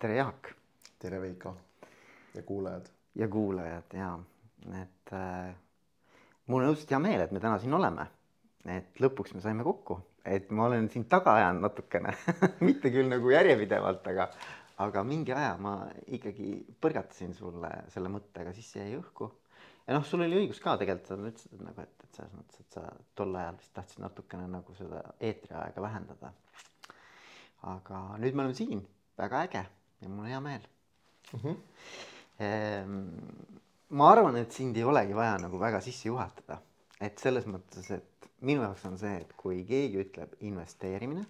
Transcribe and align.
tere, 0.00 0.14
Jaak. 0.16 0.54
tere, 0.98 1.20
Veiko 1.20 1.56
ja 2.34 2.42
kuulajad. 2.42 2.86
ja 3.14 3.28
kuulajad 3.28 3.92
ja, 3.92 4.18
et 4.82 5.12
äh, 5.12 5.50
mul 6.46 6.62
on 6.64 6.70
õudselt 6.72 6.94
hea 6.94 7.00
meel, 7.04 7.20
et 7.20 7.32
me 7.36 7.40
täna 7.42 7.58
siin 7.60 7.74
oleme. 7.76 8.06
et 8.64 9.00
lõpuks 9.04 9.34
me 9.36 9.42
saime 9.44 9.64
kokku, 9.64 9.98
et 10.24 10.48
ma 10.56 10.70
olen 10.70 10.88
sind 10.92 11.04
taga 11.12 11.34
ajanud 11.36 11.66
natukene 11.66 12.14
mitte 12.68 12.88
küll 12.94 13.10
nagu 13.12 13.32
järjepidevalt, 13.32 14.08
aga, 14.12 14.26
aga 14.86 15.02
mingi 15.04 15.34
aja 15.36 15.50
ma 15.60 15.74
ikkagi 16.06 16.48
põrgatasin 16.80 17.36
sulle 17.36 17.70
selle 17.92 18.12
mõttega, 18.14 18.54
siis 18.56 18.70
see 18.72 18.86
jäi 18.86 18.96
õhku. 19.02 19.28
ja 19.84 19.98
noh, 19.98 20.06
sul 20.08 20.24
oli 20.24 20.38
õigus 20.46 20.62
ka 20.64 20.78
tegelikult, 20.80 21.10
sa 21.10 21.18
ütlesid 21.18 21.58
et 21.58 21.66
nagu, 21.66 21.84
et, 21.84 22.06
et 22.08 22.22
selles 22.22 22.32
mõttes, 22.38 22.64
et 22.64 22.78
sa 22.78 22.86
tol 23.20 23.36
ajal 23.42 23.60
vist 23.60 23.74
tahtsid 23.76 24.00
natukene 24.06 24.48
nagu 24.48 24.78
seda 24.80 25.04
eetriaega 25.20 25.84
vähendada. 25.84 26.32
aga 27.74 28.00
nüüd 28.16 28.32
me 28.32 28.46
oleme 28.46 28.56
siin, 28.62 28.82
väga 29.20 29.44
äge 29.50 29.66
ja 30.00 30.08
mul 30.08 30.24
on 30.24 30.30
hea 30.30 30.40
meel 30.40 30.68
mm. 31.32 31.40
-hmm. 31.40 31.56
ma 33.88 34.10
arvan, 34.12 34.36
et 34.36 34.52
sind 34.52 34.76
ei 34.76 34.84
olegi 34.84 35.14
vaja 35.14 35.38
nagu 35.38 35.58
väga 35.60 35.80
sisse 35.80 36.08
juhatada, 36.08 36.60
et 37.00 37.18
selles 37.18 37.46
mõttes, 37.46 37.90
et 37.90 38.30
minu 38.40 38.62
jaoks 38.62 38.84
on 38.88 38.98
see, 38.98 39.16
et 39.20 39.32
kui 39.36 39.64
keegi 39.68 40.00
ütleb 40.04 40.38
investeerimine, 40.40 41.24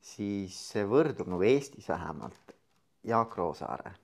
siis 0.00 0.56
see 0.70 0.84
võrdub 0.88 1.28
nagu 1.32 1.42
Eestis 1.42 1.88
vähemalt 1.88 2.56
Jaak 3.04 3.36
Roosaare. 3.36 3.94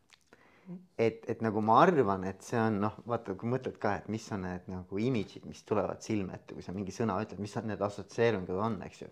et, 0.99 1.25
et 1.29 1.41
nagu 1.43 1.61
ma 1.61 1.81
arvan, 1.83 2.25
et 2.29 2.43
see 2.47 2.59
on 2.61 2.77
noh, 2.85 2.99
vaata, 3.07 3.35
kui 3.35 3.49
mõtled 3.51 3.79
ka, 3.83 3.97
et 3.99 4.09
mis 4.09 4.33
on 4.33 4.45
need 4.47 4.69
nagu 4.71 4.99
imidžid, 5.03 5.47
mis 5.51 5.65
tulevad 5.67 6.03
silme 6.05 6.37
ette, 6.37 6.55
kui 6.55 6.63
sa 6.63 6.73
mingi 6.73 6.93
sõna 6.95 7.17
ütled, 7.25 7.41
mis 7.43 7.57
need 7.65 7.81
assotsieeringud 7.83 8.61
on, 8.69 8.77
eks 8.87 9.03
ju 9.03 9.09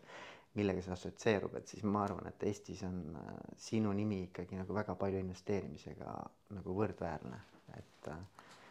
millega 0.59 0.83
see 0.85 0.95
assotsieerub, 0.95 1.55
et 1.59 1.71
siis 1.71 1.85
ma 1.87 2.03
arvan, 2.07 2.27
et 2.31 2.43
Eestis 2.51 2.83
on 2.89 2.99
äh, 3.21 3.31
sinu 3.69 3.93
nimi 3.97 4.25
ikkagi 4.27 4.59
nagu 4.59 4.75
väga 4.77 4.97
palju 4.99 5.23
investeerimisega 5.23 6.17
nagu 6.59 6.77
võrdväärne, 6.81 7.41
et 7.79 8.11
äh, 8.13 8.21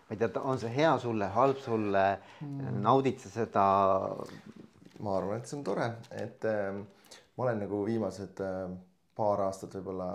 ma 0.08 0.16
ei 0.16 0.22
tea, 0.22 0.32
on 0.44 0.60
see 0.62 0.74
hea 0.76 0.94
sulle, 1.04 1.32
halb 1.36 1.60
sulle 1.64 2.06
mm., 2.42 2.82
naudid 2.84 3.20
sa 3.24 3.34
seda? 3.42 3.66
ma 5.00 5.18
arvan, 5.18 5.38
et 5.38 5.50
see 5.50 5.60
on 5.60 5.66
tore, 5.66 5.92
et 6.18 6.46
äh, 6.50 6.74
ma 7.38 7.46
olen 7.46 7.62
nagu 7.66 7.84
viimased 7.86 8.42
äh, 8.42 8.66
paar 9.18 9.44
aastat 9.46 9.78
võib-olla 9.78 10.10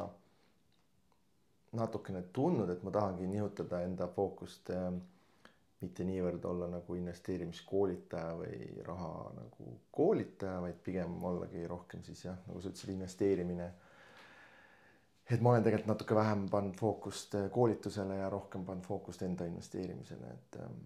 natukene 1.78 2.24
tundnud, 2.34 2.70
et 2.70 2.82
ma 2.84 2.92
tahangi 2.94 3.28
nihutada 3.30 3.82
enda 3.86 4.08
fookust 4.12 4.72
äh, 4.74 4.90
mitte 5.82 6.06
niivõrd 6.06 6.44
olla 6.48 6.68
nagu 6.70 6.96
investeerimiskoolitaja 6.98 8.34
või 8.38 8.82
raha 8.86 9.12
nagu 9.36 9.76
koolitaja, 9.94 10.60
vaid 10.64 10.80
pigem 10.84 11.16
ollagi 11.28 11.66
rohkem 11.70 12.04
siis 12.06 12.24
jah, 12.26 12.38
nagu 12.48 12.62
sa 12.62 12.72
ütlesid, 12.72 12.94
investeerimine. 12.94 13.68
et 15.30 15.40
ma 15.40 15.52
olen 15.52 15.64
tegelikult 15.64 15.92
natuke 15.94 16.14
vähem 16.14 16.48
pannud 16.50 16.76
fookust 16.78 17.34
eh, 17.38 17.48
koolitusele 17.50 18.18
ja 18.18 18.30
rohkem 18.30 18.64
pannud 18.64 18.86
fookust 18.86 19.22
enda 19.22 19.46
investeerimisele, 19.48 20.34
et 20.36 20.60
ehm, 20.60 20.82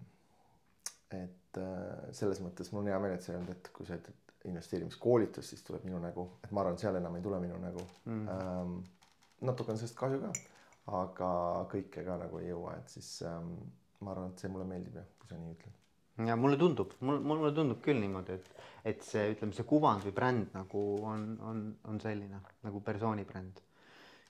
et 1.23 1.61
eh, 1.63 2.11
selles 2.11 2.41
mõttes 2.43 2.71
mul 2.71 2.83
on 2.83 2.91
hea 2.91 2.99
meel, 2.99 3.15
et 3.15 3.23
sa 3.23 3.31
ei 3.31 3.39
öelnud, 3.39 3.55
et 3.55 3.71
kui 3.73 3.87
sa 3.87 3.97
ütled 3.99 4.27
investeerimiskoolitus, 4.47 5.49
siis 5.49 5.63
tuleb 5.67 5.83
minu 5.87 5.99
nägu, 6.01 6.27
et 6.43 6.51
ma 6.51 6.61
arvan, 6.61 6.77
et 6.77 6.83
seal 6.83 6.95
enam 6.99 7.15
ei 7.17 7.25
tule 7.25 7.39
minu 7.43 7.57
nägu. 7.61 7.83
Mm.. 8.05 8.27
Ähm, 8.31 8.77
natuke 9.47 9.73
on 9.73 9.79
sellest 9.79 9.97
kahju 9.99 10.21
ka, 10.23 10.31
aga 11.01 11.31
kõike 11.71 12.05
ka 12.07 12.15
nagu 12.21 12.39
ei 12.41 12.51
jõua, 12.51 12.77
et 12.79 12.95
siis 12.95 13.09
ähm, 13.27 13.55
ma 14.03 14.13
arvan, 14.13 14.33
et 14.33 14.43
see 14.43 14.51
mulle 14.53 14.67
meeldib 14.69 14.97
jah, 14.99 15.05
kui 15.19 15.29
sa 15.29 15.37
nii 15.39 15.53
ütled. 15.55 15.77
ja 16.27 16.35
mulle 16.39 16.57
tundub, 16.61 16.95
mul, 17.05 17.21
mulle 17.31 17.53
tundub 17.55 17.79
küll 17.85 18.01
niimoodi, 18.01 18.37
et, 18.37 18.67
et 18.91 19.05
see, 19.05 19.23
ütleme, 19.35 19.55
see 19.57 19.67
kuvand 19.69 20.05
või 20.07 20.15
bränd 20.17 20.53
nagu 20.57 20.83
on, 21.05 21.29
on, 21.45 21.63
on 21.89 22.03
selline 22.03 22.41
nagu 22.65 22.83
persooni 22.85 23.25
bränd. 23.29 23.61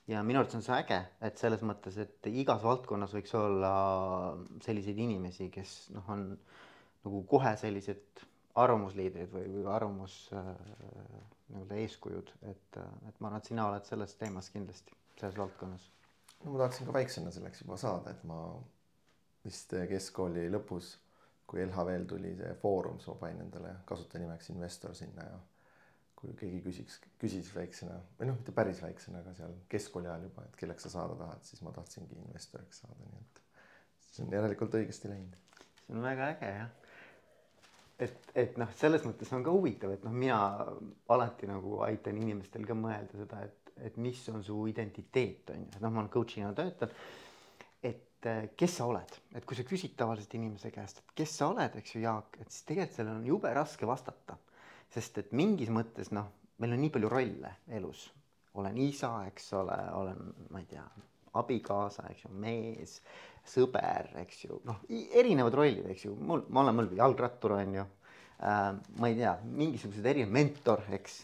ja 0.08 0.22
minu 0.24 0.40
arvates 0.40 0.60
on 0.60 0.64
see 0.66 0.76
äge, 0.76 1.02
et 1.28 1.40
selles 1.40 1.64
mõttes, 1.66 1.98
et 2.00 2.30
igas 2.32 2.64
valdkonnas 2.64 3.14
võiks 3.16 3.34
olla 3.36 3.72
selliseid 4.64 5.00
inimesi, 5.04 5.50
kes 5.52 5.78
noh, 5.96 6.08
on 6.14 6.30
nagu 7.04 7.22
kohe 7.30 7.54
sellised 7.60 8.24
arvamusliidrid 8.58 9.30
või, 9.32 9.44
või 9.52 9.68
arvamus 9.70 10.14
äh, 10.34 10.48
nii-öelda 11.52 11.76
eeskujud, 11.84 12.32
et, 12.50 12.80
et 13.08 13.20
ma 13.20 13.30
arvan, 13.30 13.38
et 13.40 13.50
sina 13.50 13.68
oled 13.70 13.86
selles 13.88 14.16
teemas 14.20 14.50
kindlasti, 14.52 14.96
selles 15.20 15.38
valdkonnas. 15.38 15.86
no 16.44 16.54
ma 16.54 16.64
tahtsin 16.64 16.88
ka 16.88 16.96
väiksena 16.96 17.32
selleks 17.34 17.62
juba 17.64 17.78
saada, 17.80 18.12
et 18.12 18.24
ma 18.28 18.40
vist 19.44 19.74
keskkooli 19.90 20.48
lõpus, 20.52 20.94
kui 21.48 21.62
LHV-l 21.64 22.08
tuli 22.08 22.34
see 22.36 22.56
Foorum, 22.60 22.98
siis 23.00 23.12
ma 23.12 23.20
panin 23.22 23.46
endale 23.46 23.76
kasutajanimeks 23.88 24.50
investor 24.52 24.96
sinna 24.96 25.24
ja 25.24 25.38
kui 26.18 26.34
keegi 26.38 26.58
küsiks, 26.64 26.98
küsis 27.22 27.48
väiksena 27.54 27.94
või 28.18 28.28
noh, 28.28 28.38
mitte 28.40 28.52
päris 28.54 28.80
väiksena, 28.82 29.22
aga 29.22 29.36
seal 29.38 29.54
keskkooli 29.70 30.10
ajal 30.10 30.26
juba, 30.26 30.44
et 30.48 30.56
kelleks 30.58 30.88
sa 30.88 30.96
saada 30.96 31.14
tahad, 31.20 31.44
siis 31.46 31.62
ma 31.62 31.72
tahtsingi 31.76 32.18
investoriks 32.24 32.82
saada, 32.82 32.98
nii 33.06 33.22
et 33.22 33.40
see 34.08 34.24
on 34.24 34.34
järelikult 34.34 34.74
õigesti 34.80 35.12
läinud. 35.12 35.38
see 35.84 35.94
on 35.94 36.02
väga 36.02 36.32
äge 36.34 36.50
jah. 36.56 36.74
et, 38.08 38.28
et 38.42 38.58
noh, 38.58 38.74
selles 38.80 39.06
mõttes 39.06 39.30
on 39.36 39.46
ka 39.46 39.54
huvitav, 39.54 39.94
et 39.94 40.04
noh, 40.08 40.16
mina 40.24 40.40
alati 41.14 41.48
nagu 41.50 41.78
aitan 41.86 42.18
inimestel 42.18 42.66
ka 42.66 42.76
mõelda 42.76 43.22
seda, 43.22 43.44
et, 43.46 43.72
et 43.86 44.02
mis 44.02 44.26
on 44.34 44.42
su 44.44 44.58
identiteet 44.74 45.54
on 45.54 45.64
ju, 45.64 45.70
noh, 45.78 45.94
ma 45.94 46.02
olen 46.02 46.12
coach'ina 46.18 46.50
töötanud 46.50 46.82
et 46.82 46.90
äh, 46.90 47.27
kes 48.58 48.76
sa 48.80 48.86
oled, 48.90 49.14
et 49.36 49.44
kui 49.46 49.56
sa 49.56 49.64
küsid 49.66 49.94
tavaliselt 49.98 50.34
inimese 50.38 50.72
käest, 50.74 51.02
et 51.02 51.14
kes 51.20 51.36
sa 51.38 51.50
oled, 51.52 51.76
eks 51.78 51.94
ju, 51.94 52.02
Jaak, 52.02 52.38
et 52.42 52.50
siis 52.50 52.66
tegelikult 52.66 52.96
sellele 52.96 53.20
on 53.20 53.26
jube 53.26 53.52
raske 53.54 53.86
vastata. 53.86 54.38
sest 54.88 55.18
et 55.20 55.32
mingis 55.36 55.68
mõttes 55.68 56.08
noh, 56.16 56.30
meil 56.58 56.72
on 56.72 56.80
nii 56.80 56.90
palju 56.90 57.08
rolle 57.12 57.50
elus, 57.76 58.06
olen 58.56 58.78
isa, 58.80 59.10
eks 59.28 59.52
ole, 59.52 59.76
olen, 59.92 60.32
ma 60.50 60.62
ei 60.62 60.66
tea, 60.70 60.84
abikaasa, 61.36 62.06
eks 62.08 62.24
ju, 62.24 62.30
mees, 62.32 62.94
sõber, 63.44 64.08
eks 64.24 64.46
ju, 64.46 64.58
noh, 64.64 64.80
erinevad 64.88 65.54
rollid, 65.60 65.86
eks 65.92 66.06
ju, 66.08 66.14
mul, 66.16 66.46
ma 66.48 66.64
olen 66.64 66.78
mul 66.78 66.90
jalgrattur 66.96 67.58
on 67.58 67.76
ju 67.76 67.84
äh,. 67.84 68.72
ma 68.98 69.12
ei 69.12 69.18
tea, 69.20 69.36
mingisugused 69.44 70.06
erinevad 70.06 70.34
mentor, 70.40 70.84
eks 70.96 71.20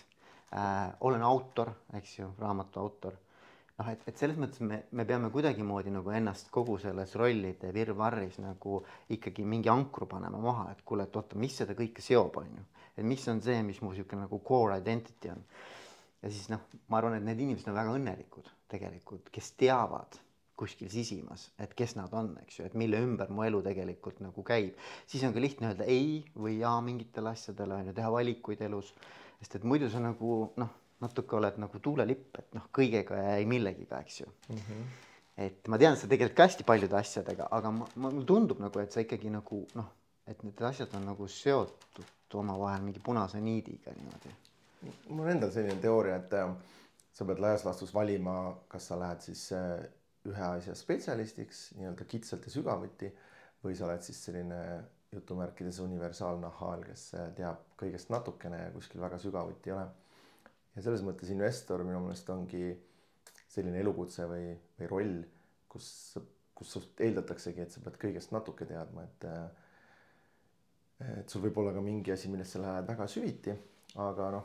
äh,. 0.53 0.93
olen 1.01 1.25
autor, 1.25 1.73
eks 1.97 2.19
ju, 2.19 2.31
raamatu 2.39 2.85
autor 2.85 3.17
noh, 3.79 3.91
et, 3.91 4.03
et 4.09 4.19
selles 4.19 4.39
mõttes 4.41 4.63
me, 4.65 4.81
me 4.95 5.07
peame 5.09 5.31
kuidagimoodi 5.35 5.93
nagu 5.95 6.13
ennast 6.15 6.51
kogu 6.55 6.77
selles 6.83 7.15
rollide 7.19 7.73
virvarris 7.75 8.39
nagu 8.43 8.81
ikkagi 9.15 9.47
mingi 9.49 9.71
ankru 9.73 10.09
panema 10.11 10.41
maha, 10.43 10.69
et 10.75 10.85
kuule, 10.87 11.09
et 11.09 11.17
oota, 11.19 11.39
mis 11.41 11.57
seda 11.63 11.77
kõike 11.79 12.05
seob, 12.05 12.39
on 12.43 12.53
ju. 12.59 12.67
et 12.95 13.07
mis 13.07 13.25
on 13.33 13.41
see, 13.43 13.63
mis 13.67 13.81
mu 13.83 13.93
niisugune 13.93 14.27
nagu 14.27 14.43
core 14.47 14.79
identity 14.83 15.33
on. 15.33 15.43
ja 16.23 16.31
siis 16.31 16.51
noh, 16.53 16.63
ma 16.89 17.01
arvan, 17.01 17.19
et 17.19 17.27
need 17.27 17.43
inimesed 17.47 17.73
on 17.73 17.81
väga 17.81 17.97
õnnelikud 17.99 18.53
tegelikult, 18.75 19.33
kes 19.35 19.51
teavad 19.59 20.21
kuskil 20.55 20.87
sisimas, 20.87 21.49
et 21.59 21.73
kes 21.75 21.97
nad 21.99 22.13
on, 22.15 22.31
eks 22.45 22.61
ju, 22.61 22.69
et 22.69 22.77
mille 22.79 23.01
ümber 23.03 23.33
mu 23.35 23.43
elu 23.43 23.59
tegelikult 23.65 24.21
nagu 24.23 24.45
käib. 24.47 24.79
siis 25.11 25.25
on 25.27 25.35
ka 25.35 25.43
lihtne 25.43 25.73
öelda 25.73 25.89
ei 25.91 26.23
või 26.39 26.61
jaa 26.61 26.79
mingitele 26.81 27.35
asjadele 27.35 27.75
on 27.75 27.91
ju, 27.91 27.97
teha 27.99 28.13
valikuid 28.15 28.63
elus. 28.63 28.95
sest 29.41 29.59
et 29.59 29.67
muidu 29.67 29.91
sa 29.91 29.99
nagu 29.99 30.53
noh 30.63 30.84
natuke 31.05 31.37
oled 31.39 31.59
nagu 31.63 31.81
tuulelipp, 31.85 32.39
et 32.41 32.57
noh, 32.57 32.69
kõigega 32.75 33.21
ja 33.21 33.35
ei 33.41 33.49
millegiga, 33.49 34.01
eks 34.05 34.21
ju 34.21 34.27
mm. 34.31 34.57
-hmm. 34.57 34.87
et 35.47 35.69
ma 35.69 35.79
tean, 35.79 35.97
sa 36.01 36.11
tegeled 36.11 36.35
ka 36.35 36.49
hästi 36.49 36.67
paljude 36.67 36.97
asjadega, 36.99 37.49
aga 37.51 37.71
ma, 37.71 37.89
mulle 37.97 38.27
tundub 38.29 38.63
nagu, 38.65 38.81
et 38.81 38.93
sa 38.93 39.05
ikkagi 39.05 39.33
nagu 39.33 39.65
noh, 39.75 39.91
et 40.27 40.43
need 40.43 40.63
asjad 40.71 40.95
on 40.97 41.07
nagu 41.13 41.29
seotud 41.29 42.13
omavahel 42.35 42.83
mingi 42.83 43.01
punase 43.01 43.41
niidiga 43.41 43.93
niimoodi. 43.95 44.33
mul 45.09 45.29
endal 45.31 45.53
selline 45.55 45.81
teooria, 45.81 46.17
et 46.17 46.33
äh, 46.35 46.51
sa 47.13 47.25
pead 47.29 47.41
laias 47.41 47.65
laastus 47.65 47.95
valima, 47.95 48.57
kas 48.69 48.89
sa 48.91 48.99
lähed 48.99 49.23
siis 49.25 49.45
äh, 49.53 49.85
ühe 50.29 50.45
asja 50.57 50.75
spetsialistiks 50.75 51.71
nii-öelda 51.79 52.05
kitsalt 52.09 52.47
ja 52.49 52.53
sügavuti 52.53 53.11
või 53.65 53.77
sa 53.77 53.87
oled 53.87 54.03
siis 54.05 54.21
selline 54.27 54.61
jutumärkides 55.15 55.79
universaalnahaal, 55.85 56.85
kes 56.89 57.05
äh, 57.19 57.29
teab 57.39 57.69
kõigest 57.81 58.11
natukene 58.13 58.65
ja 58.65 58.73
kuskil 58.75 59.03
väga 59.05 59.21
sügavuti 59.23 59.71
ei 59.71 59.77
ole 59.77 59.87
ja 60.75 60.83
selles 60.83 61.05
mõttes 61.07 61.31
investor 61.35 61.85
minu 61.87 62.01
meelest 62.05 62.31
ongi 62.35 62.73
selline 63.55 63.79
elukutse 63.83 64.27
või, 64.31 64.49
või 64.79 64.89
roll, 64.91 65.19
kus, 65.71 65.89
kus 66.55 66.73
sust 66.77 67.05
eeldataksegi, 67.05 67.63
et 67.63 67.75
sa 67.75 67.83
pead 67.85 68.01
kõigest 68.03 68.35
natuke 68.35 68.67
teadma, 68.69 69.07
et 69.07 69.29
et 71.05 71.31
sul 71.31 71.43
võib 71.43 71.59
olla 71.61 71.73
ka 71.75 71.83
mingi 71.85 72.13
asi, 72.15 72.31
millest 72.31 72.55
sa 72.55 72.63
lähed 72.63 72.87
väga 72.89 73.07
süviti, 73.11 73.55
aga 74.01 74.29
noh, 74.33 74.45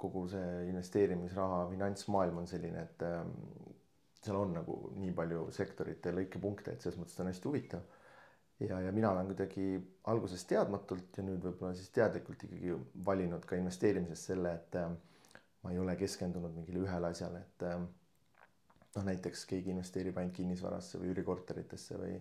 kogu 0.00 0.24
see 0.32 0.68
investeerimisraha 0.70 1.64
finantsmaailm 1.72 2.40
on 2.40 2.46
selline, 2.48 2.84
et 2.86 3.02
ähm, 3.04 3.32
seal 4.20 4.38
on 4.38 4.54
nagu 4.56 4.76
nii 4.96 5.12
palju 5.16 5.48
sektorite 5.54 6.12
lõikepunkte, 6.16 6.74
et 6.74 6.84
selles 6.84 6.98
mõttes 7.00 7.18
on 7.20 7.28
hästi 7.28 7.50
huvitav. 7.50 7.82
ja, 8.60 8.80
ja 8.84 8.92
mina 8.92 9.10
olen 9.10 9.28
kuidagi 9.32 9.66
alguses 10.12 10.44
teadmatult 10.48 11.16
ja 11.16 11.24
nüüd 11.24 11.44
võib-olla 11.44 11.74
siis 11.76 11.92
teadlikult 11.96 12.42
ikkagi 12.44 12.74
valinud 13.04 13.44
ka 13.48 13.56
investeerimises 13.56 14.24
selle, 14.30 14.54
et 14.60 14.80
äh, 14.80 14.90
ma 15.62 15.72
ei 15.72 15.78
ole 15.78 15.96
keskendunud 16.00 16.54
mingile 16.56 16.84
ühele 16.84 17.10
asjale, 17.12 17.42
et 17.44 17.64
ähm, 17.68 17.88
noh, 18.96 19.06
näiteks 19.06 19.44
keegi 19.50 19.72
investeerib 19.74 20.18
ainult 20.20 20.36
kinnisvarasse 20.36 21.00
või 21.00 21.12
üürikorteritesse 21.12 21.98
või, 22.00 22.14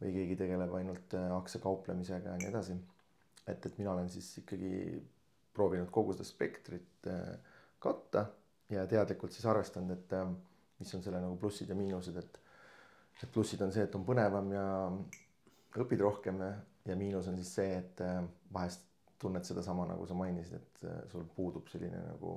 või 0.00 0.14
keegi 0.18 0.38
tegeleb 0.40 0.72
ainult 0.78 1.16
äh, 1.18 1.26
aktsiakauplemisega 1.36 2.32
ja 2.32 2.38
nii 2.40 2.50
edasi. 2.50 2.78
et, 3.46 3.66
et 3.66 3.78
mina 3.78 3.92
olen 3.92 4.08
siis 4.10 4.30
ikkagi 4.40 4.72
proovinud 5.54 5.90
kogu 5.94 6.16
seda 6.16 6.26
spektrit 6.28 7.10
äh, 7.10 7.34
katta 7.78 8.26
ja 8.72 8.86
teadlikult 8.88 9.36
siis 9.36 9.46
arvestanud, 9.46 9.92
et, 9.98 10.16
ähm, 10.16 10.38
mis 10.80 10.94
on 10.96 11.04
selle 11.04 11.20
nagu 11.20 11.36
plussid 11.36 11.68
ja 11.68 11.78
miinused, 11.78 12.16
et 12.16 12.40
et 13.22 13.30
plussid 13.30 13.60
on 13.62 13.70
see, 13.70 13.84
et 13.86 13.94
on 13.94 14.02
põnevam 14.04 14.48
ja 14.50 14.64
õpid 15.78 16.00
rohkem 16.02 16.40
ja, 16.42 16.96
miinus 16.98 17.28
on 17.30 17.36
siis 17.38 17.52
see, 17.60 17.76
et 17.78 18.00
äh, 18.02 18.18
vahest 18.52 18.88
tunned 19.22 19.46
sedasama, 19.46 19.86
nagu 19.86 20.04
sa 20.08 20.16
mainisid, 20.18 20.58
et 20.58 20.82
sul 21.12 21.22
puudub 21.36 21.68
selline 21.70 22.00
nagu 22.08 22.34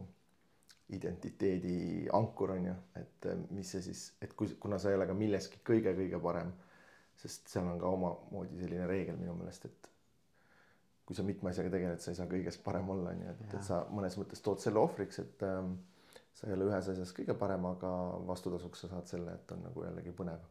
identiteedi 0.95 2.07
ankur 2.15 2.53
on 2.55 2.69
ju, 2.69 2.77
et 2.95 3.27
äh, 3.27 3.43
mis 3.51 3.73
see 3.73 3.83
siis, 3.89 4.05
et 4.23 4.33
kui, 4.39 4.53
kuna 4.61 4.79
sa 4.79 4.91
ei 4.91 4.97
ole 4.99 5.07
ka 5.09 5.15
milleski 5.17 5.59
kõige-kõige 5.67 6.19
parem, 6.23 6.53
sest 7.19 7.51
seal 7.51 7.67
on 7.67 7.79
ka 7.81 7.91
omamoodi 7.91 8.59
selline 8.61 8.87
reegel 8.87 9.17
minu 9.19 9.35
meelest, 9.35 9.67
et 9.67 9.89
kui 11.07 11.15
sa 11.15 11.25
mitme 11.27 11.51
asjaga 11.51 11.71
tegeled, 11.73 12.03
sa 12.03 12.11
ei 12.11 12.19
saa 12.19 12.29
kõiges 12.31 12.59
parem 12.63 12.89
olla, 12.93 13.11
on 13.15 13.23
ju, 13.23 13.33
et, 13.33 13.43
et 13.57 13.67
sa 13.67 13.81
mõnes 13.91 14.15
mõttes 14.19 14.43
tood 14.43 14.63
selle 14.63 14.79
ohvriks, 14.79 15.19
et 15.23 15.43
ähm, 15.47 15.73
sa 16.35 16.47
ei 16.47 16.55
ole 16.55 16.69
ühes 16.69 16.91
asjas 16.93 17.11
kõige 17.15 17.35
parem, 17.39 17.67
aga 17.67 17.91
vastutasuks 18.27 18.85
sa 18.85 18.91
saad 18.93 19.11
selle, 19.11 19.35
et 19.39 19.55
on 19.55 19.63
nagu 19.67 19.83
jällegi 19.87 20.13
põnev. 20.15 20.43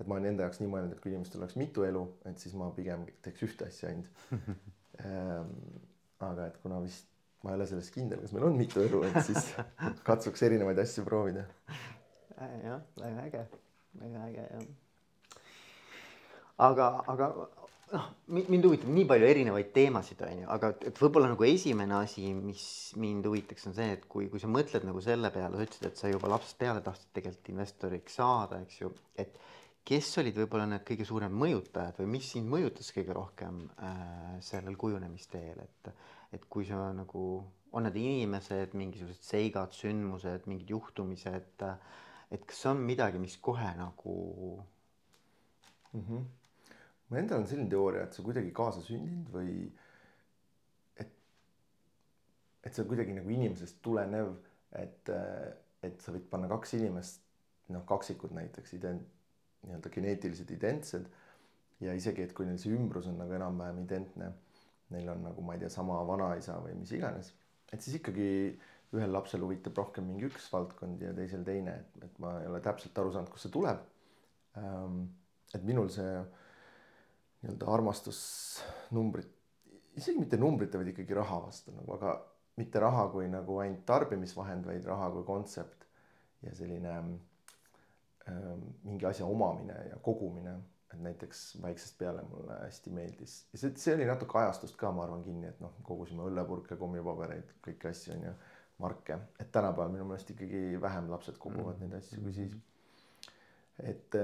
et 0.00 0.06
ma 0.08 0.16
olen 0.16 0.30
enda 0.32 0.46
jaoks 0.46 0.62
nii 0.62 0.70
mõelnud, 0.72 0.96
et 0.96 1.02
kui 1.04 1.12
inimestel 1.12 1.42
oleks 1.42 1.58
mitu 1.60 1.84
elu, 1.86 2.02
et 2.30 2.42
siis 2.42 2.54
ma 2.58 2.70
pigem 2.74 3.04
teeks 3.22 3.46
ühte 3.46 3.68
asja 3.68 3.92
ainult. 3.92 4.26
Ähm, 5.04 5.54
aga 6.30 6.50
et 6.50 6.58
kuna 6.62 6.80
vist 6.84 7.09
ma 7.42 7.52
ei 7.52 7.58
ole 7.58 7.68
selles 7.70 7.90
kindel, 7.94 8.20
kas 8.24 8.34
meil 8.36 8.48
on 8.50 8.58
mitu 8.58 8.82
elu, 8.84 9.02
et 9.08 9.20
siis 9.28 9.52
katsuks 10.08 10.42
erinevaid 10.48 10.80
asju 10.82 11.06
proovida. 11.06 11.46
jah, 12.38 12.82
väga 13.00 13.24
äge, 13.28 13.46
väga 14.02 14.26
äge 14.28 14.44
jah. 14.44 14.68
aga, 16.68 16.90
aga 17.14 17.30
noh, 17.94 18.08
mind 18.30 18.66
huvitab 18.68 18.90
nii 18.94 19.06
palju 19.10 19.28
erinevaid 19.30 19.70
teemasid, 19.74 20.20
on 20.26 20.42
ju, 20.42 20.48
aga 20.56 20.72
et 20.90 21.00
võib-olla 21.00 21.30
nagu 21.32 21.46
esimene 21.48 21.96
asi, 21.98 22.28
mis 22.36 22.64
mind 23.00 23.26
huvitaks, 23.26 23.66
on 23.70 23.76
see, 23.76 23.88
et 23.96 24.04
kui, 24.10 24.28
kui 24.32 24.42
sa 24.42 24.50
mõtled 24.50 24.86
nagu 24.86 25.02
selle 25.04 25.32
peale, 25.34 25.56
sa 25.56 25.66
ütlesid, 25.66 25.88
et 25.88 26.02
sa 26.02 26.12
juba 26.12 26.30
lapsest 26.34 26.60
peale 26.60 26.84
tahtsid 26.84 27.14
tegelikult 27.16 27.52
investoriks 27.54 28.20
saada, 28.20 28.60
eks 28.66 28.82
ju, 28.82 28.92
et 29.20 29.40
kes 29.90 30.12
olid 30.20 30.36
võib-olla 30.42 30.68
need 30.70 30.84
kõige 30.86 31.06
suuremad 31.08 31.40
mõjutajad 31.40 32.00
või 32.02 32.12
mis 32.18 32.30
sind 32.34 32.50
mõjutas 32.52 32.92
kõige 32.94 33.16
rohkem 33.16 33.62
äh, 33.80 34.38
sellel 34.44 34.76
kujunemisteel, 34.80 35.64
et, 35.64 35.92
et 36.32 36.44
kui 36.48 36.66
sa 36.66 36.90
nagu, 36.94 37.22
on 37.72 37.86
need 37.86 37.96
inimesed, 38.00 38.74
mingisugused 38.78 39.24
seigad, 39.26 39.72
sündmused, 39.74 40.46
mingid 40.50 40.70
juhtumised, 40.70 41.64
et 42.30 42.44
kas 42.46 42.66
on 42.70 42.82
midagi, 42.86 43.18
mis 43.22 43.38
kohe 43.42 43.72
nagu 43.78 44.18
mm? 45.92 46.04
-hmm 46.04 46.28
mul 47.10 47.18
endal 47.18 47.42
on 47.42 47.48
selline 47.50 47.70
teooria, 47.70 48.04
et 48.06 48.14
see 48.14 48.24
kuidagi 48.24 48.52
kaasasündinud 48.54 49.30
või 49.34 49.54
et, 51.02 51.16
et 52.62 52.70
see 52.70 52.84
on 52.84 52.90
kuidagi 52.92 53.16
nagu 53.16 53.32
inimesest 53.34 53.80
tulenev, 53.82 54.36
et, 54.78 55.10
et 55.86 56.04
sa 56.04 56.14
võid 56.14 56.28
panna 56.30 56.50
kaks 56.52 56.76
inimest, 56.78 57.24
noh, 57.74 57.82
kaksikud 57.88 58.34
näiteks, 58.36 58.76
ident-, 58.78 59.08
nii-öelda 59.66 59.90
geneetiliselt 59.96 60.54
identsed 60.54 61.10
ja 61.82 61.96
isegi, 61.98 62.28
et 62.28 62.36
kui 62.36 62.46
neil 62.46 62.62
see 62.62 62.76
ümbrus 62.76 63.10
on 63.10 63.18
nagu 63.18 63.34
enam-vähem 63.34 63.82
identne, 63.82 64.30
neil 64.94 65.08
on 65.12 65.22
nagu 65.28 65.44
ma 65.44 65.54
ei 65.56 65.62
tea, 65.62 65.70
sama 65.72 66.00
vanaisa 66.06 66.58
või 66.64 66.74
mis 66.80 66.92
iganes, 66.96 67.32
et 67.70 67.82
siis 67.82 68.00
ikkagi 68.00 68.28
ühel 68.96 69.12
lapsel 69.14 69.44
huvitab 69.44 69.76
rohkem 69.78 70.06
mingi 70.08 70.26
üks 70.26 70.48
valdkond 70.50 71.02
ja 71.04 71.12
teisel 71.14 71.44
teine, 71.46 71.76
et, 71.84 72.04
et 72.08 72.16
ma 72.22 72.34
ei 72.40 72.48
ole 72.50 72.60
täpselt 72.64 72.96
aru 72.98 73.12
saanud, 73.14 73.30
kust 73.30 73.46
see 73.46 73.54
tuleb. 73.54 73.84
Ähm, 74.58 75.04
et 75.54 75.62
minul 75.66 75.90
see 75.94 76.10
nii-öelda 77.40 77.68
armastus 77.72 78.20
numbrit, 78.94 79.30
isegi 79.98 80.18
mitte 80.18 80.38
numbrite, 80.40 80.78
vaid 80.80 80.90
ikkagi 80.92 81.16
raha 81.16 81.38
vastu 81.46 81.74
nagu, 81.74 81.94
aga 81.96 82.16
mitte 82.60 82.82
raha 82.82 83.06
kui 83.14 83.30
nagu 83.30 83.60
ainult 83.62 83.86
tarbimisvahend, 83.88 84.66
vaid 84.68 84.86
raha 84.90 85.08
kui 85.14 85.24
kontsept 85.28 85.86
ja 86.44 86.52
selline 86.56 86.96
äh, 86.98 88.52
mingi 88.84 89.06
asja 89.08 89.28
omamine 89.28 89.78
ja 89.88 90.02
kogumine. 90.02 90.58
Et 90.94 91.00
näiteks 91.00 91.42
väiksest 91.62 91.98
peale 91.98 92.22
mulle 92.30 92.56
hästi 92.64 92.90
meeldis 92.94 93.36
ja 93.52 93.60
see, 93.62 93.74
see 93.78 93.94
oli 93.94 94.08
natuke 94.08 94.38
ajastust 94.38 94.76
ka, 94.80 94.90
ma 94.94 95.04
arvan, 95.06 95.22
kinni, 95.26 95.50
et 95.50 95.60
noh, 95.62 95.76
kogusime 95.86 96.26
õllepurke, 96.26 96.78
kommipabereid, 96.80 97.54
kõiki 97.66 97.90
asju 97.92 98.16
on 98.16 98.24
ju, 98.26 98.34
marke, 98.80 99.18
et 99.38 99.52
tänapäeval 99.52 99.92
minu 99.92 100.08
meelest 100.08 100.32
ikkagi 100.34 100.80
vähem 100.82 101.10
lapsed 101.12 101.38
koguvad 101.38 101.76
mm 101.76 101.82
-hmm. 101.82 101.92
neid 101.92 102.02
asju 102.02 102.22
kui 102.22 102.32
siis. 102.32 102.56
et, 103.78 104.18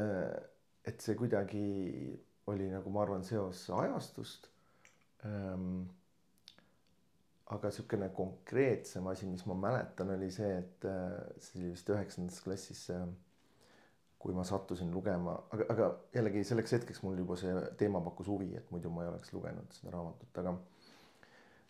et 0.85 1.01
see 1.01 1.15
kuidagi 1.15 1.67
oli 2.47 2.71
nagu 2.71 2.91
ma 2.91 3.03
arvan, 3.03 3.25
seos 3.25 3.71
ajastust 3.71 4.51
ähm,. 5.25 5.87
aga 7.47 7.69
niisugune 7.71 8.09
konkreetsem 8.09 9.07
asi, 9.07 9.27
mis 9.27 9.45
ma 9.47 9.55
mäletan, 9.55 10.11
oli 10.11 10.31
see, 10.35 10.59
et 10.59 10.85
äh, 10.85 11.13
see 11.39 11.61
oli 11.61 11.71
vist 11.71 11.91
üheksandas 11.95 12.41
klassis 12.43 12.91
äh,. 12.91 13.07
Kui 14.19 14.35
ma 14.35 14.45
sattusin 14.45 14.91
lugema, 14.91 15.37
aga, 15.55 15.67
aga 15.75 15.89
jällegi 16.15 16.45
selleks 16.45 16.73
hetkeks 16.79 17.03
mul 17.05 17.19
juba 17.21 17.37
see 17.39 17.53
teema 17.79 18.01
pakkus 18.03 18.31
huvi, 18.33 18.51
et 18.59 18.71
muidu 18.75 18.91
ma 18.91 19.05
ei 19.05 19.11
oleks 19.13 19.33
lugenud 19.37 19.77
seda 19.77 19.93
raamatut, 19.95 20.41
aga 20.43 20.57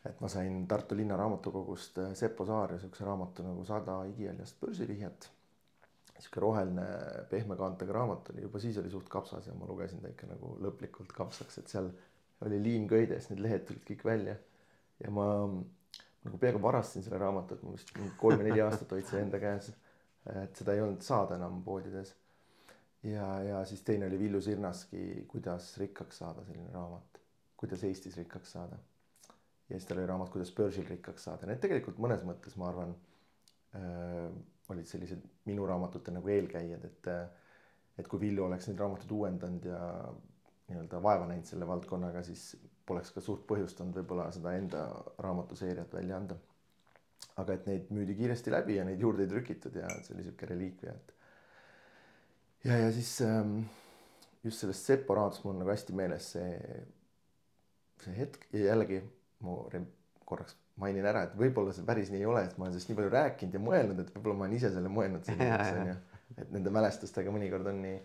et 0.06 0.20
ma 0.22 0.30
sain 0.30 0.60
Tartu 0.70 0.96
linna 0.96 1.16
raamatukogust 1.18 1.98
äh, 1.98 2.12
Seppo 2.14 2.46
Saare 2.46 2.78
siukse 2.78 3.04
raamatu 3.04 3.44
nagu 3.44 3.64
Sada 3.66 3.98
igihaljast 4.12 4.60
börsivihjet 4.60 5.30
sihuke 6.20 6.40
roheline 6.40 6.84
pehme 7.30 7.56
kaantega 7.56 7.92
raamat 7.92 8.30
oli, 8.32 8.44
juba 8.46 8.60
siis 8.62 8.78
oli 8.80 8.90
suht 8.90 9.08
kapsas 9.12 9.46
ja 9.46 9.54
ma 9.54 9.68
lugesin 9.68 10.00
ta 10.02 10.10
ikka 10.12 10.28
nagu 10.30 10.54
lõplikult 10.64 11.12
kapsaks, 11.16 11.58
et 11.60 11.72
seal 11.72 11.90
oli 12.46 12.60
liim 12.62 12.86
köides, 12.88 13.30
need 13.30 13.42
lehed 13.44 13.66
tulid 13.68 13.84
kõik 13.88 14.04
välja. 14.04 14.36
ja 15.02 15.10
ma 15.12 15.26
nagu 16.26 16.38
peaaegu 16.40 16.60
varastasin 16.62 17.04
selle 17.04 17.20
raamatu, 17.20 17.56
et 17.56 17.64
ma 17.66 17.74
vist 17.74 17.92
kolm-neli 18.20 18.62
aastat 18.64 18.94
hoidsin 18.96 19.26
enda 19.26 19.40
käes. 19.42 19.72
et 20.44 20.56
seda 20.56 20.74
ei 20.74 20.80
olnud 20.84 21.04
saada 21.04 21.36
enam 21.36 21.62
poodides. 21.64 22.14
Ja, 23.02 23.28
ja 23.42 23.64
siis 23.64 23.82
teine 23.82 24.06
oli 24.06 24.18
Villu 24.18 24.40
Sirnaski 24.40 25.24
Kuidas 25.28 25.76
rikkaks 25.78 26.18
saada, 26.18 26.44
selline 26.44 26.72
raamat, 26.72 27.20
kuidas 27.56 27.84
Eestis 27.84 28.16
rikkaks 28.16 28.52
saada. 28.52 28.78
ja 29.68 29.78
siis 29.78 29.86
tal 29.86 29.98
oli 29.98 30.06
raamat 30.06 30.30
Kuidas 30.30 30.52
börsil 30.54 30.86
rikkaks 30.88 31.24
saada, 31.24 31.46
need 31.46 31.60
tegelikult 31.60 31.98
mõnes 31.98 32.24
mõttes 32.24 32.56
ma 32.56 32.68
arvan 32.68 32.94
äh, 33.76 34.30
olid 34.68 34.86
sellised 34.86 35.22
minu 35.46 35.66
raamatute 35.66 36.14
nagu 36.14 36.28
eelkäijad, 36.28 36.84
et 36.84 37.12
et 37.96 38.08
kui 38.08 38.20
Villu 38.20 38.44
oleks 38.44 38.66
neid 38.68 38.80
raamatuid 38.80 39.12
uuendanud 39.16 39.64
ja 39.64 39.78
nii-öelda 40.68 40.98
vaeva 41.02 41.28
näinud 41.30 41.48
selle 41.48 41.66
valdkonnaga, 41.68 42.22
siis 42.26 42.50
poleks 42.86 43.12
ka 43.14 43.22
suurt 43.24 43.46
põhjust 43.48 43.80
olnud 43.82 43.96
võib-olla 44.00 44.26
seda 44.34 44.52
enda 44.58 44.82
raamatuseeriat 45.22 45.94
välja 45.94 46.20
anda. 46.20 46.36
aga 47.36 47.52
et 47.52 47.66
neid 47.68 47.90
müüdi 47.92 48.14
kiiresti 48.16 48.52
läbi 48.52 48.76
ja 48.78 48.84
neid 48.88 49.00
juurde 49.00 49.24
ei 49.24 49.28
trükitud 49.28 49.74
ja 49.76 49.88
see 50.00 50.14
oli 50.14 50.22
sihuke 50.24 50.46
reliikvia, 50.48 50.94
et. 50.94 51.12
Ja, 52.66 52.78
ja 52.84 52.92
siis 52.92 53.14
ähm, 53.24 53.58
just 54.44 54.62
sellest 54.62 54.90
Seppo 54.90 55.16
raamatust 55.16 55.44
mul 55.44 55.54
on 55.54 55.62
nagu 55.62 55.72
hästi 55.72 55.96
meeles 55.96 56.30
see, 56.36 56.82
see 58.04 58.16
hetk 58.18 58.46
ja 58.54 58.72
jällegi 58.72 59.00
mu 59.46 59.62
korraks 60.26 60.56
mainin 60.80 61.06
ära, 61.08 61.24
et 61.26 61.36
võib-olla 61.38 61.72
see 61.72 61.86
päris 61.88 62.10
nii 62.12 62.20
ei 62.20 62.28
ole, 62.28 62.42
et 62.44 62.56
ma 62.58 62.66
olen 62.66 62.74
sellest 62.74 62.90
nii 62.90 62.98
palju 62.98 63.12
rääkinud 63.14 63.56
ja 63.56 63.62
mõelnud, 63.62 64.02
et 64.02 64.12
võib-olla 64.12 64.40
ma 64.40 64.46
olen 64.46 64.56
ise 64.58 64.70
selle 64.74 64.92
mõelnud 64.92 65.24
selliseks 65.28 65.80
onju. 65.80 65.96
et 66.42 66.52
nende 66.52 66.72
mälestustega 66.74 67.32
mõnikord 67.32 67.70
on 67.70 67.80
nii, 67.84 68.00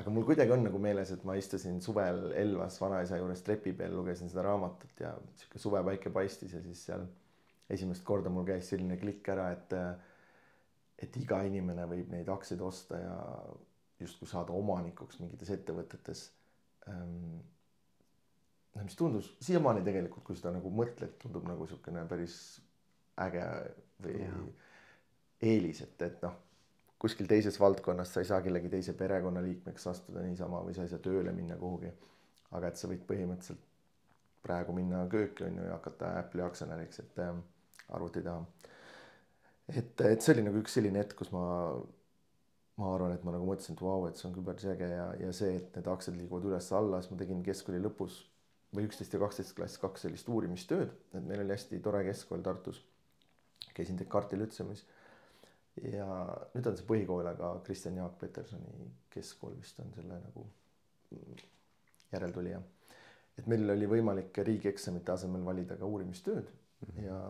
aga 0.00 0.14
mul 0.14 0.26
kuidagi 0.28 0.54
on 0.56 0.64
nagu 0.66 0.80
meeles, 0.82 1.12
et 1.14 1.22
ma 1.28 1.36
istusin 1.38 1.78
suvel 1.84 2.32
Elvas 2.36 2.80
vanaisa 2.82 3.20
juures 3.20 3.44
trepi 3.46 3.76
peal, 3.76 3.94
lugesin 3.94 4.32
seda 4.32 4.46
raamatut 4.48 5.04
ja 5.04 5.12
sihuke 5.38 5.62
suvepäike 5.62 6.10
paistis 6.14 6.56
ja 6.56 6.62
siis 6.64 6.82
seal 6.88 7.06
esimest 7.70 8.04
korda 8.06 8.32
mul 8.32 8.46
käis 8.48 8.68
selline 8.72 8.98
klikk 9.00 9.30
ära, 9.34 9.50
et 9.54 9.78
et 11.02 11.16
iga 11.20 11.42
inimene 11.44 11.84
võib 11.90 12.08
neid 12.14 12.28
aktsiaid 12.32 12.62
osta 12.64 12.98
ja 12.98 13.16
justkui 14.00 14.28
saada 14.28 14.52
omanikuks 14.52 15.20
mingites 15.22 15.50
ettevõtetes 15.54 16.26
ähm, 16.88 17.38
noh, 18.76 18.84
mis 18.84 18.96
tundus 18.98 19.30
siiamaani 19.44 19.84
tegelikult, 19.86 20.24
kui 20.26 20.38
seda 20.38 20.52
nagu 20.54 20.70
mõtled, 20.72 21.16
tundub 21.22 21.46
nagu 21.48 21.66
niisugune 21.66 22.04
päris 22.10 22.36
äge 23.24 23.44
või 24.04 24.18
ja. 24.20 24.42
eelis, 25.48 25.80
et, 25.86 26.02
et 26.04 26.20
noh, 26.24 26.36
kuskil 27.00 27.28
teises 27.30 27.58
valdkonnas 27.60 28.12
sa 28.12 28.22
ei 28.22 28.28
saa 28.28 28.42
kellegi 28.44 28.70
teise 28.72 28.96
perekonnaliikmeks 28.96 29.88
astuda 29.92 30.24
niisama 30.24 30.62
või 30.66 30.76
sa 30.76 30.84
ei 30.84 30.92
saa 30.92 31.02
tööle 31.02 31.32
minna 31.36 31.56
kuhugi. 31.60 31.92
aga 32.56 32.68
et 32.68 32.78
sa 32.80 32.88
võid 32.88 33.02
põhimõtteliselt 33.08 33.64
praegu 34.46 34.72
minna 34.76 35.02
kööki 35.10 35.44
on 35.48 35.58
ju 35.58 35.66
ja 35.66 35.74
hakata 35.74 36.12
Apple'i 36.20 36.44
aktsionäriks, 36.44 37.00
et 37.02 37.18
äh, 37.24 37.34
arvuti 37.96 38.22
taha. 38.22 38.44
et, 39.68 40.00
et 40.00 40.22
see 40.22 40.34
oli 40.36 40.46
nagu 40.46 40.62
üks 40.62 40.76
selline 40.78 41.02
hetk, 41.02 41.16
kus 41.18 41.32
ma, 41.34 41.46
ma 42.76 42.94
arvan, 42.94 43.14
et 43.16 43.22
ma 43.24 43.32
nagu 43.32 43.46
mõtlesin, 43.48 43.76
et 43.76 43.82
vau 43.82 44.02
wow,, 44.02 44.08
et 44.10 44.20
see 44.20 44.28
on 44.28 44.34
küll 44.36 44.44
päris 44.44 44.66
äge 44.68 44.88
ja, 44.90 45.06
ja 45.20 45.30
see, 45.36 45.54
et 45.60 45.78
need 45.78 45.88
aktsiad 45.88 46.18
liiguvad 46.18 46.44
üles-alla, 46.50 47.00
siis 47.00 47.12
ma 47.14 47.20
tegin 47.22 47.40
keskkooli 47.46 47.80
lõpus 47.80 48.18
või 48.76 48.84
üksteist 48.88 49.14
ja 49.16 49.20
kaksteist 49.22 49.56
klass 49.56 49.80
kaks 49.80 50.04
sellist 50.04 50.28
uurimistööd, 50.28 50.92
et 51.14 51.24
meil 51.24 51.44
oli 51.44 51.54
hästi 51.54 51.80
tore 51.84 52.02
keskkool 52.04 52.44
Tartus. 52.44 52.82
käisin 53.76 53.98
Descartesi 53.98 54.40
Lütseumis 54.40 54.84
ja 55.84 56.06
nüüd 56.54 56.68
on 56.68 56.76
see 56.76 56.88
põhikool, 56.88 57.26
aga 57.28 57.56
Kristjan 57.64 57.96
Jaak 58.00 58.16
Petersoni 58.20 58.88
keskkool 59.12 59.56
vist 59.56 59.80
on 59.80 59.92
selle 59.96 60.20
nagu 60.20 60.46
järeltulija. 62.12 62.60
et 63.38 63.46
meil 63.46 63.70
oli 63.70 63.88
võimalik 63.88 64.38
riigieksamite 64.48 65.12
asemel 65.12 65.44
valida 65.44 65.76
ka 65.76 65.84
uurimistööd 65.84 66.48
mm 66.48 66.88
-hmm. 66.88 67.04
ja, 67.04 67.20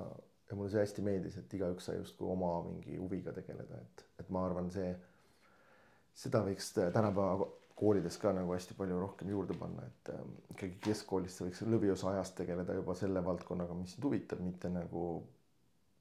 ja 0.51 0.57
mulle 0.57 0.71
see 0.71 0.81
hästi 0.81 1.03
meeldis, 1.03 1.37
et 1.37 1.55
igaüks 1.55 1.85
sai 1.85 1.97
justkui 1.97 2.31
oma 2.31 2.63
mingi 2.63 2.97
huviga 2.97 3.33
tegeleda, 3.33 3.81
et, 3.83 4.07
et 4.21 4.31
ma 4.31 4.45
arvan, 4.47 4.71
see 4.71 4.95
seda 6.17 6.43
võiks 6.47 6.73
tänapäeva 6.77 7.49
koolides 7.77 8.17
ka 8.21 8.33
nagu 8.33 8.55
hästi 8.55 8.77
palju 8.79 8.99
rohkem 9.01 9.31
juurde 9.31 9.57
panna, 9.61 9.85
et 9.85 10.13
äh, 10.15 10.21
ikkagi 10.55 10.79
keskkoolis 10.89 11.37
sa 11.37 11.45
võiks 11.45 11.61
lõviosa 11.69 12.13
ajast 12.15 12.39
tegeleda 12.39 12.77
juba 12.79 12.95
selle 12.97 13.21
valdkonnaga, 13.25 13.77
mis 13.77 13.97
sind 13.97 14.07
huvitab, 14.09 14.41
mitte 14.45 14.71
nagu 14.73 15.03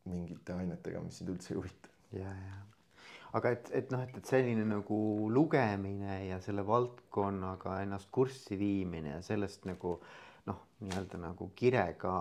mingite 0.08 0.56
ainetega, 0.56 1.02
mis 1.04 1.20
sind 1.20 1.34
üldse 1.34 1.52
ei 1.52 1.60
huvita. 1.60 1.92
ja, 2.16 2.32
ja 2.32 2.62
aga 3.36 3.52
et, 3.52 3.72
et 3.76 3.92
noh, 3.92 4.06
et, 4.06 4.16
et 4.16 4.32
selline 4.32 4.64
nagu 4.70 4.98
lugemine 5.36 6.22
ja 6.30 6.40
selle 6.44 6.64
valdkonnaga 6.68 7.82
ennast 7.84 8.08
kurssi 8.16 8.56
viimine 8.60 9.18
ja 9.18 9.22
sellest 9.26 9.68
nagu 9.68 9.98
noh, 10.48 10.62
nii-öelda 10.80 11.20
nagu 11.20 11.50
kirega 11.60 12.16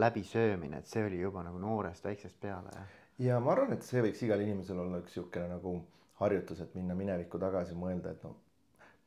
läbisöömine, 0.00 0.80
et 0.80 0.88
see 0.88 1.04
oli 1.04 1.20
juba 1.20 1.44
nagu 1.44 1.60
noorest 1.60 2.06
väiksest 2.08 2.40
peale 2.40 2.86
ja 3.20 3.36
ma 3.40 3.52
arvan, 3.52 3.76
et 3.76 3.84
see 3.84 4.00
võiks 4.02 4.22
igal 4.24 4.40
inimesel 4.42 4.80
olla 4.80 5.02
üks 5.02 5.12
niisugune 5.12 5.50
nagu 5.52 5.74
harjutus, 6.24 6.60
et 6.64 6.74
minna 6.76 6.96
minevikku 6.98 7.38
tagasi, 7.40 7.76
mõelda, 7.78 8.14
et 8.14 8.24
noh, 8.26 8.34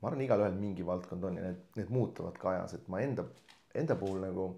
ma 0.01 0.11
arvan, 0.11 0.23
igalühel 0.25 0.57
mingi 0.57 0.85
valdkond 0.85 1.27
on 1.29 1.39
ja 1.39 1.49
need, 1.49 1.63
need 1.79 1.91
muutuvad 1.93 2.37
ka 2.39 2.53
ajas, 2.53 2.77
et 2.77 2.87
ma 2.91 3.01
enda, 3.03 3.25
enda 3.77 3.97
puhul 3.99 4.21
nagu 4.23 4.51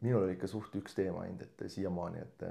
minul 0.00 0.24
oli 0.24 0.36
ikka 0.36 0.48
suht 0.48 0.76
üks 0.80 0.96
teema 0.96 1.24
ainult, 1.26 1.44
et 1.44 1.72
siiamaani, 1.72 2.22
et 2.24 2.44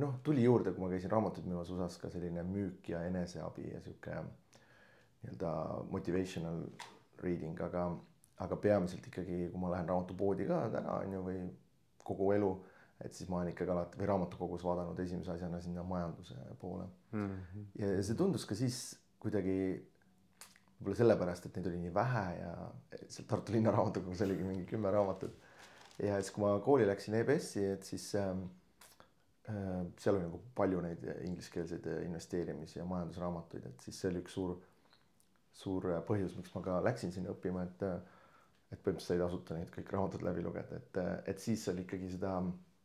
noh, 0.00 0.16
tuli 0.26 0.44
juurde, 0.44 0.72
kui 0.72 0.84
ma 0.84 0.90
käisin 0.92 1.12
raamatuid 1.12 1.46
müümas 1.48 1.70
USA-s 1.74 2.00
ka 2.02 2.10
selline 2.12 2.42
müük 2.48 2.88
ja 2.90 3.02
eneseabi 3.08 3.68
ja 3.70 3.82
sihuke 3.84 4.16
nii-öelda 5.24 5.50
motivational 5.92 6.64
reading, 7.22 7.60
aga, 7.64 7.86
aga 8.44 8.58
peamiselt 8.60 9.06
ikkagi, 9.08 9.48
kui 9.52 9.60
ma 9.60 9.72
lähen 9.72 9.88
raamatupoodi 9.92 10.48
ka 10.48 10.64
täna 10.72 10.98
on 11.02 11.14
ju 11.16 11.22
või 11.28 11.42
kogu 12.04 12.32
elu, 12.36 12.50
et 13.04 13.14
siis 13.14 13.28
ma 13.30 13.40
olen 13.40 13.52
ikkagi 13.52 13.72
alati 13.74 14.00
või 14.00 14.08
raamatukogus 14.10 14.64
vaadanud 14.64 15.00
esimese 15.04 15.34
asjana 15.34 15.60
sinna 15.60 15.82
majanduse 15.86 16.36
poole 16.60 16.86
mm. 17.12 17.26
-hmm. 17.26 17.66
ja 17.80 18.02
see 18.02 18.16
tundus 18.18 18.46
ka 18.48 18.56
siis 18.58 18.78
kuidagi 19.22 19.56
võib-olla 20.78 20.98
sellepärast, 20.98 21.46
et 21.46 21.56
neid 21.56 21.70
oli 21.70 21.80
nii 21.84 21.94
vähe 21.94 22.24
ja 22.38 22.50
seal 23.06 23.28
Tartu 23.30 23.54
Linnaraamatukogus 23.54 24.20
oligi 24.26 24.44
mingi 24.44 24.66
kümme 24.68 24.90
raamatut. 24.92 25.36
ja 26.02 26.18
siis, 26.20 26.34
kui 26.34 26.44
ma 26.44 26.58
kooli 26.60 26.86
läksin 26.88 27.14
EBS-i, 27.20 27.64
et 27.76 27.86
siis 27.88 28.10
äh, 28.20 28.34
seal 30.00 30.16
oli 30.16 30.26
nagu 30.26 30.40
palju 30.56 30.80
neid 30.84 31.04
ingliskeelseid 31.28 31.86
investeerimis- 32.02 32.76
ja 32.76 32.84
majandusraamatuid, 32.88 33.66
et 33.70 33.86
siis 33.86 34.00
see 34.00 34.10
oli 34.10 34.24
üks 34.24 34.36
suur, 34.36 34.58
suur 35.54 35.88
põhjus, 36.08 36.36
miks 36.36 36.52
ma 36.56 36.62
ka 36.64 36.80
läksin 36.84 37.12
sinna 37.14 37.32
õppima, 37.34 37.64
et 37.68 37.88
et 38.72 38.80
põhimõtteliselt 38.82 39.12
sai 39.12 39.20
tasuta 39.20 39.54
neid 39.54 39.68
kõik 39.70 39.90
raamatud 39.94 40.24
läbi 40.26 40.42
lugeda, 40.42 40.78
et, 40.80 40.96
et 41.30 41.38
siis 41.38 41.62
oli 41.70 41.84
ikkagi 41.84 42.08
seda, 42.16 42.38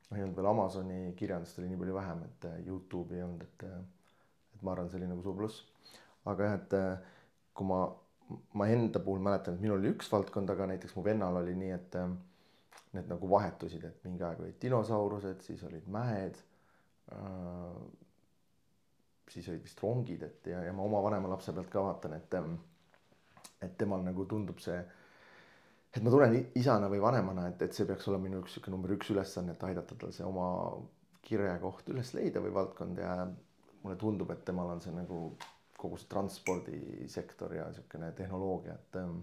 noh 0.10 0.18
ei 0.18 0.26
olnud 0.26 0.38
veel 0.40 0.50
Amazoni 0.50 1.00
kirjandust 1.18 1.60
oli 1.62 1.70
nii 1.70 1.80
palju 1.84 1.96
vähem, 1.96 2.26
et 2.26 2.50
Youtube'i 2.66 3.20
ei 3.20 3.26
olnud, 3.28 3.46
et 3.46 3.66
et 3.70 4.64
ma 4.66 4.74
arvan, 4.74 4.90
see 4.90 5.00
oli 5.00 5.08
nagu 5.08 5.24
suur 5.24 5.38
pluss. 5.38 5.64
aga 6.30 6.48
jah, 6.50 6.58
et 6.60 6.74
kui 7.56 7.68
ma, 7.68 7.84
ma 8.60 8.68
enda 8.72 9.02
puhul 9.04 9.22
mäletan, 9.24 9.56
et 9.56 9.64
minul 9.64 9.80
oli 9.80 9.94
üks 9.94 10.10
valdkond, 10.12 10.50
aga 10.54 10.68
näiteks 10.74 10.96
mu 10.98 11.04
vennal 11.06 11.40
oli 11.42 11.56
nii, 11.60 11.72
et 11.76 11.96
äh, 12.00 12.12
need 12.96 13.10
nagu 13.12 13.30
vahetusid, 13.30 13.86
et 13.86 14.06
mingi 14.06 14.26
aeg 14.26 14.42
olid 14.44 14.60
dinosaurused, 14.62 15.44
siis 15.46 15.64
olid 15.68 15.90
mäed 15.92 16.38
äh,. 17.14 17.82
siis 19.30 19.50
olid 19.52 19.62
vist 19.62 19.84
rongid, 19.84 20.24
et 20.26 20.48
ja, 20.50 20.64
ja 20.66 20.74
ma 20.74 20.86
oma 20.88 21.04
vanema 21.06 21.30
lapse 21.30 21.54
pealt 21.54 21.70
ka 21.70 21.84
vaatan, 21.86 22.16
et, 22.18 22.38
et 23.62 23.76
temal 23.78 24.02
nagu 24.02 24.26
tundub 24.26 24.62
see, 24.64 24.80
et 25.94 26.04
ma 26.06 26.14
tunnen 26.14 26.36
isana 26.60 26.90
või 26.92 27.02
vanemana, 27.02 27.48
et, 27.50 27.62
et 27.66 27.76
see 27.76 27.88
peaks 27.90 28.08
olema 28.12 28.28
minu 28.28 28.44
üks 28.44 28.56
sihuke 28.56 28.74
number 28.74 28.94
üks 28.96 29.10
ülesanne, 29.14 29.56
et 29.56 29.64
aidata 29.70 29.98
tal 30.00 30.14
see 30.16 30.26
oma 30.28 30.50
kirekoht 31.26 31.90
üles 31.94 32.14
leida 32.18 32.42
või 32.44 32.54
valdkond 32.56 33.02
ja 33.02 33.16
mulle 33.84 33.98
tundub, 34.00 34.32
et 34.34 34.46
temal 34.46 34.74
on 34.76 34.84
see 34.84 34.94
nagu 34.94 35.24
kogu 35.80 35.98
see 35.98 36.10
transpordisektor 36.12 37.54
ja 37.56 37.68
niisugune 37.70 38.12
tehnoloogia, 38.18 38.76
et 38.76 39.00
ähm, 39.02 39.22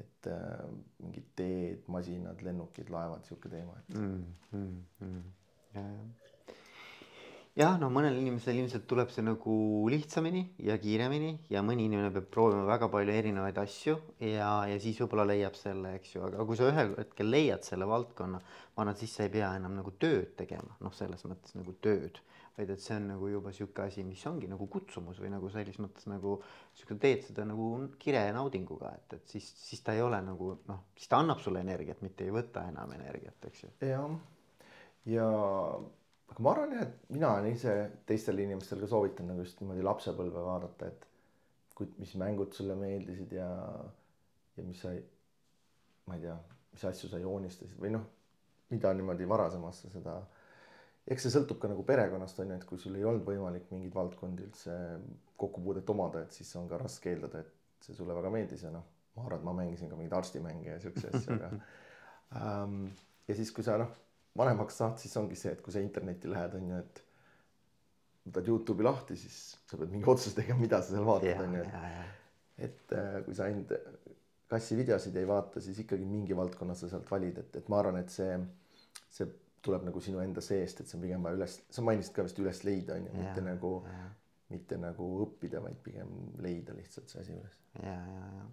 et 0.00 0.26
äh, 0.32 0.64
mingid 1.02 1.26
teed, 1.36 1.84
masinad, 1.92 2.40
lennukid, 2.44 2.88
laevad, 2.92 3.20
niisugune 3.20 3.52
teema, 3.52 3.76
et 3.82 3.98
mm,. 3.98 4.24
Mm, 4.56 4.82
mm. 5.04 5.22
ja, 5.74 5.82
ja. 5.84 6.19
Jah, 7.58 7.76
no 7.80 7.88
mõnel 7.92 8.18
inimesel 8.20 8.60
ilmselt 8.60 8.86
tuleb 8.90 9.10
see 9.10 9.24
nagu 9.26 9.56
lihtsamini 9.90 10.44
ja 10.66 10.76
kiiremini 10.80 11.32
ja 11.50 11.64
mõni 11.66 11.88
inimene 11.88 12.12
peab 12.14 12.30
proovima 12.32 12.64
väga 12.68 12.88
palju 12.92 13.14
erinevaid 13.14 13.58
asju 13.62 13.96
ja, 14.22 14.52
ja 14.70 14.78
siis 14.82 15.00
võib-olla 15.02 15.26
leiab 15.32 15.58
selle, 15.58 15.96
eks 15.98 16.14
ju, 16.14 16.24
aga 16.28 16.46
kui 16.46 16.58
sa 16.58 16.70
ühel 16.70 16.94
hetkel 16.98 17.30
leiad 17.32 17.66
selle 17.66 17.88
valdkonna, 17.90 18.40
ma 18.40 18.84
arvan, 18.84 18.94
et 18.94 19.02
siis 19.02 19.16
sa 19.16 19.26
ei 19.26 19.34
pea 19.34 19.52
enam 19.58 19.76
nagu 19.80 19.94
tööd 19.98 20.36
tegema, 20.38 20.76
noh, 20.84 20.94
selles 20.96 21.26
mõttes 21.26 21.58
nagu 21.58 21.74
tööd 21.82 22.22
vaid 22.60 22.70
et 22.74 22.82
see 22.82 22.96
on 22.98 23.06
nagu 23.08 23.28
juba 23.30 23.52
sihuke 23.56 23.84
asi, 23.86 24.02
mis 24.04 24.22
ongi 24.28 24.48
nagu 24.50 24.66
kutsumus 24.70 25.20
või 25.22 25.30
nagu 25.32 25.48
selles 25.52 25.78
mõttes 25.80 26.08
nagu 26.10 26.36
sihuke 26.76 26.98
teed 27.00 27.22
seda 27.24 27.46
nagu 27.48 27.70
kire 28.02 28.26
ja 28.26 28.34
naudinguga, 28.36 28.92
et, 28.98 29.16
et 29.16 29.32
siis, 29.32 29.46
siis 29.62 29.80
ta 29.86 29.94
ei 29.96 30.02
ole 30.04 30.18
nagu 30.24 30.52
noh, 30.68 30.82
siis 30.98 31.08
ta 31.10 31.22
annab 31.22 31.40
sulle 31.40 31.62
energiat, 31.64 32.02
mitte 32.04 32.26
ei 32.26 32.34
võta 32.34 32.66
enam 32.68 32.92
energiat, 32.98 33.38
eks 33.48 33.64
ju. 33.64 33.72
jah, 33.86 34.18
ja 35.08 35.30
aga 36.30 36.44
ma 36.46 36.54
arvan 36.54 36.74
jah, 36.76 36.86
et 36.86 37.14
mina 37.14 37.32
olen 37.34 37.52
ise 37.52 37.76
teistele 38.06 38.46
inimestele 38.46 38.84
ka 38.84 38.90
soovitan 38.90 39.30
nagu 39.30 39.44
just 39.44 39.62
niimoodi 39.62 39.84
lapsepõlve 39.86 40.44
vaadata, 40.46 40.90
et 40.90 41.06
kui, 41.76 41.90
mis 41.98 42.14
mängud 42.20 42.54
sulle 42.56 42.76
meeldisid 42.78 43.32
ja, 43.36 43.48
ja 44.56 44.66
mis 44.66 44.82
sa, 44.84 44.94
ma 46.06 46.18
ei 46.18 46.26
tea, 46.26 46.36
mis 46.74 46.84
asju 46.92 47.10
sa 47.10 47.22
joonistasid 47.22 47.80
või 47.82 47.94
noh, 47.96 48.06
mida 48.70 48.92
niimoodi 48.94 49.26
varasemasse 49.28 49.90
seda 49.90 50.20
eks 51.10 51.26
see 51.26 51.32
sõltub 51.34 51.60
ka 51.62 51.70
nagu 51.70 51.84
perekonnast 51.86 52.40
on 52.42 52.52
ju, 52.52 52.58
et 52.60 52.66
kui 52.68 52.80
sul 52.80 52.96
ei 52.98 53.06
olnud 53.06 53.24
võimalik 53.26 53.70
mingeid 53.72 53.94
valdkondi 53.96 54.46
üldse 54.46 54.74
kokkupuudet 55.40 55.88
omada, 55.90 56.24
et 56.24 56.36
siis 56.36 56.50
on 56.60 56.68
ka 56.70 56.78
raske 56.80 57.12
eeldada, 57.12 57.42
et 57.42 57.86
see 57.86 57.96
sulle 57.96 58.14
väga 58.16 58.32
meeldis 58.32 58.66
ja 58.66 58.72
noh, 58.74 58.84
ma 59.16 59.24
arvan, 59.24 59.40
et 59.40 59.48
ma 59.48 59.56
mängisin 59.62 59.90
ka 59.90 59.98
mingeid 59.98 60.16
arstimänge 60.20 60.68
ja 60.68 60.78
siukseid 60.82 61.16
asju, 61.16 61.38
aga 61.38 61.50
ähm, 62.42 62.84
ja 63.28 63.38
siis, 63.38 63.52
kui 63.56 63.66
sa 63.66 63.78
noh, 63.80 63.94
vanemaks 64.38 64.80
saad, 64.80 64.98
siis 65.02 65.16
ongi 65.20 65.38
see, 65.38 65.52
et 65.56 65.62
kui 65.64 65.74
sa 65.74 65.82
internetti 65.82 66.30
lähed, 66.30 66.54
on 66.58 66.70
ju, 66.70 66.80
et 66.84 67.02
võtad 68.28 68.50
Youtube'i 68.52 68.86
lahti, 68.86 69.18
siis 69.18 69.36
sa 69.66 69.78
pead 69.80 69.92
mingi 69.92 70.08
otsuse 70.10 70.36
tegema, 70.36 70.60
mida 70.62 70.80
sa 70.82 70.94
seal 70.94 71.08
vaatad, 71.08 71.42
on 71.44 71.58
ju, 71.58 71.66
et 72.66 72.94
äh, 72.96 73.18
kui 73.26 73.36
sa 73.36 73.48
ainult 73.48 73.74
kassi 74.50 74.78
videosid 74.78 75.16
ei 75.16 75.28
vaata, 75.28 75.62
siis 75.62 75.78
ikkagi 75.84 76.06
mingi 76.06 76.36
valdkonna 76.36 76.74
sa 76.78 76.90
sealt 76.90 77.10
valid, 77.10 77.42
et, 77.42 77.60
et 77.62 77.68
ma 77.70 77.78
arvan, 77.80 78.00
et 78.02 78.12
see, 78.12 78.32
see 79.10 79.28
tuleb 79.64 79.84
nagu 79.86 80.00
sinu 80.02 80.22
enda 80.22 80.42
seest, 80.44 80.82
et 80.82 80.90
see 80.90 80.98
on 80.98 81.04
pigem 81.04 81.26
vaja 81.26 81.38
üles, 81.38 81.58
sa 81.70 81.84
mainisid 81.86 82.16
ka 82.16 82.24
vist 82.26 82.40
üles 82.42 82.64
leida 82.66 82.96
on 82.96 83.06
ju, 83.06 83.18
mitte 83.18 83.44
nagu, 83.44 83.74
mitte 84.50 84.78
nagu 84.80 85.10
õppida, 85.26 85.62
vaid 85.62 85.78
pigem 85.84 86.10
leida 86.42 86.74
lihtsalt 86.76 87.12
see 87.12 87.22
asi 87.22 87.36
üles. 87.36 87.60
ja, 87.82 87.98
ja, 87.98 88.32
ja 88.38 88.48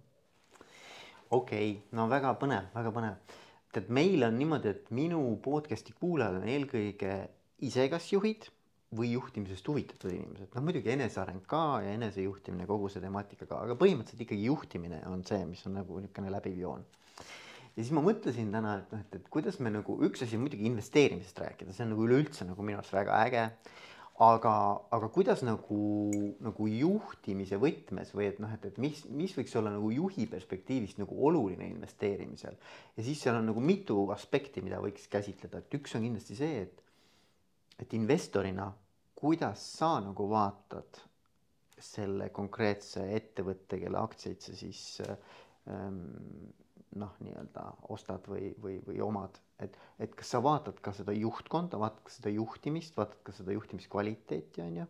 okei 1.30 1.70
okay., 1.70 1.96
no 1.96 2.08
väga 2.10 2.32
põnev, 2.40 2.70
väga 2.74 2.92
põnev. 2.94 3.36
Tead, 3.74 3.90
meil 3.94 4.24
on 4.26 4.38
niimoodi, 4.38 4.74
et 4.74 4.92
minu 4.94 5.22
podcast'i 5.44 5.96
kuulajad 5.98 6.40
on 6.40 6.48
eelkõige 6.48 7.18
ise 7.68 7.88
kas 7.92 8.12
juhid 8.12 8.48
või 8.98 9.10
juhtimisest 9.12 9.66
huvitatud 9.68 10.12
inimesed, 10.14 10.48
noh 10.54 10.64
muidugi 10.64 10.94
eneseareng 10.94 11.44
ka 11.48 11.82
ja 11.84 11.92
enesejuhtimine, 11.98 12.64
kogu 12.70 12.88
see 12.88 13.02
temaatika 13.04 13.44
ka, 13.44 13.64
aga 13.66 13.76
põhimõtteliselt 13.76 14.24
ikkagi 14.24 14.48
juhtimine 14.48 15.02
on 15.10 15.26
see, 15.28 15.42
mis 15.50 15.66
on 15.68 15.76
nagu 15.76 16.00
niisugune 16.00 16.32
läbiv 16.32 16.56
joon 16.62 16.86
ja 17.78 17.84
siis 17.84 17.94
ma 17.94 18.02
mõtlesin 18.02 18.48
täna, 18.50 18.72
et 18.80 18.94
noh, 18.94 19.02
et, 19.04 19.12
et 19.20 19.28
kuidas 19.30 19.60
me 19.62 19.70
nagu 19.70 19.94
üks 20.08 20.24
asi 20.24 20.34
on 20.34 20.42
muidugi 20.42 20.66
investeerimisest 20.66 21.38
rääkida, 21.44 21.74
see 21.74 21.84
on 21.84 21.92
nagu 21.94 22.08
üleüldse 22.08 22.46
nagu 22.48 22.64
minu 22.66 22.80
arust 22.80 22.96
väga 22.96 23.20
äge. 23.22 23.44
Aga, 24.18 24.52
aga 24.90 25.08
kuidas 25.14 25.44
nagu, 25.46 25.78
nagu 26.42 26.66
juhtimise 26.66 27.58
võtmes 27.62 28.10
või 28.16 28.26
et 28.32 28.40
noh, 28.42 28.50
et, 28.56 28.64
et 28.66 28.80
mis, 28.82 29.04
mis 29.14 29.34
võiks 29.36 29.54
olla 29.58 29.70
nagu 29.70 29.92
juhi 29.94 30.26
perspektiivist 30.30 30.98
nagu 30.98 31.18
oluline 31.28 31.68
investeerimisel. 31.70 32.58
ja 32.96 33.06
siis 33.06 33.22
seal 33.22 33.38
on 33.38 33.46
nagu 33.52 33.62
mitu 33.62 34.08
aspekti, 34.14 34.62
mida 34.64 34.82
võiks 34.82 35.06
käsitleda, 35.10 35.62
et 35.62 35.78
üks 35.78 35.94
on 35.94 36.06
kindlasti 36.08 36.38
see, 36.38 36.64
et, 36.66 36.82
et 37.78 37.94
investorina, 37.94 38.72
kuidas 39.18 39.62
sa 39.78 39.96
nagu 40.02 40.26
vaatad 40.30 41.04
selle 41.78 42.32
konkreetse 42.34 43.04
ettevõtte, 43.14 43.78
kelle 43.78 44.00
aktsiaid 44.02 44.42
sa 44.42 44.54
siis 44.58 44.82
ähm, 45.06 46.02
noh, 46.96 47.16
nii-öelda 47.24 47.64
ostad 47.92 48.24
või, 48.30 48.52
või, 48.62 48.78
või 48.86 49.00
omad, 49.04 49.36
et, 49.60 49.74
et 50.00 50.14
kas 50.16 50.32
sa 50.34 50.40
vaatad 50.44 50.78
ka 50.84 50.94
seda 50.96 51.12
juhtkonda, 51.16 51.80
vaatad 51.80 52.06
ka 52.06 52.14
seda 52.14 52.32
juhtimist, 52.32 52.96
vaatad 52.96 53.20
ka 53.26 53.34
seda 53.36 53.56
juhtimiskvaliteeti, 53.56 54.62
on 54.64 54.78
ju. 54.82 54.86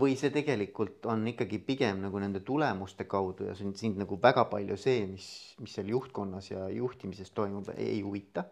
või 0.00 0.14
see 0.16 0.30
tegelikult 0.30 1.06
on 1.10 1.26
ikkagi 1.26 1.58
pigem 1.66 2.00
nagu 2.04 2.18
nende 2.22 2.40
tulemuste 2.46 3.04
kaudu 3.10 3.50
ja 3.50 3.56
sind, 3.58 3.76
sind 3.76 3.98
nagu 4.00 4.18
väga 4.22 4.46
palju 4.50 4.78
see, 4.78 5.04
mis, 5.10 5.26
mis 5.58 5.74
seal 5.74 5.90
juhtkonnas 5.90 6.50
ja 6.52 6.68
juhtimises 6.70 7.34
toimub, 7.34 7.72
ei 7.76 8.00
huvita 8.06 8.46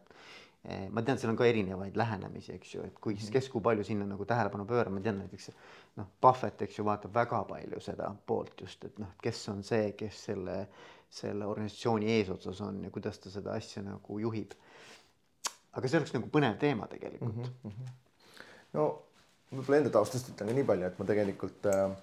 eh, 0.65 0.89
ma 0.91 1.03
tean, 1.07 1.19
seal 1.19 1.33
on 1.33 1.39
ka 1.39 1.47
erinevaid 1.47 1.97
lähenemisi, 1.97 2.53
eks 2.59 2.75
ju, 2.75 2.85
et 2.91 2.99
kui, 3.01 3.15
mhm. 3.15 3.33
kes 3.39 3.49
kui 3.55 3.65
palju 3.65 3.87
sinna 3.87 4.09
nagu 4.11 4.27
tähelepanu 4.29 4.67
pöörab, 4.69 4.99
ma 4.99 5.01
tean 5.01 5.23
näiteks 5.23 5.51
noh, 5.97 6.13
Buffett, 6.21 6.67
eks 6.67 6.79
ju, 6.81 6.85
vaatab 6.85 7.15
väga 7.15 7.45
palju 7.49 7.81
seda 7.81 8.11
poolt 8.27 8.67
just, 8.67 8.85
et 8.85 8.99
noh, 9.01 9.15
kes 9.23 9.47
on 9.55 9.65
see, 9.67 9.95
kes 9.97 10.25
selle 10.29 10.61
selle 11.11 11.47
organisatsiooni 11.49 12.11
eesotsas 12.19 12.61
on 12.61 12.83
ja 12.85 12.91
kuidas 12.95 13.19
ta 13.19 13.31
seda 13.33 13.55
asja 13.57 13.83
nagu 13.83 14.19
juhib. 14.21 14.53
aga 15.73 15.89
see 15.89 16.01
oleks 16.01 16.15
nagu 16.17 16.29
põnev 16.33 16.59
teema 16.59 16.87
tegelikult 16.91 17.37
mm. 17.37 17.71
-hmm. 17.71 17.93
no 18.77 18.89
võib-olla 19.53 19.81
enda 19.81 19.93
taustast 19.95 20.29
ütlen 20.33 20.51
ka 20.51 20.57
nii 20.57 20.67
palju, 20.69 20.87
et 20.89 20.99
ma 20.99 21.07
tegelikult 21.09 21.69
äh, 21.73 21.97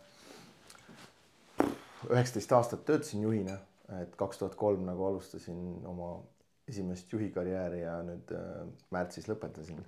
üheksateist 2.09 2.53
aastat 2.57 2.85
töötasin 2.85 3.25
juhina, 3.25 3.57
et 4.01 4.15
kaks 4.19 4.41
tuhat 4.41 4.55
kolm 4.59 4.85
nagu 4.87 5.05
alustasin 5.05 5.85
oma 5.85 6.15
esimest 6.67 7.11
juhikarjääri 7.13 7.83
ja 7.83 7.99
nüüd 8.05 8.33
äh, 8.33 8.63
märtsis 8.91 9.29
lõpetasin. 9.29 9.83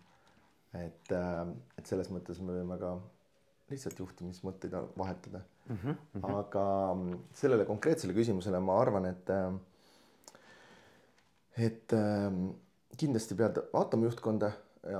et 0.77 1.11
äh,, 1.15 1.47
et 1.77 1.85
selles 1.89 2.11
mõttes 2.13 2.41
me 2.43 2.59
võime 2.59 2.77
ka 2.77 2.97
lihtsalt 3.71 3.99
juhtimismõtteid 3.99 4.75
vahetada 4.97 5.41
mm. 5.69 5.77
-hmm. 5.77 6.29
aga 6.39 6.63
mm, 6.93 7.19
sellele 7.33 7.65
konkreetsele 7.65 8.15
küsimusele 8.15 8.59
ma 8.63 8.79
arvan, 8.81 9.05
et 9.09 9.29
äh, 9.29 9.51
et 11.67 11.93
äh, 11.93 12.31
kindlasti 12.97 13.35
pead 13.35 13.59
vaatama 13.73 14.09
juhtkonda, 14.09 14.51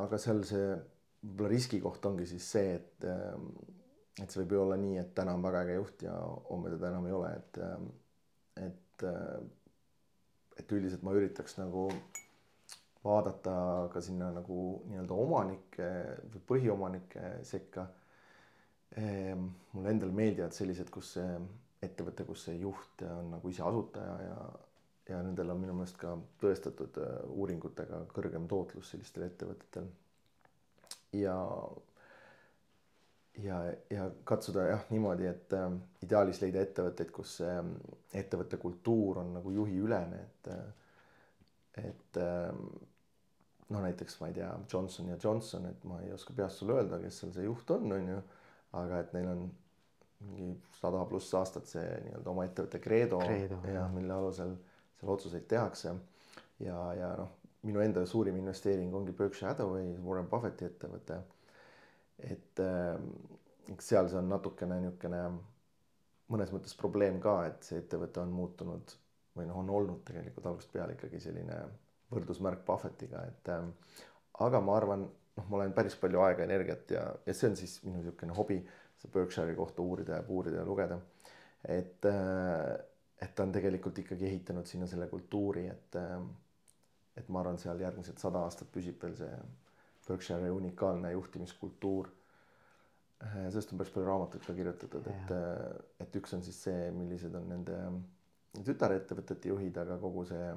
aga 0.04 0.18
seal 0.22 0.44
see 0.48 0.68
võib-olla 1.24 1.50
riskikoht 1.54 2.06
ongi 2.06 2.28
siis 2.30 2.52
see, 2.52 2.76
et 2.76 3.08
äh, 3.08 3.34
et 4.22 4.32
see 4.32 4.42
võib 4.42 4.56
ju 4.56 4.62
olla 4.66 4.78
nii, 4.82 4.98
et 4.98 5.14
täna 5.16 5.36
on 5.38 5.44
väga 5.46 5.64
äge 5.66 5.74
juht 5.78 6.04
ja 6.08 6.14
homme 6.50 6.72
teda 6.74 6.90
enam 6.90 7.06
ei 7.06 7.18
ole, 7.18 7.34
et 7.38 7.60
et 8.68 9.04
et 10.58 10.72
üldiselt 10.74 11.04
ma 11.06 11.14
üritaks 11.14 11.60
nagu 11.60 11.84
vaadata 13.04 13.54
ka 13.94 14.02
sinna 14.02 14.32
nagu 14.36 14.62
nii-öelda 14.90 15.18
omanike 15.26 15.90
või 16.34 16.44
põhiomanike 16.52 17.32
sekka. 17.48 17.88
Ehm, 18.96 19.50
mulle 19.74 19.92
endale 19.92 20.16
meeldivad 20.16 20.56
sellised, 20.56 20.90
kus 20.94 21.18
see 21.18 21.34
ettevõte, 21.84 22.26
kus 22.26 22.48
see 22.48 22.56
juht 22.62 23.04
on 23.06 23.34
nagu 23.36 23.52
ise 23.52 23.66
asutaja 23.68 24.16
ja, 24.24 24.38
ja 25.12 25.20
nendel 25.26 25.52
on 25.54 25.60
minu 25.62 25.76
meelest 25.78 26.00
ka 26.02 26.16
tõestatud 26.42 26.98
äh, 27.04 27.20
uuringutega 27.36 28.06
kõrgem 28.14 28.48
tootlus 28.50 28.94
sellistel 28.94 29.28
ettevõtetel. 29.28 29.92
ja 31.20 31.36
ja, 33.44 33.60
ja 33.94 34.10
katsuda 34.24 34.66
jah 34.72 34.90
niimoodi, 34.90 35.28
et 35.30 35.54
äh, 35.54 35.70
ideaalis 36.08 36.42
leida 36.42 36.64
ettevõtteid, 36.64 37.12
kus 37.14 37.38
äh, 37.46 37.62
ettevõtte 38.14 38.58
kultuur 38.58 39.22
on 39.22 39.36
nagu 39.38 39.54
juhiülene, 39.60 40.24
et 40.24 40.52
äh, 40.56 40.68
et 41.78 42.18
äh, 42.18 42.50
no 43.70 43.82
näiteks 43.84 44.20
ma 44.22 44.32
ei 44.32 44.40
tea, 44.40 44.50
Johnson 44.72 45.10
ja 45.12 45.18
Johnson, 45.24 45.68
et 45.70 45.84
ma 45.86 46.00
ei 46.02 46.12
oska 46.16 46.34
peast 46.34 46.62
sulle 46.62 46.80
öelda, 46.80 47.00
kes 47.04 47.22
seal 47.22 47.34
see 47.36 47.46
juht 47.46 47.70
on, 47.76 47.92
on 47.94 48.12
ju, 48.16 48.22
aga 48.74 49.00
et 49.00 49.14
neil 49.16 49.30
on 49.32 49.48
mingi 50.28 50.52
sada 50.80 51.04
pluss 51.06 51.34
aastat 51.38 51.70
see 51.70 51.86
nii-öelda 52.08 52.32
oma 52.34 52.46
ettevõtte 52.48 52.82
credo, 52.82 53.20
credo 53.22 53.62
ja 53.70 53.86
mille 53.94 54.14
alusel 54.14 54.56
seal 54.98 55.14
otsuseid 55.14 55.46
tehakse. 55.48 55.94
ja, 56.60 56.78
ja 56.98 57.12
noh, 57.20 57.36
minu 57.70 57.82
enda 57.84 58.06
suurim 58.06 58.36
investeering 58.38 58.94
ongi 58.96 59.14
Berkshire 59.14 59.52
Hathaway, 59.52 59.96
Warren 60.04 60.30
Buffetti 60.30 60.66
ettevõte 60.66 61.22
et 62.18 62.60
äh, 62.60 62.98
seal 63.80 64.10
see 64.10 64.20
on 64.20 64.30
natukene 64.32 64.80
niisugune 64.82 65.22
mõnes 66.34 66.52
mõttes 66.52 66.76
probleem 66.76 67.22
ka, 67.24 67.40
et 67.48 67.68
see 67.68 67.80
ettevõte 67.82 68.22
on 68.24 68.34
muutunud 68.36 68.96
või 69.38 69.46
noh, 69.48 69.62
on 69.62 69.70
olnud 69.70 70.02
tegelikult 70.08 70.50
algusest 70.50 70.74
peale 70.74 70.96
ikkagi 70.98 71.22
selline 71.24 71.60
võrdusmärk 72.12 72.66
Buffettiga, 72.66 73.24
et 73.30 73.52
äh, 73.54 73.68
aga 74.48 74.62
ma 74.64 74.78
arvan, 74.80 75.06
noh, 75.38 75.48
ma 75.50 75.60
olen 75.60 75.74
päris 75.78 75.96
palju 76.02 76.22
aega, 76.26 76.46
energiat 76.48 76.92
ja, 76.96 77.06
ja 77.26 77.36
see 77.36 77.52
on 77.52 77.58
siis 77.60 77.78
minu 77.86 78.02
niisugune 78.02 78.36
hobi, 78.38 78.60
seda 78.98 79.14
Berkshire'i 79.14 79.56
kohta 79.58 79.86
uurida 79.86 80.20
ja 80.20 80.26
puurida 80.26 80.62
ja 80.62 80.66
lugeda. 80.66 81.00
et, 81.64 82.06
äh, 82.06 82.74
et 83.22 83.36
ta 83.36 83.44
on 83.44 83.52
tegelikult 83.52 83.98
ikkagi 84.00 84.28
ehitanud 84.30 84.66
sinna 84.70 84.88
selle 84.88 85.08
kultuuri, 85.10 85.66
et, 85.68 85.96
et 87.18 87.30
ma 87.34 87.42
arvan, 87.42 87.58
seal 87.58 87.80
järgmised 87.82 88.20
sada 88.22 88.44
aastat 88.46 88.70
püsib 88.74 89.02
veel 89.02 89.16
see 89.18 89.32
Berkshire'i 90.08 90.54
unikaalne 90.54 91.12
juhtimiskultuur. 91.12 92.10
sellest 93.50 93.72
on 93.74 93.80
päris 93.80 93.92
palju 93.94 94.08
raamatuid 94.08 94.44
ka 94.46 94.54
kirjutatud, 94.54 95.08
et, 95.10 95.32
et 96.06 96.20
üks 96.20 96.36
on 96.38 96.44
siis 96.46 96.60
see, 96.68 96.92
millised 96.94 97.34
on 97.36 97.50
nende 97.50 97.80
tütarettevõtete 98.66 99.50
juhid, 99.50 99.78
aga 99.82 99.98
kogu 100.02 100.26
see 100.30 100.52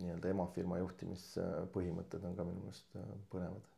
nii-öelda 0.00 0.32
emafirma 0.34 0.80
juhtimispõhimõtted 0.80 2.24
on 2.26 2.36
ka 2.36 2.46
minu 2.48 2.64
meelest 2.64 2.98
põnevad. 3.32 3.68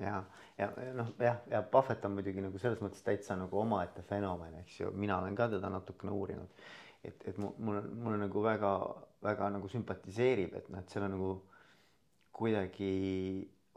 Ja, 0.00 0.22
ja 0.58 0.70
noh, 0.96 1.12
jah, 1.22 1.40
ja 1.50 1.62
Buffett 1.62 2.04
on 2.04 2.16
muidugi 2.18 2.44
nagu 2.44 2.60
selles 2.62 2.80
mõttes 2.84 3.04
täitsa 3.06 3.36
nagu 3.38 3.60
omaette 3.60 4.02
fenomen, 4.08 4.60
eks 4.62 4.80
ju, 4.80 4.92
mina 4.94 5.18
olen 5.22 5.36
ka 5.38 5.48
teda 5.52 5.70
natukene 5.72 6.14
uurinud. 6.14 6.64
et, 7.04 7.28
et 7.30 7.38
mul, 7.38 7.54
mulle 7.58 8.16
nagu 8.18 8.42
väga-väga 8.42 9.52
nagu 9.54 9.68
sümpatiseerib, 9.70 10.56
et 10.58 10.68
noh, 10.72 10.82
et 10.82 10.90
seal 10.90 11.06
on 11.06 11.14
nagu 11.14 11.30
kuidagi 12.38 12.92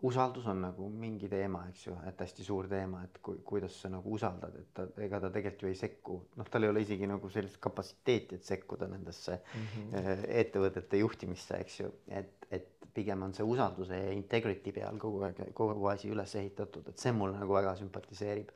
usaldus 0.02 0.48
on 0.50 0.62
nagu 0.64 0.88
mingi 0.90 1.30
teema, 1.30 1.62
eks 1.70 1.86
ju, 1.86 1.96
et 2.10 2.22
hästi 2.24 2.46
suur 2.46 2.68
teema, 2.70 3.04
et 3.06 3.20
kui, 3.24 3.38
kuidas 3.46 3.76
sa 3.84 3.90
nagu 3.94 4.16
usaldad, 4.16 4.56
et 4.58 4.72
ta, 4.74 4.88
ega 5.06 5.20
ta 5.22 5.30
tegelikult 5.34 5.66
ju 5.68 5.70
ei 5.70 5.78
sekku, 5.78 6.18
noh, 6.40 6.50
tal 6.50 6.66
ei 6.66 6.74
ole 6.74 6.82
isegi 6.86 7.10
nagu 7.10 7.30
sellist 7.30 7.60
kapatsiteeti, 7.62 8.40
et 8.40 8.48
sekkuda 8.48 8.90
nendesse 8.90 9.38
mm 9.38 9.68
-hmm. 9.68 10.24
ettevõtete 10.42 11.04
juhtimisse, 11.04 11.60
eks 11.62 11.80
ju, 11.84 11.92
et, 12.08 12.48
et 12.50 12.81
pigem 12.94 13.24
on 13.24 13.34
see 13.34 13.46
usalduse 13.48 13.98
ja 13.98 14.12
integrity 14.16 14.74
peal 14.76 15.00
kogu 15.00 15.24
aeg, 15.28 15.42
kogu 15.58 15.88
asi 15.92 16.12
üles 16.12 16.36
ehitatud, 16.36 16.88
et 16.92 17.02
see 17.02 17.14
mulle 17.16 17.40
nagu 17.40 17.54
väga 17.56 17.76
sümpatiseerib. 17.80 18.52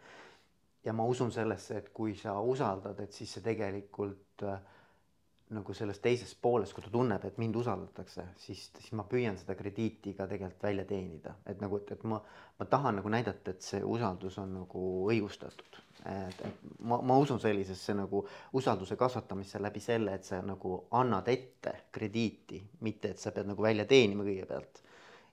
ja 0.85 0.93
ma 0.93 1.05
usun 1.09 1.31
sellesse, 1.31 1.77
et 1.77 1.89
kui 1.93 2.13
sa 2.15 2.39
usaldad, 2.41 2.99
et 3.01 3.13
siis 3.13 3.31
see 3.33 3.43
tegelikult 3.45 4.43
äh, 4.45 4.59
nagu 5.53 5.73
selles 5.77 5.99
teises 6.01 6.31
pooles, 6.41 6.71
kui 6.73 6.81
ta 6.81 6.89
tunneb, 6.89 7.25
et 7.27 7.35
mind 7.37 7.57
usaldatakse, 7.59 8.23
siis, 8.41 8.63
siis 8.79 8.93
ma 8.97 9.03
püüan 9.09 9.37
seda 9.37 9.53
krediiti 9.57 10.15
ka 10.17 10.25
tegelikult 10.29 10.63
välja 10.65 10.85
teenida, 10.89 11.35
et 11.45 11.59
nagu, 11.61 11.77
et, 11.77 11.91
et 11.93 12.05
ma, 12.09 12.17
ma 12.57 12.65
tahan 12.69 12.97
nagu 12.97 13.11
näidata, 13.13 13.53
et 13.53 13.65
see 13.65 13.83
usaldus 13.85 14.39
on 14.41 14.55
nagu 14.61 14.85
õigustatud. 15.13 15.77
et, 16.09 16.41
et 16.47 16.63
ma, 16.89 16.97
ma 16.97 17.17
usun 17.21 17.37
sellisesse 17.41 17.93
nagu 17.93 18.23
usalduse 18.57 18.97
kasvatamisse 18.97 19.61
läbi 19.61 19.83
selle, 19.83 20.15
et 20.17 20.25
sa 20.25 20.41
nagu 20.41 20.79
annad 20.97 21.29
ette 21.29 21.75
krediiti, 21.93 22.63
mitte 22.81 23.13
et 23.13 23.21
sa 23.21 23.33
pead 23.35 23.51
nagu 23.51 23.61
välja 23.61 23.85
teenima 23.85 24.25
kõigepealt. 24.25 24.81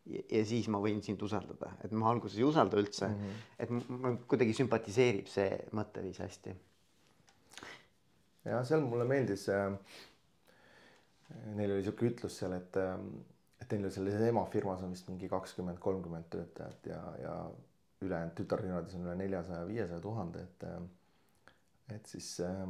ja 0.05 0.45
siis 0.45 0.69
ma 0.69 0.81
võin 0.83 1.01
sind 1.01 1.23
usaldada, 1.23 1.73
et 1.85 1.93
ma 1.95 2.11
alguses 2.11 2.37
ei 2.37 2.45
usalda 2.45 2.77
üldse 2.77 3.09
mm, 3.09 3.33
-hmm. 3.65 4.05
et 4.19 4.29
kuidagi 4.29 4.53
sümpatiseerib 4.61 5.29
see 5.31 5.57
mõtteviis 5.73 6.19
hästi 6.21 6.57
ja 8.45 8.63
seal 8.69 8.87
mulle 8.87 9.09
meeldis 9.09 9.49
äh,. 9.53 9.99
Neil 11.57 11.71
oli 11.73 11.81
sihuke 11.81 12.11
ütlus 12.11 12.35
seal, 12.43 12.53
et, 12.59 12.77
äh, 12.77 12.99
et 13.63 13.71
neil 13.73 13.89
selles 13.91 14.21
emafirmas 14.27 14.83
on 14.85 14.93
vist 14.93 15.07
mingi 15.09 15.31
kakskümmend, 15.33 15.79
kolmkümmend 15.81 16.27
töötajat 16.31 16.91
ja, 16.91 16.99
ja 17.23 17.37
ülejäänud 18.05 18.35
tütarfirmades 18.37 18.99
on 18.99 19.07
üle 19.07 19.15
neljasaja, 19.17 19.63
viiesaja 19.69 20.03
tuhande, 20.05 20.43
et. 20.49 20.67
Äh, 20.69 20.83
et 21.93 22.07
siis 22.09 22.29
äh, 22.41 22.63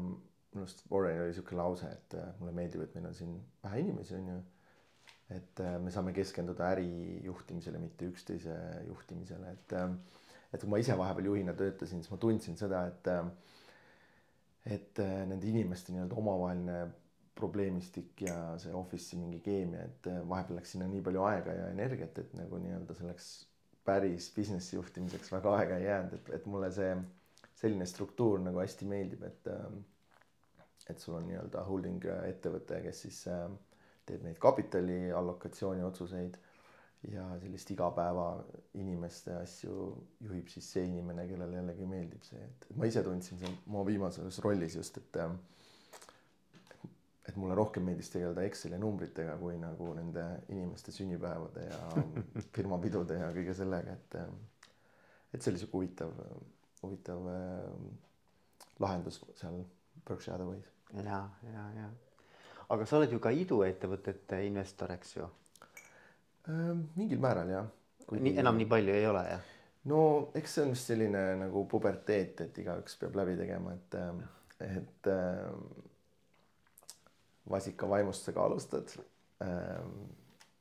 minu 0.53 0.65
arust 0.65 0.83
Warrenil 0.91 1.27
oli 1.27 1.37
sihuke 1.37 1.57
lause, 1.57 1.89
et 1.93 2.17
äh, 2.19 2.33
mulle 2.41 2.55
meeldib, 2.57 2.85
et 2.85 2.97
meil 2.97 3.09
on 3.11 3.15
siin 3.17 3.37
vähe 3.65 3.81
inimesi, 3.83 4.17
on 4.19 4.29
ju. 4.33 4.41
et 5.33 5.61
äh, 5.65 5.79
me 5.81 5.93
saame 5.95 6.13
keskenduda 6.13 6.73
äri 6.75 7.21
juhtimisele, 7.25 7.81
mitte 7.81 8.09
üksteise 8.11 8.57
juhtimisele, 8.89 9.53
et 9.57 9.77
äh, 9.79 9.95
et 10.53 10.61
kui 10.61 10.69
ma 10.69 10.81
ise 10.83 10.97
vahepeal 10.99 11.31
juhina 11.31 11.55
töötasin, 11.57 12.03
siis 12.03 12.13
ma 12.13 12.19
tundsin 12.21 12.59
seda, 12.61 12.85
et 12.91 13.09
äh, 13.09 13.23
et 14.67 14.99
äh, 15.03 15.23
nende 15.27 15.49
inimeste 15.49 15.93
nii-öelda 15.95 16.19
omavaheline 16.19 16.83
probleemistik 17.35 18.21
ja 18.27 18.37
see 18.63 18.75
office'i 18.77 19.19
mingi 19.19 19.41
keemia, 19.43 19.87
et 19.89 20.11
äh, 20.11 20.21
vahepeal 20.29 20.61
läks 20.61 20.75
sinna 20.75 20.87
nii 20.91 21.03
palju 21.07 21.25
aega 21.27 21.57
ja 21.57 21.71
energiat, 21.73 22.19
et 22.23 22.37
nagu 22.39 22.61
nii-öelda 22.63 22.95
selleks 22.99 23.31
päris 23.85 24.29
business'i 24.37 24.77
juhtimiseks 24.77 25.33
väga 25.33 25.57
aega 25.59 25.81
ei 25.81 25.89
jäänud, 25.89 26.15
et, 26.19 26.31
et 26.39 26.47
mulle 26.47 26.71
see 26.75 26.93
selline 27.59 27.87
struktuur 27.87 28.43
nagu 28.43 28.63
hästi 28.63 28.87
meeldib, 28.91 29.25
et 29.27 29.51
ähm, 29.51 29.83
et 30.91 30.99
sul 30.99 31.15
on 31.15 31.27
nii-öelda 31.29 31.63
holding 31.67 32.05
ettevõte, 32.27 32.81
kes 32.83 33.05
siis 33.07 33.21
äh, 33.31 33.45
teeb 34.07 34.25
neid 34.27 34.39
kapitali 34.43 35.13
allokatsiooni 35.15 35.85
otsuseid 35.87 36.39
ja 37.11 37.25
sellist 37.43 37.71
igapäeva 37.75 38.27
inimeste 38.79 39.35
asju 39.35 39.73
juhib 40.23 40.51
siis 40.53 40.69
see 40.75 40.85
inimene, 40.87 41.25
kellele 41.31 41.59
jällegi 41.59 41.89
meeldib 41.91 42.23
see, 42.27 42.43
et 42.47 42.69
ma 42.79 42.87
ise 42.87 43.03
tundsin 43.03 43.41
seal 43.41 43.57
oma 43.67 43.83
viimases 43.89 44.39
rollis 44.45 44.77
just, 44.79 45.01
et 45.03 45.19
et 47.29 47.37
mulle 47.39 47.55
rohkem 47.59 47.85
meeldis 47.87 48.11
tegeleda 48.13 48.45
Exceli 48.47 48.79
numbritega 48.79 49.35
kui 49.41 49.59
nagu 49.59 49.93
nende 49.99 50.25
inimeste 50.53 50.95
sünnipäevade 50.95 51.67
ja 51.67 51.81
firmapidude 52.55 53.19
ja 53.19 53.33
kõige 53.35 53.55
sellega, 53.59 53.99
et 53.99 54.19
et 55.33 55.41
see 55.43 55.53
oli 55.53 55.63
sihuke 55.63 55.79
huvitav, 55.79 56.17
huvitav 56.83 57.29
äh, 57.33 58.73
lahendus 58.83 59.23
seal 59.39 59.63
Berkshire 60.07 60.37
Hathaway's. 60.37 60.71
ja, 60.95 61.23
ja, 61.51 61.69
ja 61.79 61.91
aga 62.73 62.87
sa 62.87 62.99
oled 62.99 63.13
ju 63.13 63.21
ka 63.23 63.33
iduettevõtete 63.35 64.43
investor, 64.47 64.93
eks 64.95 65.17
ju 65.17 65.29
mingil 66.49 67.21
määral 67.23 67.51
jah. 67.53 67.67
nii 68.13 68.37
enam 68.43 68.57
nii 68.59 68.69
palju 68.71 68.95
ei 68.95 69.07
ole 69.07 69.23
jah? 69.29 69.51
no 69.91 70.01
eks 70.39 70.57
see 70.57 70.65
on 70.65 70.75
vist 70.75 70.91
selline 70.91 71.23
nagu 71.41 71.65
puberteet, 71.71 72.41
et 72.47 72.59
igaüks 72.63 72.99
peab 73.01 73.17
läbi 73.19 73.37
tegema, 73.39 73.75
et, 73.75 73.97
ehm, 73.99 74.21
et 74.67 75.11
äh, 75.11 75.53
vasika 77.51 77.89
vaimust 77.91 78.27
sa 78.27 78.35
ka 78.35 78.45
alustad 78.47 78.97
äh,. 79.43 79.79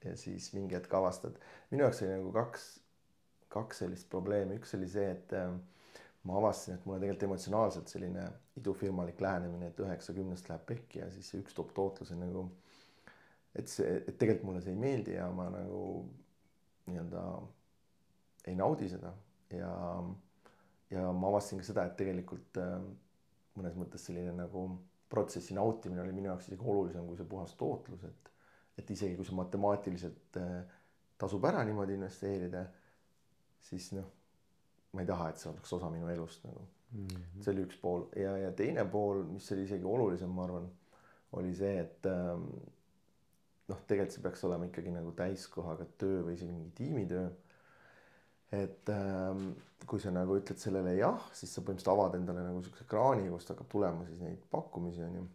ja 0.06 0.16
siis 0.18 0.54
mingi 0.54 0.78
hetk 0.78 0.94
avastad, 0.98 1.36
minu 1.72 1.86
jaoks 1.86 2.02
oli 2.02 2.16
nagu 2.16 2.32
kaks, 2.34 2.70
kaks 3.54 3.84
sellist 3.84 4.10
probleemi, 4.10 4.58
üks 4.58 4.74
oli 4.78 4.90
see, 4.90 5.12
et 5.14 5.36
äh, 5.38 5.52
ma 6.24 6.38
avastasin, 6.38 6.78
et 6.78 6.86
mulle 6.86 7.00
tegelikult 7.02 7.28
emotsionaalselt 7.30 7.92
selline 7.92 8.26
idufirmalik 8.58 9.22
lähenemine, 9.22 9.72
et 9.72 9.80
üheksakümnest 9.82 10.50
läheb 10.50 10.66
pekki 10.70 11.02
ja 11.02 11.10
siis 11.14 11.30
see 11.32 11.42
üks 11.42 11.56
toob 11.58 11.74
tootluse 11.78 12.18
nagu. 12.18 12.48
Et 13.56 13.68
see, 13.68 13.98
et 14.08 14.18
tegelikult 14.18 14.48
mulle 14.50 14.62
see 14.64 14.74
ei 14.76 14.80
meeldi 14.80 15.16
ja 15.18 15.28
ma 15.36 15.50
nagu 15.52 15.82
nii-öelda 16.88 17.24
ei 18.48 18.56
naudi 18.58 18.88
seda 18.90 19.12
ja, 19.54 19.72
ja 20.92 21.08
ma 21.12 21.32
avastasin 21.32 21.62
ka 21.62 21.68
seda, 21.68 21.86
et 21.88 21.98
tegelikult 22.00 22.60
äh, 22.62 22.78
mõnes 23.60 23.76
mõttes 23.80 24.08
selline 24.08 24.34
nagu 24.38 24.66
protsessi 25.12 25.56
nautimine 25.58 26.04
oli 26.04 26.16
minu 26.16 26.32
jaoks 26.32 26.48
isegi 26.48 26.64
olulisem 26.64 27.08
kui 27.08 27.20
see 27.20 27.28
puhas 27.28 27.56
tootlus, 27.60 28.06
et, 28.08 28.32
et 28.80 28.94
isegi 28.96 29.18
kui 29.20 29.28
see 29.28 29.38
matemaatiliselt 29.38 30.40
äh, 30.40 30.62
tasub 31.22 31.46
ära 31.46 31.64
niimoodi 31.68 31.98
investeerida, 32.00 32.64
siis 33.62 33.92
noh, 33.94 34.08
ma 34.96 35.04
ei 35.04 35.10
taha, 35.10 35.30
et 35.32 35.42
see 35.42 35.52
oleks 35.52 35.76
osa 35.78 35.92
minu 35.92 36.10
elust 36.12 36.46
nagu 36.48 36.64
mm. 36.64 37.08
-hmm. 37.08 37.42
see 37.44 37.54
oli 37.54 37.66
üks 37.68 37.80
pool 37.82 38.08
ja, 38.16 38.38
ja 38.46 38.52
teine 38.52 38.86
pool, 38.86 39.24
mis 39.24 39.52
oli 39.52 39.68
isegi 39.68 39.86
olulisem, 39.86 40.30
ma 40.30 40.48
arvan, 40.48 40.70
oli 41.40 41.54
see, 41.56 41.80
et 41.80 42.08
ähm, 42.10 42.48
noh, 43.70 43.82
tegelikult 43.88 44.16
see 44.16 44.26
peaks 44.26 44.46
olema 44.48 44.68
ikkagi 44.68 44.94
nagu 44.94 45.14
täiskohaga 45.18 45.88
töö 46.02 46.22
või 46.26 46.38
isegi 46.38 46.54
mingi 46.54 46.72
tiimitöö. 46.78 47.28
et 48.52 48.90
ähm, 48.92 49.52
kui 49.88 50.02
sa 50.04 50.12
nagu 50.12 50.36
ütled 50.36 50.60
sellele 50.60 50.96
jah, 50.98 51.22
siis 51.36 51.54
sa 51.56 51.62
põhimõtteliselt 51.64 51.94
avad 51.94 52.18
endale 52.18 52.44
nagu 52.44 52.64
siukse 52.66 52.84
ekraani, 52.86 53.30
kust 53.32 53.54
hakkab 53.54 53.70
tulema 53.72 54.08
siis 54.10 54.20
neid 54.24 54.42
pakkumisi 54.52 55.06
on 55.06 55.20
ju. 55.20 55.28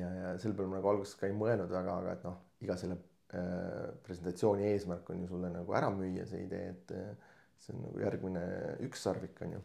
ja, 0.00 0.10
ja 0.18 0.34
sel 0.42 0.56
peale 0.56 0.70
ma 0.70 0.80
nagu 0.80 0.92
alguses 0.92 1.16
ka 1.20 1.30
ei 1.30 1.36
mõelnud 1.36 1.72
väga, 1.72 1.96
aga 2.02 2.16
et 2.18 2.26
noh, 2.28 2.36
iga 2.66 2.76
selle 2.80 2.98
äh, 2.98 3.94
presentatsiooni 4.04 4.68
eesmärk 4.72 5.08
on 5.14 5.24
ju 5.24 5.30
sulle 5.32 5.52
nagu 5.54 5.78
ära 5.78 5.88
müüa 5.94 6.26
see 6.28 6.44
idee, 6.46 6.74
et 6.74 6.92
äh, 6.98 7.38
see 7.62 7.76
on 7.76 7.86
nagu 7.86 8.04
järgmine 8.04 8.44
ükssarvik 8.88 9.40
on 9.46 9.56
ju. 9.56 9.62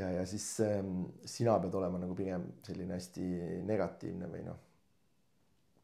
ja, 0.00 0.08
ja 0.16 0.24
siis 0.26 0.48
äh, 0.64 0.80
sina 1.28 1.58
pead 1.60 1.76
olema 1.76 2.00
nagu 2.00 2.16
pigem 2.16 2.48
selline 2.64 2.96
hästi 2.96 3.28
negatiivne 3.68 4.32
või 4.32 4.46
noh 4.48 4.64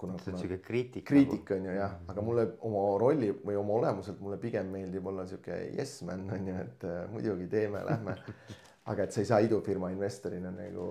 kuna, 0.05 0.19
kuna 0.25 0.41
sihuke 0.41 0.61
kriitik. 0.65 1.07
kriitik 1.09 1.51
on 1.57 1.69
ju 1.69 1.75
jah, 1.77 1.97
mhm. 1.97 2.13
aga 2.13 2.27
mulle 2.27 2.47
oma 2.69 2.85
rolli 3.01 3.31
või 3.41 3.57
oma 3.61 3.79
olemuselt 3.81 4.21
mulle 4.25 4.39
pigem 4.43 4.71
meeldib 4.75 5.09
olla 5.11 5.27
sihuke 5.31 5.59
yes 5.73 5.97
man 6.07 6.29
on 6.37 6.49
ju, 6.51 6.61
et 6.67 6.87
äh, 6.89 7.01
muidugi 7.13 7.49
teeme, 7.53 7.83
lähme. 7.89 8.17
aga 8.93 9.07
et 9.07 9.17
sa 9.17 9.23
ei 9.23 9.29
saa 9.31 9.41
idufirma 9.45 9.91
investorina 9.95 10.53
nagu 10.53 10.87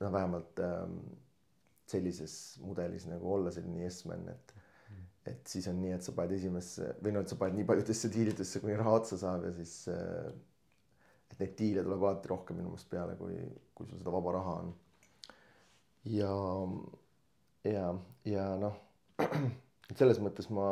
noh, 0.00 0.12
vähemalt 0.12 0.60
ähm, 0.64 0.98
sellises 1.86 2.56
mudelis 2.64 3.06
nagu 3.10 3.34
olla 3.36 3.52
selline 3.54 3.84
yes 3.84 4.04
man, 4.08 4.28
et 4.32 4.54
et 5.26 5.48
siis 5.50 5.64
on 5.66 5.80
nii, 5.82 5.96
et 5.96 6.04
sa 6.06 6.12
paned 6.14 6.36
esimesse 6.36 6.92
või 7.02 7.12
noh, 7.16 7.24
et 7.26 7.32
sa 7.32 7.38
paned 7.38 7.58
nii 7.58 7.66
paljudesse 7.66 8.10
diilidesse, 8.14 8.60
kuni 8.62 8.76
raha 8.78 8.92
otsa 9.00 9.18
saab 9.18 9.48
ja 9.48 9.54
siis 9.56 9.72
äh, 9.90 10.28
et 11.32 11.40
neid 11.42 11.56
diile 11.58 11.82
tuleb 11.84 12.04
alati 12.04 12.30
rohkem 12.30 12.60
minu 12.60 12.70
meelest 12.70 12.88
peale, 12.92 13.16
kui, 13.18 13.40
kui 13.74 13.88
sul 13.88 13.98
seda 13.98 14.14
vaba 14.14 14.36
raha 14.38 14.54
on. 14.62 14.70
ja 16.14 16.30
ja, 17.66 17.88
ja 18.26 18.46
noh, 18.60 18.76
selles 19.98 20.20
mõttes 20.22 20.48
ma 20.52 20.68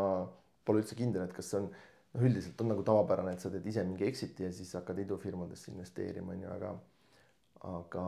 pole 0.66 0.82
üldse 0.82 0.96
kindel, 0.98 1.26
et 1.26 1.34
kas 1.36 1.50
see 1.52 1.60
on, 1.60 1.68
noh, 2.14 2.26
üldiselt 2.26 2.60
on 2.64 2.72
nagu 2.72 2.84
tavapärane, 2.86 3.34
et 3.34 3.44
sa 3.44 3.52
teed 3.52 3.66
ise 3.70 3.84
mingi 3.86 4.06
exit'i 4.08 4.46
ja 4.46 4.52
siis 4.54 4.74
hakkad 4.78 5.02
idufirmadesse 5.04 5.70
investeerima, 5.72 6.34
on 6.34 6.44
ju, 6.44 6.52
aga 6.56 6.74
aga 7.64 8.00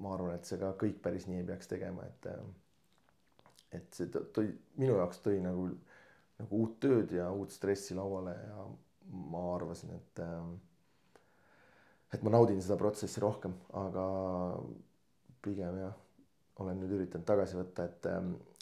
ma 0.00 0.14
arvan, 0.14 0.36
et 0.38 0.48
see 0.48 0.56
ka 0.60 0.70
kõik 0.80 1.02
päris 1.04 1.26
nii 1.28 1.42
ei 1.42 1.48
peaks 1.48 1.68
tegema, 1.68 2.06
et 2.08 2.28
et 3.76 3.96
see 3.96 4.08
tõi, 4.12 4.48
minu 4.80 4.96
jaoks 4.96 5.20
tõi 5.24 5.40
nagu, 5.44 5.66
nagu 6.40 6.60
uut 6.64 6.78
tööd 6.80 7.12
ja 7.12 7.30
uut 7.32 7.52
stressi 7.52 7.96
lauale 7.96 8.32
ja 8.36 8.66
ma 9.32 9.42
arvasin, 9.56 9.92
et 9.98 10.22
et 12.16 12.24
ma 12.24 12.32
naudin 12.32 12.60
seda 12.64 12.76
protsessi 12.80 13.20
rohkem, 13.20 13.54
aga 13.82 14.06
pigem 15.44 15.78
jah 15.80 15.94
olen 16.60 16.80
nüüd 16.82 16.96
üritanud 16.98 17.26
tagasi 17.26 17.56
võtta, 17.58 17.86
et, 17.88 18.08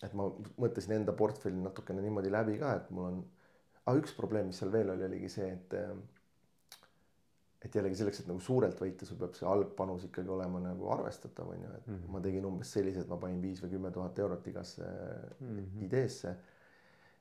et 0.03 0.15
ma 0.17 0.29
mõtlesin 0.61 0.97
enda 0.97 1.13
portfelli 1.17 1.61
natukene 1.61 2.03
niimoodi 2.05 2.33
läbi 2.33 2.57
ka, 2.61 2.73
et 2.81 2.89
mul 2.95 3.09
on 3.11 3.21
ah,, 3.85 3.97
üks 3.99 4.15
probleem, 4.17 4.49
mis 4.51 4.61
seal 4.61 4.73
veel 4.73 4.93
oli, 4.95 5.07
oligi 5.09 5.29
see, 5.33 5.51
et 5.57 5.77
ähm, 5.79 6.03
et 7.61 7.75
jällegi 7.77 7.99
selleks, 7.99 8.23
et 8.23 8.29
nagu 8.31 8.41
suurelt 8.41 8.79
võita, 8.81 9.05
sul 9.05 9.19
peab 9.21 9.35
see 9.37 9.49
algpanus 9.49 10.07
ikkagi 10.07 10.33
olema 10.33 10.63
nagu 10.65 10.87
arvestatav, 10.95 11.51
on 11.53 11.67
ju, 11.67 11.73
et 11.77 11.87
mm 11.87 11.97
-hmm. 11.97 12.13
ma 12.15 12.21
tegin 12.25 12.47
umbes 12.49 12.73
sellised, 12.73 13.09
ma 13.09 13.19
panin 13.21 13.43
viis 13.43 13.61
või 13.63 13.75
kümme 13.75 13.91
tuhat 13.93 14.19
eurot 14.19 14.47
igasse 14.47 14.87
mm 15.41 15.59
-hmm. 15.59 15.85
ideesse. 15.85 16.29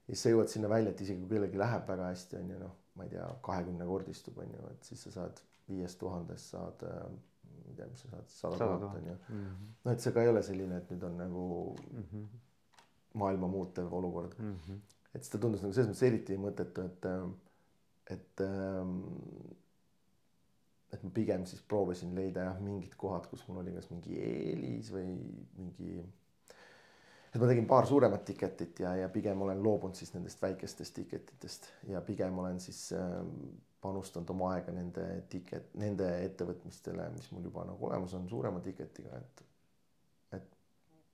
ja 0.07 0.15
siis 0.15 0.23
sa 0.23 0.29
jõuad 0.29 0.47
sinna 0.47 0.69
välja, 0.69 0.91
et 0.91 1.01
isegi 1.01 1.19
kui 1.19 1.29
kellelgi 1.29 1.57
läheb 1.57 1.87
väga 1.87 2.05
hästi, 2.07 2.37
on 2.37 2.49
ju 2.49 2.59
noh, 2.59 2.75
ma 2.95 3.03
ei 3.03 3.09
tea, 3.09 3.27
kahekümnekordistub, 3.41 4.37
on 4.37 4.53
ju, 4.53 4.69
et 4.71 4.83
siis 4.83 5.03
sa 5.03 5.11
saad 5.11 5.41
viiest 5.67 5.99
tuhandest 5.99 6.45
saad 6.55 6.83
äh, 6.83 7.11
ei 7.69 7.75
tea, 7.75 7.87
mis 7.87 8.01
sa 8.01 8.09
saad, 8.09 8.27
sada 8.27 8.57
tuhat 8.57 8.95
on 8.95 9.07
ju. 9.07 9.15
Noh, 9.83 9.91
et 9.93 9.99
see 9.99 10.13
ka 10.13 10.23
ei 10.23 10.29
ole 10.29 10.43
selline, 10.43 10.77
et 10.77 10.91
nüüd 10.91 11.03
on 11.03 11.17
nagu 11.17 11.75
mm 11.91 12.03
-hmm. 12.03 12.27
Maailma 13.13 13.47
muutev 13.47 13.93
olukord 13.93 14.35
mm. 14.37 14.55
-hmm. 14.55 14.79
et 15.15 15.23
seda 15.23 15.41
tundus 15.41 15.63
nagu 15.63 15.73
selles 15.73 15.89
mõttes 15.91 16.07
eriti 16.07 16.37
mõttetu, 16.37 16.85
et, 16.85 17.07
et, 18.15 18.43
et 20.93 21.03
ma 21.03 21.11
pigem 21.13 21.45
siis 21.49 21.61
proovisin 21.61 22.15
leida 22.15 22.49
jah, 22.49 22.61
mingid 22.61 22.95
kohad, 22.97 23.27
kus 23.31 23.47
mul 23.47 23.63
oli 23.63 23.73
kas 23.75 23.89
mingi 23.93 24.19
eelis 24.19 24.91
või 24.93 25.07
mingi 25.57 26.03
et 27.29 27.41
ma 27.41 27.47
tegin 27.47 27.67
paar 27.69 27.87
suuremat 27.87 28.25
tiketit 28.25 28.79
ja, 28.79 28.95
ja 28.95 29.09
pigem 29.13 29.41
olen 29.41 29.63
loobunud 29.63 29.97
siis 29.97 30.13
nendest 30.13 30.41
väikestest 30.41 30.95
tiketitest 30.95 31.67
ja 31.87 32.01
pigem 32.01 32.39
olen 32.41 32.59
siis 32.59 32.87
äh, 32.97 33.19
panustanud 33.81 34.29
oma 34.33 34.53
aega 34.55 34.73
nende 34.75 35.05
tiket, 35.31 35.69
nende 35.79 36.07
ettevõtmistele, 36.25 37.05
mis 37.15 37.29
mul 37.31 37.45
juba 37.47 37.63
nagu 37.69 37.87
olemas 37.87 38.15
on, 38.17 38.27
suurema 38.31 38.59
tiketiga, 38.63 39.21
et, 39.21 39.43
et 39.43 39.48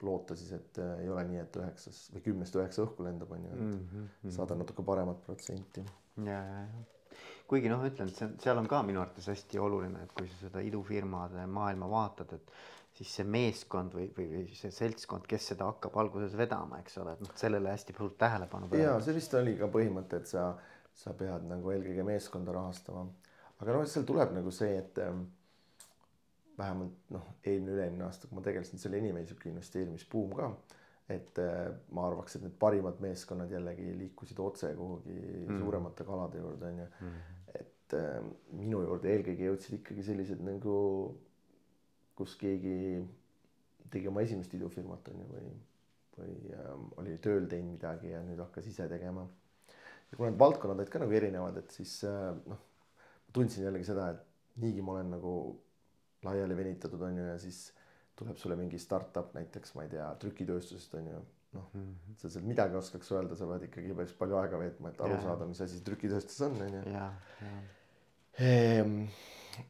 loota 0.03 0.35
siis, 0.35 0.51
et 0.57 0.81
äh, 0.83 0.99
ei 1.03 1.09
ole 1.09 1.23
nii, 1.29 1.39
et 1.45 1.61
üheksas 1.61 2.01
või 2.15 2.25
kümnest 2.25 2.57
üheksa 2.59 2.83
õhku 2.83 3.05
lendab, 3.05 3.31
on 3.31 3.47
ju, 3.47 3.53
et 3.53 3.63
mm 3.63 3.87
-hmm. 3.93 4.35
saada 4.35 4.57
natuke 4.59 4.83
paremat 4.83 5.23
protsenti. 5.25 5.85
ja, 6.25 6.41
ja, 6.41 6.59
ja 6.59 6.83
kuigi 7.47 7.69
noh, 7.69 7.83
ütlen, 7.85 8.09
et 8.09 8.41
seal 8.41 8.57
on 8.57 8.67
ka 8.67 8.81
minu 8.83 9.01
arvates 9.01 9.27
hästi 9.27 9.59
oluline, 9.59 10.03
et 10.03 10.11
kui 10.17 10.27
sa 10.27 10.47
seda 10.47 10.63
idufirmade 10.65 11.45
maailma 11.45 11.89
vaatad, 11.89 12.33
et 12.33 12.51
siis 12.95 13.15
see 13.15 13.25
meeskond 13.27 13.93
või, 13.93 14.07
või, 14.17 14.25
või 14.31 14.55
see 14.55 14.71
seltskond, 14.71 15.27
kes 15.27 15.51
seda 15.51 15.67
hakkab 15.69 15.97
alguses 15.97 16.37
vedama, 16.37 16.79
eks 16.79 16.97
ole, 16.97 17.13
et 17.13 17.21
noh, 17.21 17.35
sellele 17.35 17.69
hästi 17.69 17.93
suurt 17.97 18.17
tähelepanu. 18.17 18.71
ja 18.79 18.95
see 19.01 19.15
vist 19.15 19.33
oli 19.33 19.57
ka 19.59 19.67
põhimõte, 19.67 20.23
et 20.23 20.27
sa 20.27 20.55
sa 20.95 21.13
pead 21.17 21.47
nagu 21.49 21.71
eelkõige 21.73 22.05
meeskonda 22.07 22.53
rahastama. 22.55 23.05
aga 23.59 23.75
noh, 23.75 23.85
seal 23.89 24.05
tuleb 24.07 24.33
nagu 24.35 24.51
see, 24.51 24.77
et 24.79 24.99
ähm, 25.03 25.25
vähemalt 26.57 27.13
noh, 27.13 27.27
eelmine, 27.43 27.75
üle-eelmine 27.75 28.05
aasta, 28.07 28.29
kui 28.29 28.37
ma 28.37 28.43
tegelesin, 28.45 28.81
oli 28.89 29.01
anyway 29.03 29.27
sihuke 29.27 29.49
investeerimisbuum 29.51 30.33
ka. 30.39 30.49
et 31.11 31.37
äh, 31.37 31.67
ma 31.93 32.07
arvaks, 32.09 32.37
et 32.37 32.45
need 32.47 32.55
parimad 32.57 32.97
meeskonnad 33.03 33.51
jällegi 33.53 33.91
liikusid 33.99 34.39
otse 34.41 34.71
kuhugi 34.73 35.19
mm. 35.19 35.59
suuremate 35.61 36.07
kalade 36.07 36.39
juurde 36.41 36.65
onju 36.71 36.87
mm.. 36.87 37.19
et 37.59 37.97
äh, 37.99 38.17
minu 38.57 38.81
juurde 38.81 39.11
eelkõige 39.13 39.51
jõudsid 39.51 39.77
ikkagi 39.79 40.05
sellised 40.07 40.41
nagu, 40.47 40.79
kus 42.17 42.33
keegi 42.41 43.03
tegi 43.93 44.09
oma 44.09 44.25
esimest 44.25 44.57
idufirmat 44.57 45.11
onju 45.13 45.29
või, 45.35 45.53
või 46.17 46.35
äh, 46.57 46.71
oli 47.03 47.17
tööl 47.21 47.45
teinud 47.51 47.75
midagi 47.77 48.15
ja 48.15 48.23
nüüd 48.25 48.41
hakkas 48.41 48.73
ise 48.73 48.89
tegema 48.89 49.27
ja 50.09 50.17
kuna 50.17 50.31
need 50.31 50.39
valdkonnad 50.39 50.81
olid 50.81 50.91
ka 50.93 51.01
nagu 51.01 51.15
erinevad, 51.17 51.61
et 51.61 51.75
siis 51.75 51.99
äh, 52.07 52.31
noh, 52.49 52.65
tundsin 53.35 53.65
jällegi 53.67 53.87
seda, 53.87 54.09
et 54.15 54.61
niigi 54.63 54.81
ma 54.85 54.97
olen 54.97 55.13
nagu 55.17 55.35
laiali 56.25 56.57
venitatud, 56.57 57.01
on 57.07 57.21
ju, 57.21 57.27
ja 57.31 57.37
siis 57.41 57.61
tuleb 58.15 58.39
sulle 58.39 58.57
mingi 58.59 58.79
startup 58.79 59.33
näiteks, 59.35 59.75
ma 59.75 59.85
ei 59.85 59.91
tea, 59.91 60.07
trükitööstusest 60.21 60.97
on 60.99 61.07
ju, 61.11 61.21
noh 61.55 61.69
mm 61.73 61.85
-hmm., 61.85 62.17
sa 62.21 62.29
sealt 62.29 62.47
midagi 62.47 62.77
oskaks 62.79 63.11
öelda, 63.11 63.35
sa 63.35 63.47
pead 63.51 63.67
ikkagi 63.69 63.95
päris 63.95 64.13
palju 64.19 64.37
aega 64.41 64.59
veetma, 64.59 64.91
et 64.91 65.01
aru 65.07 65.17
ja. 65.17 65.21
saada, 65.29 65.47
mis 65.49 65.61
asi 65.61 65.81
trükitööstus 65.83 66.41
on, 66.47 66.61
on 66.61 66.77
ju. 66.79 66.83
Ehm, 68.45 69.01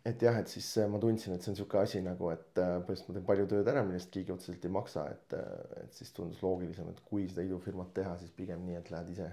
et 0.06 0.22
jah, 0.22 0.38
et 0.42 0.48
siis 0.50 0.68
äh, 0.82 0.90
ma 0.90 1.00
tundsin, 1.00 1.34
et 1.34 1.42
see 1.42 1.52
on 1.52 1.58
sihuke 1.58 1.78
asi 1.78 2.02
nagu, 2.02 2.30
et 2.34 2.62
äh, 2.62 2.78
põhimõtteliselt 2.78 3.10
ma 3.10 3.18
teen 3.18 3.28
palju 3.32 3.48
tööd 3.52 3.68
ära, 3.74 3.84
millest 3.86 4.14
keegi 4.14 4.34
otseselt 4.34 4.66
ei 4.66 4.72
maksa, 4.78 5.10
et, 5.14 5.36
et 5.84 5.94
siis 5.94 6.14
tundus 6.14 6.42
loogilisem, 6.42 6.90
et 6.90 7.02
kui 7.10 7.28
seda 7.30 7.46
idufirmat 7.46 7.94
teha, 7.94 8.16
siis 8.22 8.32
pigem 8.32 8.66
nii, 8.66 8.80
et 8.82 8.92
lähed 8.94 9.12
ise 9.14 9.30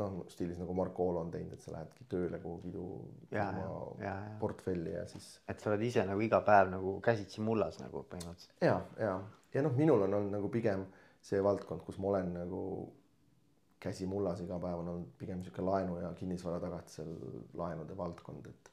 noh, 0.00 0.22
stiilis 0.32 0.58
nagu 0.60 0.74
Marko 0.76 1.06
Oolo 1.08 1.24
on 1.24 1.32
teinud, 1.32 1.52
et 1.56 1.64
sa 1.64 1.74
lähedki 1.74 2.06
tööle 2.10 2.40
kuhugi 2.42 2.72
oma 2.80 3.66
portfelli 4.40 4.94
ja 4.94 5.04
siis. 5.10 5.28
et 5.48 5.60
sa 5.60 5.70
oled 5.72 5.84
ise 5.86 6.04
nagu 6.08 6.24
iga 6.24 6.40
päev 6.46 6.72
nagu 6.74 6.96
käsitsi 7.04 7.44
mullas 7.44 7.80
nagu 7.82 8.04
põhimõtteliselt. 8.12 8.56
ja, 8.64 8.78
ja, 9.00 9.14
ja 9.54 9.64
noh, 9.66 9.76
minul 9.76 10.06
on 10.06 10.18
olnud 10.20 10.34
nagu 10.36 10.50
pigem 10.52 10.86
see 11.24 11.42
valdkond, 11.44 11.84
kus 11.86 12.00
ma 12.00 12.12
olen 12.14 12.32
nagu 12.38 12.62
käsi 13.80 14.06
mullas 14.08 14.40
iga 14.44 14.58
päev 14.60 14.82
on 14.82 14.92
olnud 14.94 15.16
pigem 15.20 15.42
sihuke 15.44 15.64
laenu 15.64 15.98
ja 16.00 16.12
kinnisvara 16.16 16.60
tagatisel 16.60 17.10
laenude 17.56 17.96
valdkond, 17.96 18.48
et, 18.52 18.70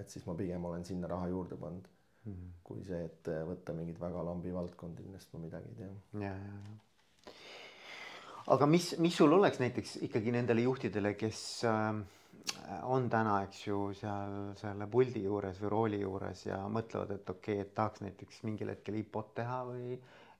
et 0.00 0.10
siis 0.10 0.26
ma 0.26 0.36
pigem 0.38 0.64
olen 0.70 0.86
sinna 0.86 1.10
raha 1.10 1.28
juurde 1.32 1.58
pannud 1.58 1.90
mm. 2.24 2.32
-hmm. 2.32 2.56
kui 2.64 2.84
see, 2.86 3.04
et 3.10 3.30
võtta 3.50 3.74
mingeid 3.76 4.00
väga 4.00 4.24
lambi 4.30 4.54
valdkondi, 4.54 5.06
millest 5.06 5.32
ma 5.34 5.46
midagi 5.46 5.70
ei 5.72 5.78
tea. 5.82 5.94
ja, 6.26 6.34
ja, 6.34 6.58
ja 6.70 6.82
aga 8.52 8.66
mis, 8.68 8.92
mis 9.00 9.16
sul 9.16 9.32
oleks 9.32 9.60
näiteks 9.62 9.96
ikkagi 10.04 10.34
nendele 10.34 10.66
juhtidele, 10.66 11.14
kes 11.16 11.38
äh, 11.68 12.02
on 12.84 13.08
täna, 13.12 13.38
eks 13.46 13.62
ju, 13.66 13.78
seal 13.96 14.34
selle 14.58 14.88
puldi 14.90 15.24
juures 15.24 15.60
või 15.62 15.72
rooli 15.72 16.00
juures 16.02 16.44
ja 16.46 16.60
mõtlevad, 16.68 17.14
et 17.16 17.30
okei 17.30 17.58
okay,, 17.58 17.64
et 17.64 17.72
tahaks 17.76 18.04
näiteks 18.04 18.42
mingil 18.48 18.74
hetkel 18.74 19.00
IPO-t 19.00 19.32
teha 19.40 19.62
või, 19.68 19.96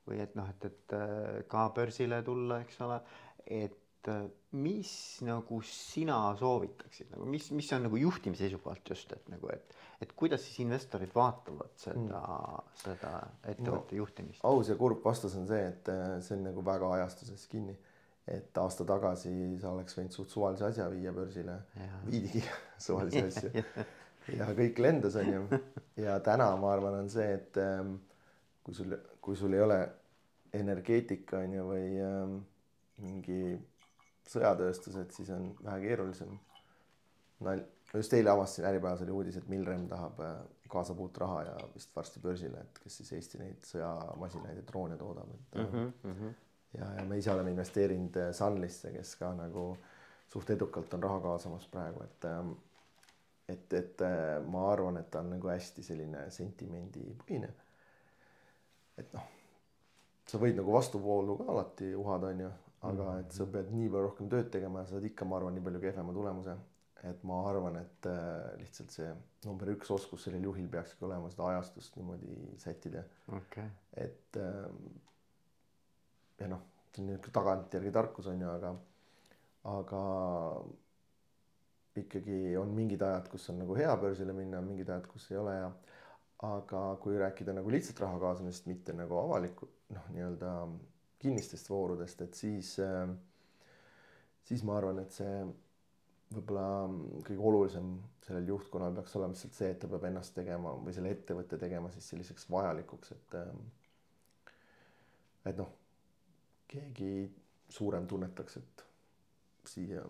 või 0.08 0.20
et 0.24 0.34
noh, 0.36 0.50
et, 0.52 0.68
et 0.68 0.98
äh, 0.98 1.38
ka 1.48 1.68
börsile 1.76 2.20
tulla, 2.26 2.60
eks 2.64 2.82
ole. 2.84 3.00
et 3.46 4.10
äh, 4.12 4.26
mis 4.60 4.92
nagu 5.24 5.62
sina 5.64 6.18
soovitaksid 6.38 7.14
nagu, 7.14 7.30
mis, 7.30 7.48
mis 7.56 7.72
on 7.72 7.88
nagu 7.88 8.02
juhtimise 8.02 8.44
seisukohalt 8.44 8.92
just, 8.92 9.16
et 9.16 9.32
nagu, 9.32 9.48
et, 9.54 9.72
et 10.04 10.12
kuidas 10.12 10.44
siis 10.44 10.60
investorid 10.66 11.16
vaatavad 11.16 11.72
seda 11.80 12.20
mm., 12.20 12.76
seda 12.84 13.16
ettevõtte 13.48 13.96
no, 13.96 14.02
juhtimist? 14.02 14.44
aus 14.44 14.68
ja 14.68 14.76
kurb 14.76 15.00
vastus 15.08 15.40
on 15.40 15.48
see, 15.48 15.64
et 15.72 15.88
äh, 15.88 16.18
see 16.20 16.36
on 16.36 16.48
nagu 16.50 16.68
väga 16.68 16.92
ajastuses 17.00 17.48
kinni 17.48 17.78
et 18.26 18.58
aasta 18.58 18.86
tagasi 18.88 19.30
sa 19.60 19.74
oleks 19.74 19.98
võinud 19.98 20.14
suht 20.16 20.32
suvalise 20.32 20.64
asja 20.70 20.86
viia 20.92 21.12
börsile, 21.12 21.58
viidigi 22.06 22.40
suvalisi 22.86 23.20
asju 23.26 23.64
ja 24.38 24.48
kõik 24.56 24.80
lendas, 24.80 25.18
onju. 25.20 25.44
ja 26.00 26.16
täna 26.24 26.48
ma 26.60 26.72
arvan, 26.72 27.02
on 27.02 27.12
see, 27.12 27.26
et 27.36 27.60
ähm, 27.60 27.98
kui 28.64 28.76
sul, 28.76 28.96
kui 29.20 29.36
sul 29.36 29.56
ei 29.56 29.60
ole 29.64 29.78
energeetika 30.56 31.42
onju 31.44 31.68
või 31.68 31.86
ähm, 32.00 32.40
mingi 33.04 33.40
sõjatööstused, 34.30 35.12
siis 35.12 35.28
on 35.34 35.50
vähe 35.60 35.82
keerulisem. 35.82 36.32
no 37.44 37.56
just 37.92 38.16
eile 38.16 38.32
avastasin 38.32 38.70
Äripäevas 38.70 39.04
oli 39.04 39.12
uudis, 39.12 39.36
et 39.36 39.52
Milrem 39.52 39.84
tahab 39.90 40.24
äh, 40.24 40.38
kaasab 40.72 41.04
uut 41.04 41.18
raha 41.20 41.42
ja 41.50 41.58
vist 41.74 41.92
varsti 41.96 42.24
börsile, 42.24 42.64
et 42.64 42.80
kes 42.82 43.02
siis 43.02 43.12
Eesti 43.18 43.42
neid 43.42 43.68
sõjamasinaid 43.68 44.62
ja 44.62 44.66
droone 44.66 44.96
toodab, 44.96 45.36
et 45.36 45.60
mm. 45.60 45.68
-hmm, 45.68 45.92
mm 46.08 46.16
-hmm 46.16 46.43
ja, 46.78 46.92
ja 46.98 47.04
me 47.08 47.18
ise 47.18 47.32
oleme 47.32 47.54
investeerinud 47.54 48.16
äh, 48.20 48.30
Sunlisse, 48.36 48.92
kes 48.92 49.16
ka 49.20 49.32
nagu 49.36 49.72
suht 50.32 50.50
edukalt 50.50 50.94
on 50.94 51.02
raha 51.02 51.20
kaasamas 51.28 51.66
praegu, 51.70 52.02
et 52.04 52.30
ähm, 52.30 52.54
et, 53.48 53.72
et 53.72 54.00
äh, 54.00 54.40
ma 54.48 54.68
arvan, 54.72 54.98
et 55.00 55.10
ta 55.12 55.20
on 55.20 55.34
nagu 55.34 55.50
hästi 55.52 55.84
selline 55.84 56.26
sentimendipõhine. 56.32 57.50
et 58.98 59.10
noh, 59.12 59.24
sa 60.30 60.38
võid 60.40 60.56
nagu 60.56 60.72
vastuvoolu 60.72 61.36
ka 61.40 61.48
alati 61.52 61.90
uhada, 61.98 62.30
onju, 62.32 62.52
aga 62.88 63.08
et 63.22 63.34
sa 63.34 63.46
pead 63.50 63.72
nii 63.74 63.90
palju 63.90 64.06
rohkem 64.06 64.30
tööd 64.32 64.50
tegema 64.54 64.84
ja 64.84 64.92
saad 64.92 65.04
ikka, 65.08 65.26
ma 65.28 65.38
arvan, 65.40 65.56
nii 65.56 65.66
palju 65.66 65.82
kehvema 65.82 66.14
tulemuse. 66.16 66.56
et 67.04 67.24
ma 67.28 67.42
arvan, 67.50 67.74
et 67.76 68.06
äh, 68.08 68.54
lihtsalt 68.62 68.94
see 68.94 69.10
number 69.44 69.68
üks 69.74 69.90
oskus 69.92 70.24
sellel 70.24 70.46
juhil 70.48 70.70
peakski 70.72 71.04
olema 71.04 71.28
seda 71.28 71.50
ajastust 71.50 71.98
niimoodi 71.98 72.54
sättida 72.62 73.02
okay.. 73.28 73.68
et 73.92 74.38
ähm, 74.40 74.78
ja 76.40 76.48
noh, 76.50 76.62
see 76.92 77.02
on 77.02 77.10
niisugune 77.10 77.34
tagantjärgi 77.34 77.92
tarkus 77.94 78.30
on 78.30 78.42
ju, 78.42 78.50
aga, 78.50 78.72
aga 79.74 80.02
ikkagi 82.00 82.56
on 82.58 82.72
mingid 82.74 83.02
ajad, 83.06 83.28
kus 83.30 83.48
on 83.52 83.60
nagu 83.62 83.76
hea 83.78 83.92
börsile 84.00 84.34
minna, 84.36 84.60
on 84.62 84.70
mingid 84.70 84.90
ajad, 84.90 85.06
kus 85.10 85.28
ei 85.30 85.38
ole 85.40 85.54
ja 85.58 85.68
aga 86.44 86.80
kui 87.02 87.18
rääkida 87.18 87.54
nagu 87.56 87.70
lihtsalt 87.70 88.00
raha 88.02 88.18
kaasamisest, 88.22 88.66
mitte 88.70 88.94
nagu 88.96 89.16
avaliku 89.20 89.68
noh, 89.94 90.08
nii-öelda 90.14 90.54
kinnistest 91.22 91.70
voorudest, 91.70 92.24
et 92.26 92.34
siis, 92.36 92.74
siis 94.44 94.64
ma 94.66 94.76
arvan, 94.76 94.98
et 95.00 95.14
see 95.14 95.36
võib-olla 96.34 96.66
kõige 97.24 97.46
olulisem 97.48 97.94
sellel 98.26 98.50
juhtkonnal 98.50 98.96
peaks 98.96 99.14
olema 99.16 99.36
lihtsalt 99.36 99.56
see, 99.56 99.70
et 99.70 99.80
ta 99.80 99.88
peab 99.88 100.04
ennast 100.08 100.34
tegema 100.36 100.74
või 100.80 100.96
selle 100.96 101.12
ettevõtte 101.14 101.58
tegema 101.60 101.92
siis 101.94 102.10
selliseks 102.10 102.50
vajalikuks, 102.50 103.14
et 103.14 103.38
et 105.44 105.58
noh 105.60 105.70
keegi 106.74 107.14
suurem 107.74 108.06
tunnetaks, 108.10 108.58
et 108.60 108.84
siia, 109.68 110.02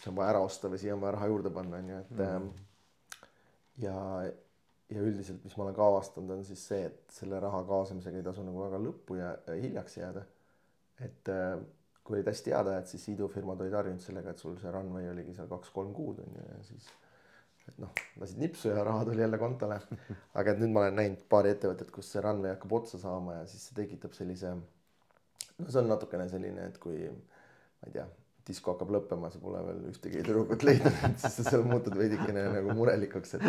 see 0.00 0.10
on 0.10 0.18
vaja 0.18 0.34
ära 0.34 0.42
osta 0.44 0.70
või 0.72 0.80
siia 0.82 0.96
on 0.96 1.04
vaja 1.04 1.16
raha 1.16 1.30
juurde 1.30 1.52
panna, 1.54 1.80
on 1.80 1.92
ju, 1.92 2.00
et 2.02 2.16
mm. 2.16 2.50
ja, 3.84 3.96
ja 4.92 5.06
üldiselt, 5.06 5.44
mis 5.44 5.56
ma 5.56 5.66
olen 5.66 5.78
ka 5.78 5.86
avastanud, 5.92 6.34
on 6.36 6.44
siis 6.48 6.66
see, 6.72 6.90
et 6.90 7.16
selle 7.20 7.40
raha 7.42 7.62
kaasamisega 7.68 8.20
ei 8.20 8.26
tasu 8.26 8.44
nagu 8.46 8.64
väga 8.64 8.82
lõppu 8.82 9.18
ja 9.20 9.32
hiljaks 9.52 9.98
jääda. 10.00 10.26
et 11.06 11.32
äh, 11.32 11.56
kui 12.06 12.18
olid 12.18 12.30
hästi 12.30 12.54
head 12.54 12.70
ajad, 12.70 12.86
siis 12.90 13.08
idufirmad 13.12 13.60
olid 13.60 13.74
harjunud 13.74 14.02
sellega, 14.02 14.32
et 14.32 14.42
sul 14.42 14.54
see 14.60 14.70
runway 14.72 15.10
oligi 15.10 15.34
seal 15.34 15.50
kaks-kolm 15.50 15.92
kuud 15.94 16.22
on 16.22 16.38
ju 16.38 16.46
ja 16.46 16.62
siis 16.68 16.86
et 17.66 17.78
noh, 17.82 17.90
lasid 18.20 18.38
nipsu 18.38 18.70
ja 18.70 18.84
raha 18.86 19.04
tuli 19.08 19.24
jälle 19.24 19.38
kontole. 19.38 19.80
aga 20.38 20.52
et 20.52 20.60
nüüd 20.62 20.72
ma 20.74 20.84
olen 20.84 20.98
näinud 21.00 21.24
paari 21.30 21.50
ettevõtet, 21.56 21.90
kus 21.94 22.12
see 22.12 22.22
runway 22.22 22.54
hakkab 22.54 22.76
otsa 22.78 23.00
saama 23.02 23.40
ja 23.40 23.46
siis 23.50 23.66
see 23.68 23.78
tekitab 23.80 24.14
sellise 24.14 24.54
no 25.58 25.70
see 25.70 25.82
on 25.82 25.90
natukene 25.90 26.28
selline, 26.30 26.68
et 26.70 26.78
kui 26.82 27.06
ma 27.08 27.88
ei 27.88 27.94
tea, 27.94 28.06
disko 28.46 28.74
hakkab 28.74 28.92
lõppema, 28.94 29.30
sa 29.32 29.40
pole 29.42 29.62
veel 29.66 29.82
ühtegi 29.90 30.22
tüdrukut 30.22 30.64
leidnud, 30.66 30.96
siis 31.22 31.40
sa 31.40 31.46
seal 31.48 31.66
muutud 31.66 31.96
veidikene 31.98 32.46
nagu 32.58 32.76
murelikuks, 32.78 33.36
et 33.40 33.48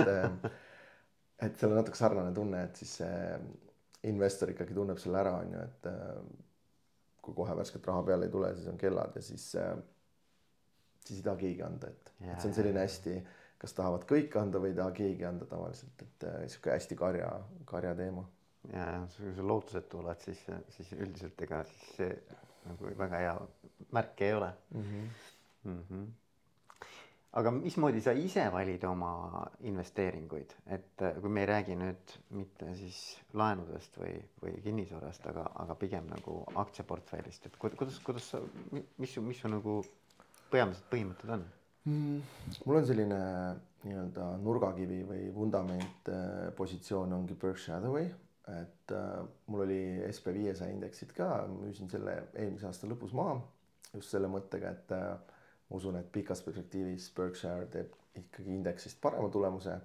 et 1.46 1.60
seal 1.60 1.74
on 1.74 1.78
natuke 1.78 2.00
sarnane 2.00 2.34
tunne, 2.34 2.64
et 2.66 2.80
siis 2.80 2.96
see 3.02 3.40
investor 4.10 4.54
ikkagi 4.54 4.76
tunneb 4.78 5.00
selle 5.02 5.20
ära, 5.22 5.36
on 5.44 5.54
ju, 5.54 5.66
et 5.68 5.92
kui 7.26 7.36
kohe 7.38 7.58
värsket 7.60 7.86
raha 7.90 8.06
peale 8.08 8.30
ei 8.30 8.34
tule, 8.34 8.54
siis 8.56 8.72
on 8.72 8.80
kellad 8.80 9.18
ja 9.18 9.26
siis 9.26 9.52
siis 11.08 11.20
ei 11.20 11.26
taha 11.26 11.38
keegi 11.40 11.64
anda, 11.64 11.92
et, 11.92 12.10
et 12.24 12.40
see 12.42 12.50
on 12.50 12.56
selline 12.56 12.82
hästi, 12.84 13.20
kas 13.62 13.76
tahavad 13.78 14.04
kõik 14.10 14.34
anda 14.40 14.60
või 14.64 14.74
ei 14.74 14.80
taha 14.80 14.96
keegi 14.98 15.28
anda 15.28 15.46
tavaliselt, 15.50 16.04
et 16.04 16.26
sihuke 16.52 16.74
hästi 16.74 16.98
karja, 17.00 17.30
karja 17.70 17.94
teema 17.98 18.26
ja, 18.74 18.86
kui 19.16 19.34
sa 19.36 19.48
lootusetu 19.48 20.02
oled, 20.02 20.22
siis, 20.24 20.44
siis 20.76 20.94
üldiselt 20.98 21.42
ega 21.48 21.64
siis 21.70 21.90
see 22.00 22.14
nagu 22.68 22.94
väga 23.00 23.20
hea 23.24 23.36
märk 23.96 24.24
ei 24.28 24.34
ole 24.34 24.54
mm. 24.70 24.82
-hmm. 24.82 25.10
Mm 25.64 25.84
-hmm. 25.90 26.08
aga 27.32 27.52
mismoodi 27.52 28.02
sa 28.02 28.12
ise 28.12 28.52
valid 28.52 28.84
oma 28.84 29.48
investeeringuid, 29.60 30.56
et 30.66 31.02
äh, 31.02 31.22
kui 31.22 31.30
me 31.30 31.42
ei 31.42 31.46
räägi 31.46 31.76
nüüd 31.76 32.16
mitte 32.30 32.76
siis 32.76 33.20
laenudest 33.34 33.98
või, 33.98 34.22
või 34.44 34.62
kinnisvarast, 34.64 35.28
aga, 35.28 35.52
aga 35.56 35.76
pigem 35.76 36.08
nagu 36.08 36.44
aktsiaportfellist, 36.56 37.46
et 37.46 37.58
kuidas, 37.58 38.00
kuidas 38.00 38.30
sa, 38.30 38.42
mis 38.98 39.14
su, 39.14 39.22
mis 39.22 39.40
su 39.40 39.48
nagu 39.48 39.84
peamised 40.52 40.84
põhimõtted 40.92 41.30
on 41.30 41.46
mm,? 41.86 42.22
mul 42.66 42.76
on 42.76 42.86
selline 42.86 43.20
nii-öelda 43.84 44.38
nurgakivi 44.38 45.04
või 45.04 45.34
vundament 45.34 46.10
äh, 46.10 46.54
positsioon 46.56 47.14
ongi 47.14 47.36
Berkshire 47.36 47.76
Hathaway 47.76 48.10
et 48.48 48.96
äh, 48.96 49.28
mul 49.52 49.66
oli 49.66 49.82
SB 50.12 50.34
viiesaja 50.34 50.72
indeksid 50.72 51.12
ka, 51.16 51.46
müüsin 51.52 51.90
selle 51.92 52.14
eelmise 52.34 52.70
aasta 52.70 52.88
lõpus 52.88 53.16
maha 53.18 53.42
just 53.94 54.14
selle 54.14 54.30
mõttega, 54.32 54.72
et 54.72 54.94
äh, 54.96 55.38
ma 55.68 55.80
usun, 55.80 55.98
et 56.00 56.12
pikas 56.12 56.42
perspektiivis 56.46 57.10
Berkshire 57.16 57.68
teeb 57.74 57.96
ikkagi 58.18 58.54
indeksist 58.56 59.02
parema 59.02 59.30
tulemuse. 59.34 59.78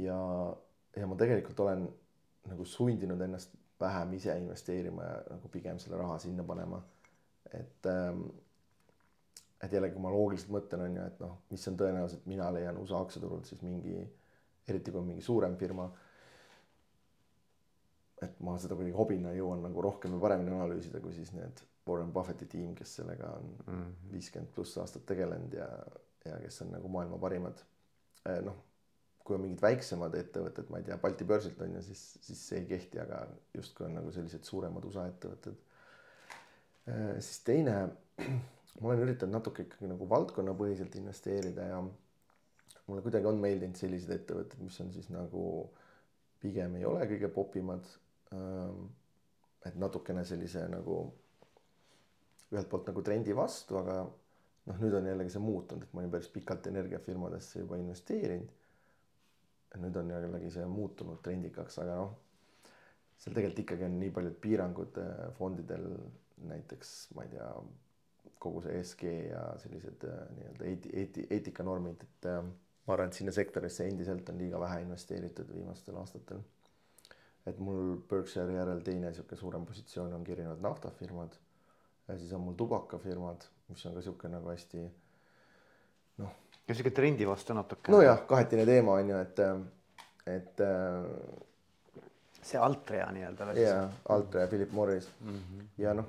ja, 0.00 0.18
ja 0.96 1.06
ma 1.06 1.18
tegelikult 1.20 1.60
olen 1.60 1.86
nagu 2.50 2.64
sundinud 2.64 3.20
ennast 3.20 3.54
vähem 3.80 4.12
ise 4.18 4.36
investeerima 4.38 5.04
ja 5.04 5.20
nagu 5.30 5.48
pigem 5.48 5.78
selle 5.78 5.96
raha 6.00 6.18
sinna 6.18 6.44
panema. 6.44 6.82
et 7.52 7.86
ähm,, 7.86 8.26
et 9.62 9.72
jällegi, 9.72 9.94
kui 9.94 10.02
ma 10.02 10.10
loogiliselt 10.12 10.50
mõtlen, 10.52 10.82
on 10.84 10.96
ju, 10.98 11.04
et 11.08 11.20
noh, 11.22 11.36
mis 11.50 11.68
on 11.70 11.76
tõenäoliselt, 11.80 12.26
mina 12.28 12.50
leian 12.52 12.76
USA 12.76 12.98
aktsiaturult 13.00 13.46
siis 13.48 13.62
mingi, 13.64 14.02
eriti 14.68 14.92
kui 14.92 15.00
on 15.00 15.06
mingi 15.08 15.24
suurem 15.24 15.56
firma 15.56 15.86
et 18.24 18.40
ma 18.44 18.56
seda 18.60 18.76
kuidagi 18.78 18.96
hobina 18.96 19.32
jõuan 19.36 19.62
nagu 19.64 19.82
rohkem 19.84 20.16
ja 20.16 20.20
paremini 20.22 20.54
analüüsida, 20.56 21.00
kui 21.04 21.14
siis 21.16 21.32
need 21.36 21.62
Warren 21.88 22.12
Buffetti 22.12 22.48
tiim, 22.50 22.74
kes 22.78 22.96
sellega 23.00 23.30
on 23.38 23.50
mhm. 23.66 23.88
viiskümmend 24.12 24.48
mm 24.48 24.50
-hmm. 24.50 24.54
pluss 24.54 24.78
aastat 24.78 25.06
tegelenud 25.06 25.52
ja, 25.52 25.68
ja 26.24 26.38
kes 26.40 26.62
on 26.62 26.72
nagu 26.72 26.88
maailma 26.88 27.18
parimad. 27.18 27.60
Eh, 28.24 28.40
noh, 28.44 28.56
kui 29.24 29.36
on 29.36 29.44
mingid 29.44 29.60
väiksemad 29.62 30.14
ettevõtted, 30.14 30.70
ma 30.70 30.78
ei 30.78 30.84
tea, 30.84 30.96
Balti 31.00 31.24
börsilt 31.24 31.60
on 31.60 31.74
ju, 31.74 31.82
siis, 31.82 32.02
siis 32.20 32.48
see 32.48 32.58
ei 32.60 32.66
kehti, 32.68 33.00
aga 33.00 33.26
justkui 33.54 33.86
on 33.86 33.94
nagu 33.98 34.12
sellised 34.12 34.44
suuremad 34.44 34.84
USA 34.84 35.06
ettevõtted. 35.08 35.60
Eh, 36.86 37.14
siis 37.20 37.40
teine, 37.44 37.76
ma 38.80 38.88
olen 38.88 39.04
üritanud 39.06 39.38
natuke 39.38 39.64
ikkagi 39.68 39.88
nagu 39.88 40.08
valdkonnapõhiselt 40.08 40.96
investeerida 41.00 41.68
ja 41.72 41.82
mulle 42.86 43.02
kuidagi 43.04 43.28
on 43.28 43.40
meeldinud 43.40 43.80
sellised 43.80 44.12
ettevõtted, 44.12 44.60
mis 44.64 44.80
on 44.80 44.92
siis 44.92 45.08
nagu 45.12 45.44
pigem 46.44 46.76
ei 46.76 46.84
ole 46.88 47.06
kõige 47.08 47.30
popimad 47.32 47.88
et 48.32 49.76
natukene 49.80 50.24
sellise 50.24 50.64
nagu 50.68 50.98
ühelt 52.54 52.68
poolt 52.70 52.90
nagu 52.90 53.02
trendi 53.04 53.34
vastu, 53.36 53.78
aga 53.80 54.02
noh, 54.04 54.80
nüüd 54.80 54.96
on 54.98 55.08
jällegi 55.08 55.32
see 55.34 55.42
muutunud, 55.42 55.86
et 55.86 55.94
ma 55.94 56.02
olin 56.02 56.12
päris 56.12 56.30
pikalt 56.32 56.68
energiafirmadesse 56.70 57.64
juba 57.64 57.78
investeerinud. 57.80 58.60
nüüd 59.82 59.96
on 59.98 60.10
jällegi 60.12 60.52
see 60.54 60.66
muutunud 60.70 61.18
trendikaks, 61.24 61.80
aga 61.82 61.96
noh, 61.98 62.12
seal 63.18 63.34
tegelikult 63.34 63.64
ikkagi 63.64 63.86
on 63.88 63.96
nii 63.98 64.12
paljud 64.14 64.36
piirangud 64.42 65.00
äh, 65.02 65.24
fondidel, 65.38 65.88
näiteks 66.46 66.92
ma 67.16 67.24
ei 67.26 67.32
tea, 67.32 67.48
kogu 68.44 68.62
see 68.62 68.76
ESG 68.78 69.02
ja 69.32 69.42
sellised 69.62 70.06
äh, 70.06 70.20
nii-öelda 70.36 70.68
eeti-, 70.70 70.92
eeti-, 71.00 71.26
eetikanormid, 71.38 72.06
et 72.06 72.28
äh, 72.30 72.38
ma 72.86 72.94
arvan, 72.94 73.10
et 73.10 73.18
sinna 73.18 73.34
sektorisse 73.34 73.88
endiselt 73.90 74.30
on 74.30 74.38
liiga 74.38 74.60
vähe 74.62 74.84
investeeritud 74.84 75.50
viimastel 75.56 75.98
aastatel 75.98 76.44
et 77.46 77.58
mul 77.60 77.96
Berkshire 78.08 78.56
järel 78.56 78.80
teine 78.84 79.12
sihuke 79.12 79.36
suurem 79.36 79.66
positsioon 79.68 80.12
ongi 80.16 80.32
erinevad 80.32 80.62
naftafirmad. 80.64 81.36
ja 82.08 82.18
siis 82.18 82.32
on 82.32 82.40
mul 82.44 82.56
tubakafirmad, 82.60 83.44
mis 83.68 83.86
on 83.86 83.94
ka 83.94 84.02
sihuke 84.04 84.28
nagu 84.28 84.50
hästi 84.52 84.82
noh, 86.22 86.34
ja 86.68 86.74
sihuke 86.74 86.92
trendi 86.96 87.28
vastu 87.28 87.56
natuke. 87.56 87.92
nojah, 87.92 88.24
kahetine 88.28 88.66
teema 88.68 88.98
on 89.00 89.14
ju, 89.14 89.22
et, 89.26 89.44
et. 90.36 90.66
see 92.44 92.60
Altria 92.60 93.08
nii-öelda. 93.12 93.52
jaa, 93.60 93.88
Altria 94.16 94.44
ja 94.44 94.52
Philip 94.52 94.72
Morris 94.72 95.08
mm 95.20 95.38
-hmm. 95.38 95.64
ja 95.78 95.94
noh, 95.94 96.08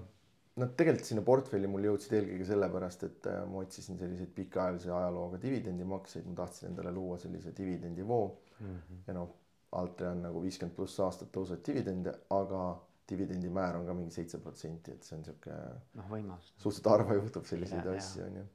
nad 0.55 0.75
tegelikult 0.79 1.07
sinna 1.07 1.21
portfelli 1.27 1.67
mul 1.67 1.87
jõudsid 1.89 2.13
eelkõige 2.15 2.45
sellepärast, 2.47 3.03
et 3.03 3.27
äh, 3.27 3.41
ma 3.51 3.63
otsisin 3.63 3.97
selliseid 3.99 4.31
pikaajalise 4.35 4.91
ajalooga 4.91 5.39
dividendimakseid, 5.41 6.27
ma 6.29 6.35
tahtsin 6.35 6.69
endale 6.69 6.91
luua 6.95 7.17
sellise 7.19 7.51
dividendivoo 7.57 8.27
mm. 8.59 8.67
-hmm. 8.67 9.01
ja 9.07 9.13
noh, 9.13 9.33
Altria 9.75 10.11
on 10.15 10.21
nagu 10.23 10.41
viiskümmend 10.43 10.75
pluss 10.77 10.99
aastat 11.03 11.31
tõusnud 11.35 11.63
dividende, 11.65 12.13
aga 12.33 12.61
dividendimäär 13.09 13.77
on 13.79 13.85
ka 13.87 13.95
mingi 13.97 14.13
seitse 14.15 14.39
protsenti, 14.41 14.95
et 14.95 15.05
see 15.05 15.17
on 15.17 15.25
sihuke. 15.25 15.55
noh, 15.99 16.07
võimas. 16.09 16.51
suhteliselt 16.57 16.91
harva 16.93 17.17
juhtub 17.19 17.45
selliseid 17.49 17.85
ja, 17.85 17.97
asju, 17.99 18.29
on 18.29 18.39
ju. 18.39 18.45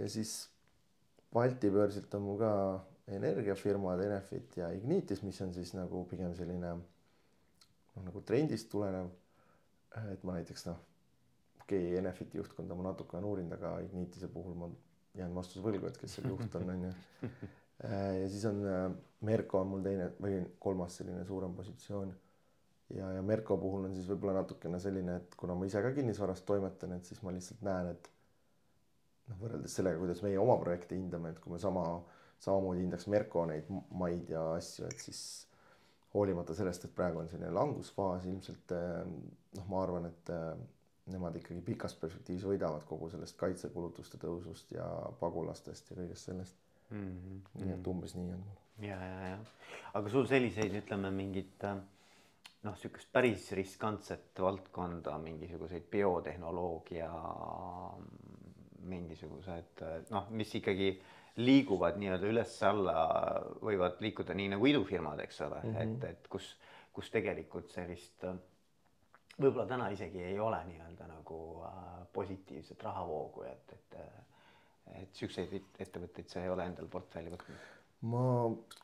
ja 0.00 0.08
siis 0.10 0.32
Balti 1.32 1.70
börsilt 1.72 2.14
on 2.14 2.26
mul 2.26 2.40
ka 2.40 2.52
energiafirmad 3.16 4.00
Enefit 4.04 4.56
ja 4.56 4.68
Ignitis, 4.76 5.22
mis 5.24 5.40
on 5.40 5.54
siis 5.54 5.72
nagu 5.76 6.04
pigem 6.10 6.34
selline 6.36 6.74
noh, 6.76 8.02
nagu 8.04 8.22
trendist 8.26 8.70
tulenev. 8.72 9.10
et 10.12 10.22
ma 10.24 10.36
näiteks 10.38 10.66
noh, 10.70 10.78
okei 11.62 11.86
okay,, 11.86 11.98
Enefiti 12.02 12.38
juhtkonda 12.40 12.74
ma 12.74 12.90
natuke 12.90 13.16
olen 13.16 13.30
uurinud, 13.30 13.56
aga 13.58 13.78
Ignitise 13.86 14.28
puhul 14.32 14.58
ma 14.58 14.70
jään 15.14 15.34
vastuse 15.34 15.64
võlgu, 15.64 15.88
et 15.88 15.98
kes 16.00 16.16
seal 16.16 16.30
juht 16.32 16.54
on, 16.60 16.70
on 16.72 16.86
ju. 16.88 16.94
ja 17.82 18.28
siis 18.30 18.44
on 18.46 18.62
Merko 19.26 19.60
on 19.62 19.70
mul 19.70 19.82
teine 19.84 20.08
või 20.22 20.40
kolmas 20.62 20.98
selline 20.98 21.24
suurem 21.26 21.54
positsioon. 21.54 22.14
ja, 22.96 23.12
ja 23.16 23.22
Merko 23.22 23.56
puhul 23.58 23.86
on 23.88 23.94
siis 23.94 24.08
võib-olla 24.10 24.40
natukene 24.40 24.80
selline, 24.82 25.16
et 25.22 25.36
kuna 25.38 25.54
ma 25.58 25.66
ise 25.68 25.82
ka 25.82 25.92
kinnisvaras 25.94 26.42
toimetan, 26.48 26.96
et 26.96 27.06
siis 27.08 27.22
ma 27.22 27.34
lihtsalt 27.34 27.62
näen, 27.66 27.92
et 27.94 28.10
noh, 29.30 29.38
võrreldes 29.40 29.78
sellega, 29.78 30.00
kuidas 30.00 30.22
meie 30.26 30.40
oma 30.42 30.58
projekte 30.60 30.98
hindame, 30.98 31.32
et 31.32 31.40
kui 31.42 31.54
me 31.54 31.62
sama 31.62 31.86
samamoodi 32.42 32.82
hindaks 32.82 33.06
Merko 33.06 33.46
neid 33.46 33.70
maid 33.94 34.30
ja 34.30 34.42
asju, 34.56 34.90
et 34.90 35.06
siis 35.06 35.22
hoolimata 36.14 36.54
sellest, 36.58 36.84
et 36.84 36.94
praegu 36.94 37.22
on 37.22 37.30
selline 37.30 37.54
langusfaas 37.54 38.26
ilmselt 38.28 38.74
eh, 38.76 39.02
noh, 39.56 39.68
ma 39.70 39.82
arvan, 39.86 40.10
et 40.10 40.34
nemad 41.12 41.36
ikkagi 41.38 41.62
pikas 41.66 41.94
perspektiivis 41.98 42.44
võidavad 42.46 42.84
kogu 42.86 43.08
sellest 43.10 43.38
kaitsekulutuste 43.40 44.20
tõusust 44.22 44.70
ja 44.74 44.86
pagulastest 45.20 45.90
ja 45.90 45.98
kõigest 45.98 46.30
sellest 46.30 46.61
mm. 46.92 47.16
-hmm. 47.16 47.64
nii 47.64 47.74
et 47.74 47.90
umbes 47.94 48.14
nii 48.18 48.34
on. 48.36 48.44
ja, 48.86 48.98
ja, 49.00 49.32
ja 49.32 49.38
aga 49.98 50.12
sul 50.12 50.28
selliseid, 50.30 50.74
ütleme 50.82 51.10
mingit 51.14 51.64
eh, 51.68 51.80
noh, 52.66 52.76
sihukest 52.78 53.10
päris 53.12 53.50
riskantset 53.58 54.40
valdkonda, 54.40 55.16
mingisuguseid 55.18 55.88
biotehnoloogia 55.90 57.10
mingisugused 58.92 59.82
noh, 60.10 60.30
mis 60.30 60.54
ikkagi 60.58 60.94
liiguvad 61.36 61.96
nii-öelda 62.00 62.28
üles-alla, 62.28 62.94
võivad 63.64 64.00
liikuda 64.04 64.34
nii 64.36 64.50
nagu 64.52 64.66
idufirmad, 64.68 65.20
eks 65.24 65.40
ole 65.46 65.60
mm, 65.62 65.74
-hmm. 65.74 65.82
et, 65.82 66.08
et 66.10 66.28
kus, 66.28 66.56
kus 66.92 67.10
tegelikult 67.10 67.70
sellist 67.72 68.26
võib-olla 69.40 69.66
täna 69.68 69.88
isegi 69.94 70.22
ei 70.22 70.38
ole 70.40 70.58
nii-öelda 70.68 71.08
nagu 71.08 71.38
äh, 71.66 71.78
positiivset 72.12 72.82
rahavoogu, 72.82 73.42
et, 73.48 73.72
et 73.72 73.96
et 74.98 75.14
siukseid 75.16 75.54
ettevõtteid 75.80 76.30
sa 76.30 76.42
ei 76.42 76.50
ole 76.52 76.66
endal 76.68 76.88
portfelli 76.90 77.32
võtnud? 77.32 77.68
ma 78.12 78.24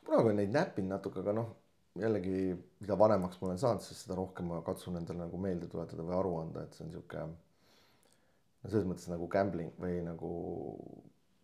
kunagi 0.06 0.30
olen 0.30 0.38
neid 0.38 0.54
näppinud 0.54 0.94
natuke, 0.94 1.22
aga 1.24 1.34
noh, 1.34 1.50
jällegi, 1.98 2.54
mida 2.80 2.96
vanemaks 2.98 3.40
ma 3.40 3.48
olen 3.48 3.61
saanud, 3.61 3.82
siis 3.82 4.04
seda 4.04 4.16
rohkem 4.18 4.46
ma 4.52 4.61
katsun 4.66 5.00
endale 5.00 5.24
nagu 5.24 5.40
meelde 5.42 5.66
tuletada 5.70 6.04
või 6.06 6.16
aru 6.18 6.34
anda, 6.44 6.62
et 6.64 6.76
see 6.76 6.87
on 6.87 6.92
sihuke 6.94 7.24
no 7.26 8.70
selles 8.70 8.87
mõttes 8.88 9.08
nagu 9.11 9.26
gambling 9.32 9.74
või 9.80 9.98
nagu 10.06 10.30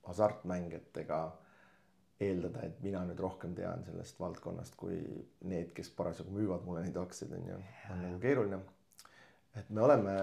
hasartmäng, 0.07 0.75
et 0.77 1.03
ega 1.03 1.21
eeldada, 2.23 2.63
et 2.69 2.83
mina 2.85 3.03
nüüd 3.09 3.21
rohkem 3.21 3.55
tean 3.59 3.83
sellest 3.87 4.21
valdkonnast 4.21 4.77
kui 4.79 4.99
need, 5.51 5.73
kes 5.75 5.91
parasjagu 5.97 6.35
müüvad 6.35 6.67
mulle 6.67 6.85
neid 6.85 6.99
aktsiaid, 7.01 7.33
on 7.35 7.49
ju, 7.51 7.61
on 7.91 8.05
nagu 8.07 8.21
keeruline. 8.23 8.61
et 9.59 9.71
me 9.71 9.83
oleme 9.83 10.15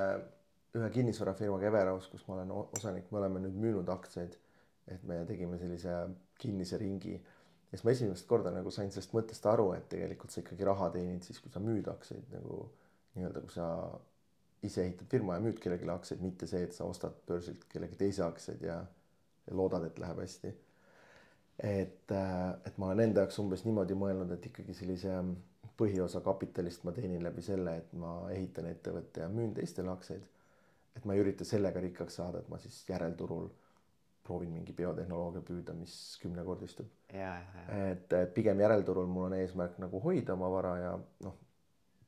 ühe 0.78 0.90
kinnisvarafirmaga 0.96 1.68
Everaus, 1.68 2.08
kus 2.12 2.24
ma 2.28 2.38
olen 2.38 2.52
osanik, 2.78 3.10
me 3.12 3.20
oleme 3.20 3.42
nüüd 3.44 3.58
müünud 3.66 3.92
aktsiaid. 3.92 4.38
et 4.92 5.04
me 5.08 5.20
tegime 5.30 5.58
sellise 5.62 5.92
kinnise 6.42 6.78
ringi 6.82 7.14
ja 7.14 7.78
siis 7.78 7.84
ma 7.86 7.92
esimest 7.92 8.26
korda 8.28 8.52
nagu 8.52 8.72
sain 8.74 8.90
sellest 8.92 9.14
mõttest 9.16 9.46
aru, 9.48 9.68
et 9.76 9.86
tegelikult 9.92 10.34
sa 10.34 10.42
ikkagi 10.42 10.66
raha 10.68 10.90
teenid 10.96 11.24
siis, 11.24 11.40
kui 11.40 11.52
sa 11.54 11.62
müüd 11.64 11.88
aktsiaid 11.88 12.34
nagu 12.34 12.64
nii-öelda, 13.16 13.44
kui 13.46 13.54
sa 13.54 13.68
ise 14.66 14.82
ehitad 14.84 15.08
firma 15.14 15.38
ja 15.38 15.44
müüd 15.46 15.62
kellelegi 15.62 15.88
aktsiaid, 15.94 16.24
mitte 16.26 16.50
see, 16.50 16.64
et 16.66 16.74
sa 16.76 16.90
ostad 16.90 17.14
börsilt 17.30 17.68
kellegi 17.72 18.00
teise 18.02 18.26
aktsiaid 18.26 18.66
ja 18.66 18.82
ja 19.48 19.56
loodad, 19.58 19.86
et 19.86 20.00
läheb 20.00 20.20
hästi. 20.22 20.54
et, 21.64 22.12
äh, 22.12 22.50
et 22.66 22.78
ma 22.78 22.88
olen 22.88 23.00
enda 23.04 23.22
jaoks 23.22 23.38
umbes 23.40 23.62
niimoodi 23.66 23.94
mõelnud, 23.94 24.32
et 24.34 24.46
ikkagi 24.50 24.74
sellise 24.74 25.14
põhiosa 25.78 26.22
kapitalist 26.26 26.84
ma 26.88 26.94
teenin 26.96 27.24
läbi 27.24 27.44
selle, 27.46 27.76
et 27.78 27.92
ma 27.94 28.14
ehitan 28.34 28.66
ettevõtte 28.72 29.22
ja 29.22 29.28
müün 29.30 29.54
teistele 29.54 29.92
aktsiaid. 29.94 30.24
Et 30.96 31.06
ma 31.06 31.16
ei 31.16 31.24
ürita 31.24 31.48
sellega 31.48 31.82
rikkaks 31.84 32.20
saada, 32.20 32.42
et 32.42 32.50
ma 32.52 32.60
siis 32.62 32.82
järelturul 32.90 33.50
proovin 34.24 34.52
mingi 34.54 34.74
biotehnoloogia 34.78 35.42
püüda, 35.46 35.74
mis 35.74 35.94
kümnekordistub. 36.22 36.90
et, 37.92 38.14
et 38.14 38.34
pigem 38.36 38.60
järelturul 38.62 39.10
mul 39.10 39.30
on 39.30 39.38
eesmärk 39.40 39.80
nagu 39.82 40.02
hoida 40.04 40.36
oma 40.38 40.52
vara 40.54 40.76
ja 40.80 40.92
noh, 41.26 41.38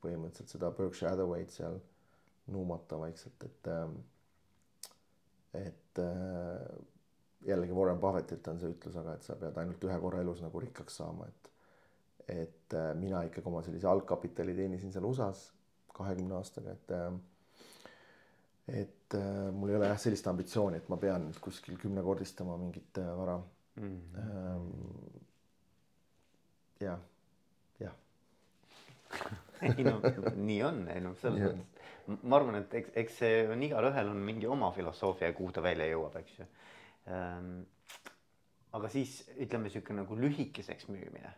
põhimõtteliselt 0.04 0.54
seda 0.54 0.72
Berkshire 0.76 1.14
Hathaway'd 1.14 1.54
seal 1.54 1.80
nuumata 2.54 3.00
vaikselt, 3.00 3.46
et 3.48 3.70
ähm, 3.72 3.96
et 5.54 6.00
äh, 6.02 6.78
jällegi 7.48 7.76
Warren 7.76 8.00
Buffettilt 8.02 8.48
on 8.48 8.60
see 8.60 8.72
ütlus, 8.74 8.96
aga 9.00 9.18
et 9.18 9.26
sa 9.26 9.36
pead 9.40 9.58
ainult 9.62 9.84
ühe 9.88 9.98
korra 10.02 10.22
elus 10.24 10.42
nagu 10.44 10.62
rikkaks 10.64 11.02
saama, 11.02 11.28
et 11.30 11.52
et 12.34 12.74
äh, 12.80 12.94
mina 12.96 13.24
ikkagi 13.28 13.50
oma 13.52 13.62
sellise 13.66 13.88
algkapitali 13.90 14.56
teenisin 14.56 14.94
seal 14.94 15.06
USA-s 15.10 15.50
kahekümne 15.94 16.38
aastaga, 16.38 16.76
et 16.78 16.94
äh, 16.96 17.10
et 18.68 19.18
äh, 19.18 19.52
mul 19.52 19.74
ei 19.74 19.80
ole 19.80 19.90
jah 19.92 20.00
sellist 20.00 20.28
ambitsiooni, 20.32 20.80
et 20.80 20.90
ma 20.90 20.98
pean 21.02 21.28
nüüd 21.28 21.40
kuskil 21.44 21.78
kümnekordistama 21.82 22.58
mingit 22.58 23.02
vara 23.18 23.38
mm. 23.76 24.00
-hmm. 24.16 25.20
jah, 26.86 27.00
jah 27.80 27.96
ei 29.78 29.84
no 29.84 30.00
nii 30.36 30.62
on, 30.64 30.88
ei 30.90 31.02
noh, 31.04 31.16
selles 31.22 31.44
mõttes 31.52 31.70
ma 32.24 32.36
arvan, 32.36 32.56
et 32.60 32.74
eks, 32.74 32.90
eks 33.00 33.18
see 33.24 33.48
on 33.48 33.62
igalühel 33.64 34.10
on 34.12 34.18
mingi 34.20 34.48
oma 34.48 34.72
filosoofia, 34.76 35.34
kuhu 35.34 35.52
ta 35.56 35.62
välja 35.64 35.86
jõuab, 35.88 36.18
eks 36.20 36.40
ju 36.40 36.48
Ehm, 37.12 37.64
aga 38.74 38.90
siis 38.92 39.22
ütleme 39.44 39.72
sihuke 39.72 39.96
nagu 39.96 40.16
lühikeseks 40.18 40.88
müümine, 40.92 41.34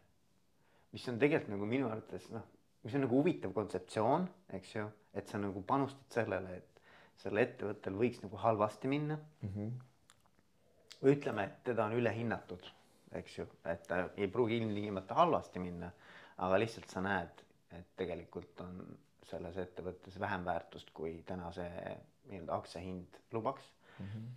mis 0.94 1.06
on 1.10 1.18
tegelikult 1.22 1.56
nagu 1.56 1.70
minu 1.70 1.90
arvates 1.90 2.30
noh, 2.34 2.46
mis 2.86 2.96
on 2.96 3.06
nagu 3.08 3.18
huvitav 3.18 3.54
kontseptsioon, 3.56 4.28
eks 4.60 4.76
ju, 4.78 4.86
et 5.18 5.32
sa 5.32 5.42
nagu 5.42 5.64
panustad 5.66 6.20
sellele, 6.22 6.60
et 6.62 6.75
sellel 7.22 7.44
ettevõttel 7.46 7.98
võiks 8.00 8.22
nagu 8.24 8.40
halvasti 8.42 8.92
minna 8.92 9.18
mm. 9.18 9.50
-hmm. 9.50 9.72
ütleme, 11.12 11.44
et 11.44 11.64
teda 11.64 11.86
on 11.86 11.98
ülehinnatud, 12.00 12.72
eks 13.20 13.40
ju, 13.40 13.48
et 13.66 13.88
ta 13.88 14.10
ei 14.18 14.28
pruugi 14.28 14.58
ilmtingimata 14.58 15.16
halvasti 15.16 15.60
minna, 15.60 15.92
aga 16.38 16.60
lihtsalt 16.60 16.90
sa 16.90 17.02
näed, 17.02 17.44
et 17.72 17.92
tegelikult 17.98 18.62
on 18.62 18.98
selles 19.26 19.58
ettevõttes 19.58 20.20
vähem 20.20 20.46
väärtust, 20.46 20.92
kui 20.94 21.24
täna 21.26 21.52
see 21.52 21.70
nii-öelda 22.30 22.56
aktsiahind 22.56 23.22
lubaks 23.32 23.72
mm. 24.00 24.06
-hmm 24.06 24.34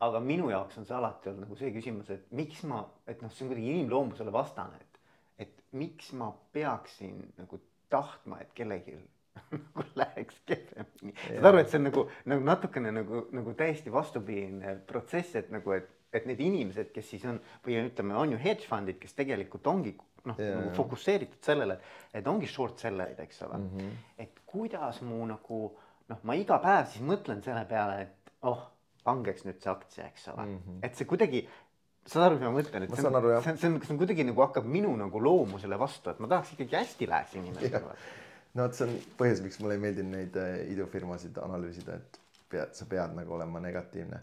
aga 0.00 0.20
minu 0.24 0.48
jaoks 0.50 0.78
on 0.80 0.86
see 0.88 0.96
alati 0.96 1.28
olnud 1.30 1.44
nagu 1.44 1.56
see 1.60 1.72
küsimus, 1.74 2.10
et 2.14 2.30
miks 2.36 2.62
ma, 2.68 2.80
et 3.10 3.20
noh, 3.22 3.32
see 3.34 3.44
on 3.44 3.52
kuidagi 3.52 3.72
inimloomusele 3.74 4.32
vastane, 4.32 4.80
et, 4.80 5.00
et 5.44 5.64
miks 5.76 6.12
ma 6.16 6.30
peaksin 6.54 7.18
nagu 7.36 7.60
tahtma, 7.92 8.40
et 8.40 8.54
kellelgi 8.56 8.96
nagu 9.54 9.86
läheks 9.98 10.42
kehvemini. 10.48 11.14
saad 11.28 11.48
aru, 11.52 11.62
et 11.62 11.72
see 11.72 11.80
on 11.80 11.88
nagu, 11.88 12.04
nagu 12.32 12.46
natukene 12.46 12.92
nagu, 12.94 13.24
nagu 13.36 13.54
täiesti 13.58 13.92
vastupidine 13.92 14.76
protsess, 14.88 15.36
et 15.40 15.50
nagu, 15.54 15.74
et, 15.76 15.88
et 16.12 16.26
need 16.28 16.42
inimesed, 16.44 16.90
kes 16.94 17.12
siis 17.14 17.26
on 17.30 17.40
või 17.66 17.78
ütleme, 17.84 18.16
on 18.18 18.34
ju 18.34 18.40
hedge 18.42 18.68
fund'id, 18.70 18.98
kes 19.02 19.16
tegelikult 19.18 19.70
ongi 19.70 19.94
noh, 20.28 20.36
nagu 20.36 20.74
fokusseeritud 20.76 21.40
sellele, 21.44 21.78
et 22.14 22.26
ongi 22.28 22.50
short 22.50 22.82
seller'id, 22.82 23.22
eks 23.24 23.42
ole 23.46 23.58
mm. 23.58 23.70
-hmm. 23.76 24.02
et 24.26 24.44
kuidas 24.46 25.00
mu 25.06 25.22
nagu 25.26 25.62
noh, 26.10 26.20
ma 26.22 26.36
iga 26.36 26.58
päev 26.62 26.90
siis 26.92 27.06
mõtlen 27.06 27.42
selle 27.44 27.64
peale, 27.70 28.02
et 28.02 28.36
oh 28.42 28.68
langeks 29.06 29.46
nüüd 29.46 29.60
see 29.62 29.72
aktsia, 29.72 30.06
eks 30.10 30.28
ole 30.28 30.44
mm, 30.44 30.56
-hmm. 30.56 30.80
et 30.86 30.96
see 30.96 31.08
kuidagi 31.08 31.44
saad 32.06 32.26
aru, 32.26 32.38
mis 32.38 32.48
ma 32.48 32.54
mõtlen, 32.56 32.84
et 32.84 32.90
ma 32.90 32.96
see 32.96 33.06
on, 33.06 33.20
see 33.22 33.52
on, 33.52 33.58
see 33.60 33.70
on, 33.70 33.78
see 33.84 33.94
on 33.94 34.00
kuidagi 34.00 34.26
nagu 34.28 34.42
hakkab 34.44 34.66
minu 34.66 34.90
nagu 34.96 35.22
loomusele 35.22 35.78
vastu, 35.78 36.10
et 36.10 36.20
ma 36.20 36.30
tahaks 36.32 36.54
ikkagi 36.56 36.76
hästi 36.76 37.08
läheks 37.08 37.36
inimestele. 37.40 37.96
No 38.54 38.66
vot, 38.66 38.76
see 38.76 38.86
on 38.86 38.94
põhjus, 39.20 39.42
miks 39.44 39.60
mulle 39.62 39.76
ei 39.78 39.84
meeldinud 39.84 40.16
neid 40.16 40.36
äh, 40.40 40.52
idufirmasid 40.74 41.38
analüüsida, 41.42 41.96
et 42.00 42.20
pead, 42.50 42.74
sa 42.76 42.86
pead 42.90 43.14
nagu 43.16 43.36
olema 43.36 43.62
negatiivne. 43.62 44.20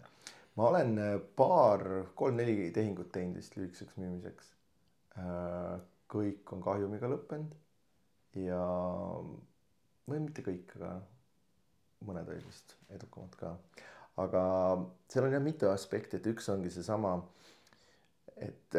ma 0.58 0.70
olen 0.70 0.94
äh, 1.02 1.14
paar, 1.36 1.84
kolm-neli 2.18 2.70
tehingut 2.74 3.12
teinud 3.14 3.40
vist 3.40 3.56
lühikeseks 3.56 4.00
müümiseks. 4.00 4.50
Äh, 5.18 5.76
kõik 6.08 6.52
on 6.56 6.64
kahjumiga 6.64 7.10
lõppenud 7.10 7.54
ja 8.40 8.62
või 10.08 10.22
mitte 10.24 10.44
kõik, 10.44 10.72
aga 10.78 10.94
mõned 12.08 12.30
olid 12.30 12.46
vist 12.48 12.76
edukamad 12.94 13.34
ka 13.36 13.52
aga 14.18 14.42
seal 15.10 15.26
on 15.28 15.34
jah 15.36 15.42
mitu 15.42 15.70
aspekti, 15.70 16.18
et 16.18 16.26
üks 16.32 16.48
ongi 16.52 16.70
seesama, 16.74 17.14
et, 18.36 18.78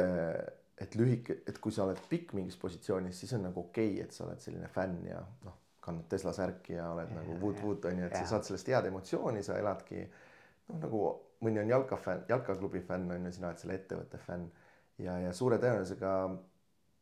et 0.79 0.95
lühike, 0.95 1.41
et 1.47 1.57
kui 1.59 1.73
sa 1.75 1.85
oled 1.85 1.99
pikk 2.09 2.33
mingis 2.37 2.57
positsioonis, 2.59 3.17
siis 3.19 3.33
on 3.37 3.43
nagu 3.49 3.65
okei 3.65 3.93
okay,, 3.93 4.05
et 4.05 4.15
sa 4.15 4.25
oled 4.25 4.39
selline 4.43 4.69
fänn 4.71 5.01
ja 5.07 5.19
noh, 5.45 5.57
kannad 5.83 6.07
Tesla 6.11 6.33
särki 6.35 6.77
ja 6.77 6.89
oled 6.93 7.11
ja, 7.11 7.19
nagu 7.19 7.37
wood-wood 7.41 7.87
on 7.89 8.03
ju, 8.03 8.07
et 8.07 8.15
ja. 8.15 8.23
sa 8.23 8.35
saad 8.35 8.47
sellest 8.47 8.71
head 8.71 8.87
emotsiooni, 8.91 9.43
sa 9.45 9.57
eladki 9.59 10.03
noh, 10.05 10.79
nagu 10.79 11.03
mõni 11.45 11.61
on 11.61 11.71
jalkafänn, 11.71 12.25
jalkaklubi 12.29 12.81
fänn 12.87 13.11
on 13.15 13.27
ju, 13.27 13.33
sina 13.35 13.51
oled 13.51 13.61
selle 13.61 13.77
ettevõtte 13.79 14.21
fänn 14.23 14.47
ja, 15.03 15.17
ja 15.23 15.33
suure 15.35 15.59
tõenäosusega 15.61 16.13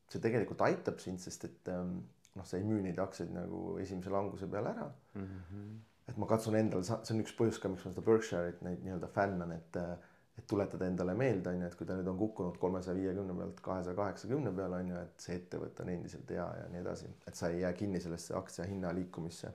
see 0.08 0.24
tegelikult 0.24 0.64
aitab 0.68 1.02
sind, 1.04 1.22
sest 1.22 1.48
et 1.50 1.72
ähm, 1.74 2.00
noh, 2.38 2.46
sa 2.48 2.60
ei 2.60 2.66
müü 2.68 2.82
neid 2.86 3.00
aktsiaid 3.02 3.34
nagu 3.36 3.78
esimese 3.82 4.14
languse 4.14 4.50
peale 4.52 4.74
ära 4.76 4.90
mm. 5.18 5.24
-hmm. 5.24 5.72
et 6.12 6.18
ma 6.18 6.30
katsun 6.30 6.56
endal, 6.56 6.86
see 6.88 7.16
on 7.16 7.24
üks 7.26 7.36
põhjus 7.38 7.60
ka, 7.62 7.72
miks 7.72 7.86
ma 7.86 7.94
seda 7.94 8.06
Berkshire'it 8.06 8.62
neid 8.66 8.86
nii-öelda 8.86 9.10
fännan, 9.14 9.52
et 9.58 9.82
et 10.38 10.46
tuletada 10.48 10.86
endale 10.86 11.16
meelde, 11.18 11.50
on 11.50 11.62
ju, 11.62 11.70
et 11.70 11.78
kui 11.78 11.88
ta 11.90 11.96
nüüd 11.98 12.10
on 12.12 12.18
kukkunud 12.20 12.60
kolmesaja 12.62 12.98
viiekümne 12.98 13.36
pealt 13.40 13.62
kahesaja 13.66 13.98
kaheksakümne 13.98 14.54
peale, 14.58 14.82
on 14.84 14.92
ju, 14.94 15.00
et 15.08 15.26
see 15.26 15.40
ettevõte 15.40 15.84
on 15.84 15.94
endiselt 15.94 16.36
hea 16.36 16.46
ja 16.60 16.68
nii 16.74 16.84
edasi, 16.84 17.10
et 17.28 17.40
sa 17.40 17.50
ei 17.54 17.64
jää 17.64 17.74
kinni 17.78 18.02
sellesse 18.04 18.36
aktsia 18.38 18.68
hinna 18.70 18.94
liikumisse. 18.96 19.54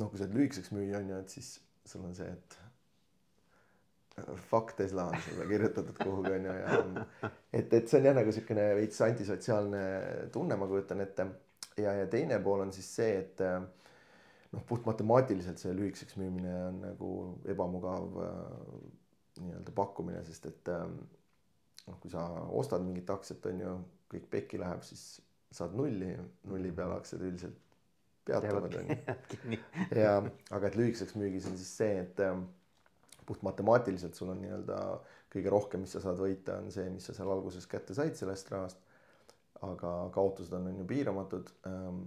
noh, 0.00 0.08
kui 0.08 0.18
sa 0.18 0.24
oled 0.24 0.34
lühikeseks 0.38 0.72
müüja, 0.72 0.98
on 1.02 1.14
ju, 1.14 1.22
et 1.22 1.38
siis 1.38 1.54
sul 1.86 2.04
on 2.08 2.14
see, 2.16 2.28
et 2.32 2.58
fuck 4.48 4.72
Tesla 4.76 5.04
on 5.08 5.20
sulle 5.24 5.46
kirjutatud 5.48 5.96
kuhugi 6.02 6.32
on 6.32 6.44
ju 6.44 6.52
ja 6.52 6.80
et, 7.58 7.72
et 7.72 7.88
see 7.88 8.00
on 8.00 8.08
jah 8.08 8.16
nagu 8.16 8.32
siukene 8.32 8.66
veits 8.76 9.00
antisotsiaalne 9.04 9.84
tunne, 10.32 10.56
ma 10.56 10.68
kujutan 10.68 11.00
ette. 11.00 11.26
ja, 11.76 11.94
ja 12.00 12.06
teine 12.06 12.38
pool 12.44 12.66
on 12.66 12.72
siis 12.72 12.90
see, 12.96 13.14
et 13.22 13.40
noh, 14.52 14.64
puht 14.68 14.84
matemaatiliselt 14.88 15.62
see 15.62 15.72
lühikeseks 15.76 16.18
müümine 16.20 16.56
on 16.66 16.82
nagu 16.84 17.12
ebamugav 17.54 18.18
äh, 18.26 18.90
nii-öelda 19.40 19.72
pakkumine, 19.76 20.22
sest 20.26 20.46
et 20.50 20.70
noh, 20.72 21.98
kui 22.02 22.12
sa 22.12 22.26
ostad 22.52 22.84
mingit 22.84 23.10
aktsiat, 23.10 23.46
on 23.50 23.60
ju, 23.64 23.74
kõik 24.12 24.28
pekki 24.32 24.60
läheb, 24.60 24.82
siis 24.86 25.22
saad 25.52 25.76
nulli, 25.76 26.10
nulli 26.48 26.72
peale 26.76 26.98
aktsiad 27.00 27.24
üldiselt 27.24 27.58
peatuvad 28.24 28.74
on 28.78 28.90
ju. 28.92 29.58
ja, 30.02 30.16
aga 30.50 30.68
et 30.68 30.76
lühikeseks 30.78 31.16
müügis 31.18 31.48
on 31.50 31.56
siis 31.58 31.72
see, 31.80 32.04
et 32.04 32.22
puht 33.26 33.42
matemaatiliselt 33.46 34.18
sul 34.18 34.32
on 34.32 34.40
nii-öelda 34.42 34.78
kõige 35.32 35.52
rohkem, 35.52 35.84
mis 35.84 35.94
sa 35.96 36.02
saad 36.04 36.20
võita, 36.20 36.58
on 36.60 36.72
see, 36.74 36.88
mis 36.92 37.06
sa 37.08 37.14
seal 37.16 37.30
alguses 37.32 37.66
kätte 37.70 37.96
said 37.96 38.18
sellest 38.18 38.50
rahast. 38.52 38.82
aga 39.62 39.90
kaotused 40.14 40.52
on, 40.58 40.64
on 40.72 40.78
ju 40.80 40.84
piiramatud. 40.90 41.50
Ehm, 41.70 42.00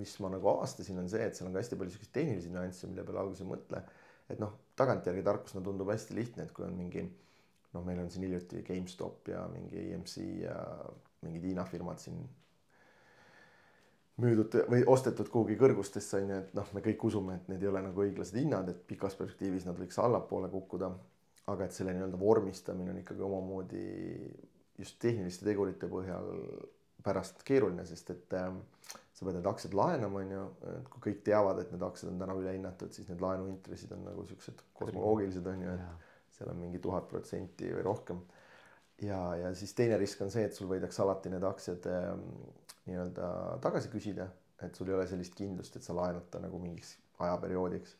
mis 0.00 0.10
ma 0.22 0.30
nagu 0.32 0.48
avastasin, 0.50 0.98
on 0.98 1.08
see, 1.10 1.22
et 1.22 1.38
seal 1.38 1.46
on 1.46 1.54
ka 1.54 1.62
hästi 1.62 1.78
palju 1.78 1.94
siukseid 1.94 2.12
tehnilisi 2.14 2.50
nüansse, 2.50 2.88
mille 2.90 3.04
peale 3.06 3.22
alguses 3.22 3.44
ei 3.44 3.50
mõtle. 3.50 3.82
et 4.30 4.42
noh, 4.42 4.56
tagantjärgi 4.80 5.22
tarkusena 5.26 5.62
tundub 5.64 5.92
hästi 5.92 6.16
lihtne, 6.16 6.48
et 6.48 6.56
kui 6.56 6.66
on 6.66 6.74
mingi 6.76 7.04
noh, 7.04 7.84
meil 7.86 8.02
on 8.02 8.10
siin 8.10 8.26
hiljuti 8.26 8.64
GameStop 8.66 9.30
ja 9.30 9.44
mingi 9.52 9.90
EMC 9.92 10.16
ja 10.42 10.56
mingid 11.22 11.46
Hiina 11.50 11.64
firmad 11.68 12.00
siin 12.02 12.20
müüdud 14.20 14.56
või 14.70 14.82
ostetud 14.90 15.30
kuhugi 15.32 15.56
kõrgustesse 15.60 16.18
on 16.18 16.32
ju, 16.32 16.40
et 16.42 16.52
noh, 16.56 16.68
me 16.76 16.82
kõik 16.84 17.04
usume, 17.08 17.38
et 17.38 17.48
need 17.52 17.62
ei 17.64 17.70
ole 17.70 17.82
nagu 17.86 18.04
õiglased 18.04 18.36
hinnad, 18.36 18.68
et 18.68 18.82
pikas 18.88 19.16
perspektiivis 19.18 19.66
nad 19.68 19.78
võiks 19.80 20.00
allapoole 20.02 20.50
kukkuda. 20.52 20.92
aga 21.50 21.64
et 21.64 21.74
selle 21.74 21.90
nii-öelda 21.96 22.18
vormistamine 22.20 22.92
on 22.92 22.98
ikkagi 23.00 23.22
omamoodi 23.26 23.84
just 24.78 24.98
tehniliste 25.02 25.44
tegurite 25.44 25.88
põhjal 25.90 26.28
pärast 27.04 27.44
keeruline, 27.46 27.84
sest 27.88 28.12
et 28.14 28.34
äh, 28.38 28.50
sa 29.20 29.26
pead 29.26 29.36
need 29.36 29.48
aktsiad 29.50 29.74
laenama, 29.76 30.22
on 30.22 30.30
ju, 30.32 30.42
et 30.72 30.86
kui 30.92 31.02
kõik 31.10 31.24
teavad, 31.26 31.58
et 31.60 31.72
need 31.74 31.82
aktsiad 31.84 32.12
on 32.12 32.20
täna 32.22 32.36
ülehinnatud, 32.40 32.92
siis 32.96 33.08
need 33.10 33.20
laenuintressid 33.20 33.92
on 33.96 34.06
nagu 34.08 34.24
siuksed 34.28 34.62
kosmoloogilised 34.78 35.48
on 35.52 35.64
ju, 35.66 35.74
et 35.76 36.36
seal 36.36 36.52
on 36.52 36.60
mingi 36.62 36.80
tuhat 36.80 37.08
protsenti 37.10 37.68
või 37.74 37.84
rohkem. 37.84 38.22
ja, 39.04 39.18
ja 39.36 39.54
siis 39.54 39.74
teine 39.76 39.98
risk 40.00 40.22
on 40.24 40.32
see, 40.32 40.46
et 40.48 40.56
sul 40.56 40.70
võidakse 40.70 41.02
alati 41.04 41.32
need 41.32 41.44
aktsiad 41.44 41.88
äh, 41.92 42.12
nii-öelda 42.88 43.32
tagasi 43.64 43.92
küsida, 43.92 44.30
et 44.64 44.76
sul 44.76 44.88
ei 44.88 44.96
ole 44.96 45.06
sellist 45.08 45.36
kindlust, 45.36 45.76
et 45.76 45.84
sa 45.84 45.96
laenad 45.96 46.30
ta 46.32 46.40
nagu 46.40 46.60
mingiks 46.60 46.96
ajaperioodiks. 47.20 47.96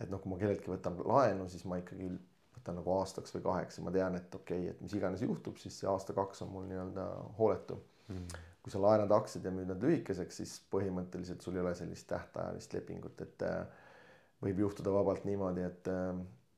et 0.00 0.12
noh, 0.12 0.20
kui 0.20 0.32
ma 0.32 0.36
kelleltki 0.40 0.72
võtan 0.72 0.96
laenu, 1.04 1.48
siis 1.48 1.64
ma 1.68 1.80
ikkagi 1.80 2.10
võtan 2.56 2.76
nagu 2.76 2.92
aastaks 2.98 3.32
või 3.34 3.46
kaheks 3.48 3.80
ja 3.80 3.84
ma 3.84 3.92
tean, 3.96 4.16
et 4.16 4.34
okei 4.34 4.66
okay,, 4.66 4.74
et 4.74 4.84
mis 4.84 4.92
iganes 4.96 5.24
juhtub, 5.24 5.56
siis 5.56 5.80
see 5.80 5.88
aasta-kaks 5.88 6.44
on 6.44 6.52
mul 6.52 6.68
nii-öelda 6.68 7.06
hooletu 7.38 7.80
mm.. 8.10 8.42
kui 8.64 8.74
sa 8.74 8.82
laenad 8.82 9.14
aktsiad 9.16 9.46
ja 9.46 9.54
müüd 9.54 9.70
nad 9.72 9.86
lühikeseks, 9.86 10.42
siis 10.42 10.56
põhimõtteliselt 10.72 11.46
sul 11.46 11.56
ei 11.56 11.64
ole 11.64 11.74
sellist 11.78 12.08
tähtajalist 12.10 12.76
lepingut, 12.76 13.22
et 13.24 13.46
äh, 13.46 13.62
võib 14.44 14.66
juhtuda 14.66 14.92
vabalt 14.94 15.24
niimoodi, 15.28 15.64
et 15.64 15.88
äh, 15.92 16.12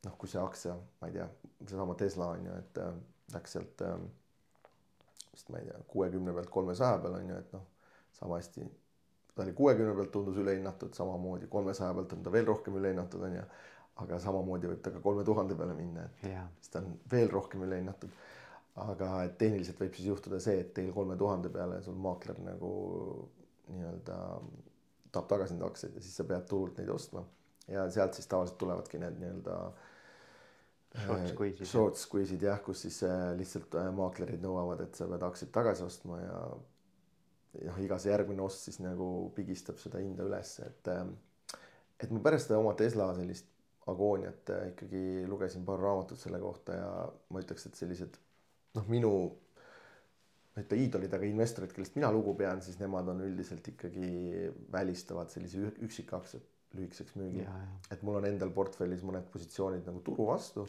noh, 0.06 0.18
kui 0.18 0.30
see 0.30 0.42
aktsia, 0.42 0.74
ma 1.00 1.10
ei 1.10 1.20
tea, 1.20 1.28
seesama 1.62 1.94
Tesla 2.00 2.32
on 2.34 2.50
ju, 2.50 2.58
et 2.64 2.82
äh, 2.82 2.92
läks 3.36 3.56
sealt 3.56 3.86
vist 5.32 5.48
ma 5.48 5.58
ei 5.58 5.68
tea, 5.68 5.80
kuuekümne 5.88 6.32
pealt 6.36 6.50
kolmesaja 6.52 6.98
peale 7.02 7.20
on 7.22 7.30
ju, 7.32 7.36
et 7.40 7.52
noh, 7.56 7.66
sama 8.18 8.38
hästi. 8.40 8.66
ta 9.34 9.42
oli 9.42 9.52
kuuekümne 9.56 9.94
pealt 9.96 10.12
tundus 10.12 10.36
ülehinnatud, 10.36 10.92
samamoodi 10.94 11.48
kolmesaja 11.52 11.94
pealt 11.94 12.12
on 12.12 12.22
ta 12.22 12.32
veel 12.32 12.46
rohkem 12.46 12.76
ülehinnatud 12.80 13.24
on 13.28 13.38
ju. 13.38 13.44
aga 14.02 14.18
samamoodi 14.18 14.68
võib 14.70 14.80
ta 14.84 14.90
ka 14.90 15.00
kolme 15.04 15.24
tuhande 15.24 15.54
peale 15.56 15.74
minna, 15.76 16.04
et 16.08 16.28
yeah. 16.30 16.46
siis 16.60 16.72
ta 16.72 16.80
on 16.80 16.94
veel 17.12 17.28
rohkem 17.30 17.64
ülehinnatud. 17.66 18.12
Aga 18.80 19.08
et 19.26 19.36
tehniliselt 19.40 19.80
võib 19.80 19.94
siis 19.96 20.08
juhtuda 20.08 20.40
see, 20.40 20.60
et 20.62 20.72
teil 20.76 20.92
kolme 20.96 21.16
tuhande 21.20 21.50
peale 21.52 21.82
sul 21.84 21.98
maakler 22.00 22.38
nagu 22.40 22.72
nii-öelda 23.68 24.18
tahab 25.12 25.28
tagasi 25.28 25.56
need 25.56 25.66
aktsiad 25.66 25.96
ja 25.96 26.04
siis 26.04 26.16
sa 26.16 26.24
pead 26.28 26.46
turult 26.48 26.78
neid 26.80 26.92
ostma 26.92 27.24
ja 27.68 27.84
sealt 27.92 28.16
siis 28.16 28.28
tavaliselt 28.30 28.58
tulevadki 28.62 29.00
need 29.02 29.18
nii-öelda 29.20 29.58
Short 30.92 31.30
squeeze'id. 31.30 31.68
Short 31.68 31.96
squeeze'id 31.96 32.42
jah, 32.44 32.58
kus 32.60 32.82
siis 32.84 32.98
äh, 33.08 33.30
lihtsalt 33.38 33.72
äh, 33.80 33.86
maaklerid 33.96 34.42
nõuavad, 34.44 34.82
et 34.84 34.98
sa 34.98 35.06
pead 35.08 35.22
aktsiaid 35.24 35.52
tagasi 35.54 35.86
ostma 35.86 36.18
ja 36.20 36.40
noh, 36.50 37.78
iga 37.80 37.96
see 38.00 38.12
järgmine 38.12 38.44
ost 38.44 38.66
siis 38.68 38.76
nagu 38.84 39.06
pigistab 39.36 39.80
seda 39.80 40.02
hinda 40.02 40.26
üles, 40.28 40.58
et 40.66 40.92
et 42.02 42.12
ma 42.12 42.20
pärast 42.24 42.52
oma 42.56 42.74
Tesla 42.76 43.08
sellist 43.16 43.48
agooniat 43.88 44.52
äh, 44.52 44.66
ikkagi 44.72 45.24
lugesin 45.28 45.64
paar 45.64 45.80
raamatut 45.80 46.20
selle 46.20 46.40
kohta 46.42 46.76
ja 46.76 46.90
ma 47.32 47.42
ütleks, 47.42 47.66
et 47.66 47.78
sellised 47.78 48.20
noh, 48.78 48.88
minu 48.88 49.12
ma 50.52 50.60
ei 50.60 50.66
ütle 50.66 50.78
iidolid, 50.84 51.12
aga 51.16 51.28
investorid, 51.28 51.72
kellest 51.72 51.96
mina 51.96 52.10
lugu 52.12 52.34
pean, 52.36 52.60
siis 52.64 52.76
nemad 52.80 53.08
on 53.08 53.22
üldiselt 53.24 53.68
ikkagi 53.72 54.48
välistavad 54.72 55.32
sellise 55.32 55.70
üksikaktsiat 55.86 56.48
lühikeseks 56.76 57.16
müügi. 57.20 57.44
et 57.92 58.02
mul 58.02 58.16
on 58.20 58.26
endal 58.28 58.52
portfellis 58.52 59.02
mõned 59.04 59.26
positsioonid 59.32 59.88
nagu 59.88 60.00
turu 60.04 60.28
vastu 60.30 60.66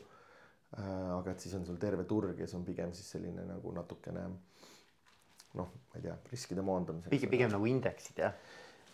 Äh, 0.73 1.09
aga 1.13 1.35
et 1.35 1.43
siis 1.43 1.53
on 1.53 1.67
sul 1.67 1.77
terve 1.77 2.01
turg 2.09 2.39
ja 2.41 2.47
see 2.49 2.57
on 2.57 2.63
pigem 2.65 2.93
siis 2.97 3.11
selline 3.13 3.43
nagu 3.45 3.71
natukene 3.75 4.23
noh, 5.53 5.67
ma 5.69 5.99
ei 5.99 6.01
tea, 6.01 6.15
riskide 6.31 6.63
maandamiseks. 6.65 7.11
pigem, 7.13 7.29
pigem 7.29 7.51
nagu 7.53 7.67
indeksid 7.69 8.21
jah? 8.23 8.33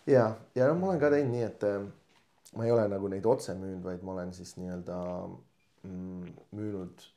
ja, 0.09 0.25
ja 0.59 0.67
no 0.67 0.73
ma 0.75 0.89
olen 0.89 0.99
ka 0.99 1.11
teinud 1.13 1.31
nii, 1.31 1.45
et 1.47 1.63
äh, 1.69 1.85
ma 2.59 2.67
ei 2.67 2.73
ole 2.75 2.83
nagu 2.91 3.11
neid 3.13 3.29
otse 3.31 3.55
müünud, 3.55 3.85
vaid 3.85 4.03
ma 4.03 4.11
olen 4.17 4.35
siis 4.35 4.57
nii-öelda 4.59 4.97
mm, 5.87 6.33
müünud, 6.59 7.07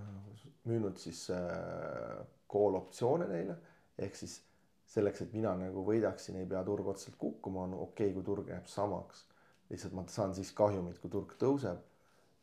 äh, 0.00 0.35
müünud 0.68 0.98
siis 1.00 1.26
äh, 1.34 2.20
call 2.50 2.78
optsioone 2.78 3.28
neile 3.30 3.56
ehk 3.98 4.18
siis 4.18 4.40
selleks, 4.86 5.24
et 5.24 5.34
mina 5.34 5.54
nagu 5.58 5.82
võidaksin, 5.86 6.38
ei 6.40 6.46
pea 6.48 6.62
turg 6.66 6.86
otseselt 6.92 7.16
kukkuma, 7.20 7.64
on 7.66 7.74
okei 7.74 8.10
okay,, 8.10 8.14
kui 8.14 8.24
turg 8.26 8.52
jääb 8.52 8.68
samaks. 8.70 9.24
lihtsalt 9.70 9.96
ma 9.98 10.04
saan 10.06 10.34
siis 10.34 10.52
kahjumit, 10.54 10.98
kui 11.02 11.10
turg 11.10 11.32
tõuseb 11.40 11.80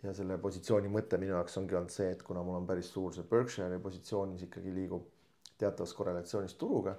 ja 0.03 0.11
selle 0.15 0.38
positsiooni 0.43 0.91
mõte 0.91 1.17
minu 1.19 1.38
jaoks 1.38 1.55
ongi 1.61 1.78
olnud 1.80 1.93
see, 1.93 2.09
et 2.11 2.24
kuna 2.28 2.43
mul 2.43 2.59
on 2.59 2.67
päris 2.67 2.89
suur 2.91 3.13
see 3.15 3.24
Berkshire'i 3.30 3.80
positsioon, 3.80 4.34
mis 4.36 4.43
ikkagi 4.49 4.74
liigub 4.76 5.07
teatavas 5.57 5.93
korrelatsioonis 5.95 6.55
turuga. 6.59 6.97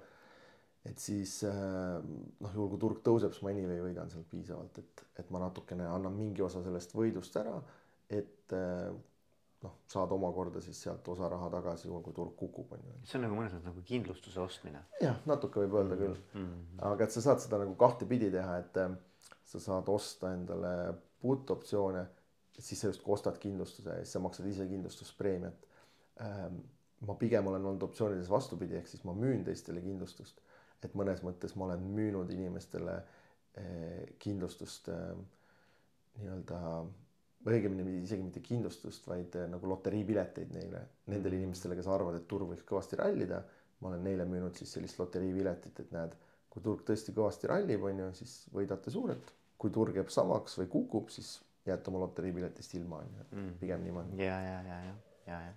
et 0.84 1.00
siis 1.00 1.38
äh, 1.48 2.00
noh, 2.04 2.50
juhul 2.52 2.68
kui 2.74 2.80
turg 2.80 2.98
tõuseb, 3.04 3.32
siis 3.32 3.44
ma 3.44 3.52
anyway 3.52 3.80
võidan 3.80 4.10
sealt 4.12 4.26
piisavalt, 4.28 4.78
et, 4.82 5.04
et 5.20 5.30
ma 5.32 5.40
natukene 5.40 5.86
annan 5.88 6.12
mingi 6.12 6.42
osa 6.44 6.60
sellest 6.64 6.92
võidust 6.96 7.36
ära, 7.40 7.54
et 8.12 8.52
äh, 8.52 8.90
noh, 9.64 9.78
saad 9.90 10.12
omakorda 10.12 10.60
siis 10.64 10.82
sealt 10.86 11.08
osa 11.08 11.28
raha 11.32 11.48
tagasi, 11.56 11.88
juhul 11.88 12.02
kui 12.04 12.16
turg 12.16 12.36
kukub, 12.36 12.72
on 12.76 12.84
ju. 12.84 12.98
see 13.08 13.18
on 13.18 13.26
nagu 13.26 13.38
mõnes 13.38 13.54
mõttes 13.54 13.70
nagu 13.70 13.84
kindlustuse 13.88 14.40
ostmine. 14.40 14.84
jah, 15.02 15.18
natuke 15.30 15.64
võib 15.64 15.78
öelda 15.80 15.98
küll 16.00 16.16
mm. 16.16 16.44
-hmm. 16.44 16.84
aga 16.90 17.08
et 17.08 17.16
sa 17.16 17.24
saad 17.24 17.42
seda 17.44 17.62
nagu 17.62 17.74
kahtepidi 17.80 18.30
teha, 18.34 18.58
et 18.64 18.76
äh, 18.82 18.98
sa 19.44 19.60
saad 19.70 19.88
osta 19.88 20.34
endale 20.36 20.94
puutoptsioone 21.24 22.04
siis 22.58 22.80
sa 22.80 22.90
justkui 22.90 23.14
ostad 23.14 23.38
kindlustuse 23.42 23.90
ja 23.90 24.04
siis 24.04 24.12
sa 24.12 24.22
maksad 24.22 24.46
ise 24.46 24.66
kindlustuspreemiat. 24.68 25.66
Ähm, 26.22 26.60
ma 27.06 27.14
pigem 27.18 27.46
olen 27.46 27.64
olnud 27.64 27.82
optsioonides 27.82 28.30
vastupidi, 28.30 28.76
ehk 28.78 28.88
siis 28.88 29.04
ma 29.04 29.14
müün 29.14 29.44
teistele 29.44 29.82
kindlustust. 29.82 30.40
et 30.84 30.92
mõnes 30.94 31.22
mõttes 31.24 31.54
ma 31.56 31.64
olen 31.64 31.80
müünud 31.96 32.28
inimestele 32.28 32.94
eh, 33.56 34.02
kindlustust 34.20 34.90
ähm, 34.92 35.22
nii-öelda 36.18 36.58
või 37.44 37.58
õigemini 37.58 37.98
isegi 38.02 38.24
mitte 38.24 38.42
kindlustust, 38.44 39.06
vaid 39.08 39.36
eh, 39.38 39.46
nagu 39.50 39.68
loteriipileteid 39.68 40.52
neile, 40.56 40.82
nendele 41.12 41.40
inimestele, 41.40 41.76
kes 41.78 41.88
arvavad, 41.92 42.18
et 42.18 42.28
turg 42.30 42.50
võiks 42.52 42.66
kõvasti 42.68 43.00
rallida. 43.00 43.42
ma 43.82 43.90
olen 43.90 44.04
neile 44.06 44.24
müünud 44.24 44.54
siis 44.56 44.70
sellist 44.72 44.98
loteriipiletit, 44.98 45.80
et 45.80 45.90
näed, 45.92 46.14
kui 46.48 46.62
turg 46.62 46.84
tõesti 46.88 47.12
kõvasti 47.12 47.50
rallib, 47.50 47.82
on 47.84 47.98
ju, 47.98 48.12
siis 48.20 48.36
võidate 48.54 48.90
suurelt. 48.90 49.34
kui 49.58 49.70
turg 49.70 49.96
jääb 49.96 50.08
samaks 50.12 50.58
või 50.58 50.66
kukub, 50.68 51.08
siis 51.08 51.38
jääd 51.66 51.86
oma 51.88 52.00
loteriipiletist 52.02 52.74
ilma 52.74 52.98
on 53.02 53.12
ju, 53.18 53.26
et 53.26 53.60
pigem 53.60 53.84
niimoodi. 53.84 54.24
ja, 54.24 54.40
ja, 54.40 54.62
ja, 54.62 54.80
ja, 54.86 54.96
ja, 55.26 55.40
ja 55.48 55.52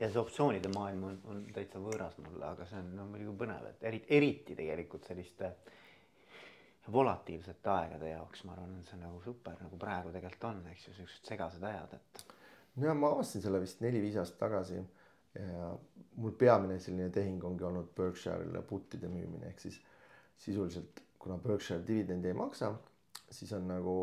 ja 0.00 0.08
see 0.10 0.20
optsioonide 0.20 0.70
maailm 0.74 1.04
on, 1.06 1.18
on 1.30 1.42
täitsa 1.54 1.80
võõras 1.82 2.16
mulle, 2.18 2.42
aga 2.48 2.66
see 2.66 2.80
on 2.80 2.88
no 2.96 3.06
muidugi 3.10 3.36
põnev, 3.44 3.68
et 3.70 3.84
eriti, 3.90 4.08
eriti 4.16 4.56
tegelikult 4.58 5.06
selliste 5.06 5.52
volatiilsete 6.92 7.70
aegade 7.70 8.10
jaoks, 8.10 8.44
ma 8.44 8.56
arvan, 8.56 8.74
on 8.78 8.86
see 8.86 8.98
nagu 8.98 9.20
super, 9.22 9.54
nagu 9.62 9.78
praegu 9.78 10.10
tegelikult 10.14 10.48
on, 10.50 10.64
eks 10.72 10.88
ju, 10.88 10.94
siuksed 10.96 11.30
segased 11.30 11.62
ajad, 11.68 11.94
et. 11.98 12.24
ja 12.82 12.94
ma 12.98 13.12
avastasin 13.14 13.44
selle 13.44 13.60
vist 13.62 13.84
neli-viis 13.84 14.18
aastat 14.18 14.40
tagasi 14.42 14.80
ja 15.38 15.70
mul 16.16 16.34
peamine 16.38 16.78
selline 16.82 17.10
tehing 17.14 17.44
ongi 17.44 17.64
olnud 17.64 17.92
Berkshire'ile 17.96 18.62
puttide 18.68 19.08
müümine, 19.08 19.52
ehk 19.52 19.62
siis 19.62 19.78
sisuliselt 20.42 21.02
kuna 21.22 21.38
Berkshire 21.38 21.86
dividendi 21.86 22.28
ei 22.28 22.36
maksa, 22.36 22.72
siis 23.30 23.52
on 23.56 23.68
nagu 23.70 23.94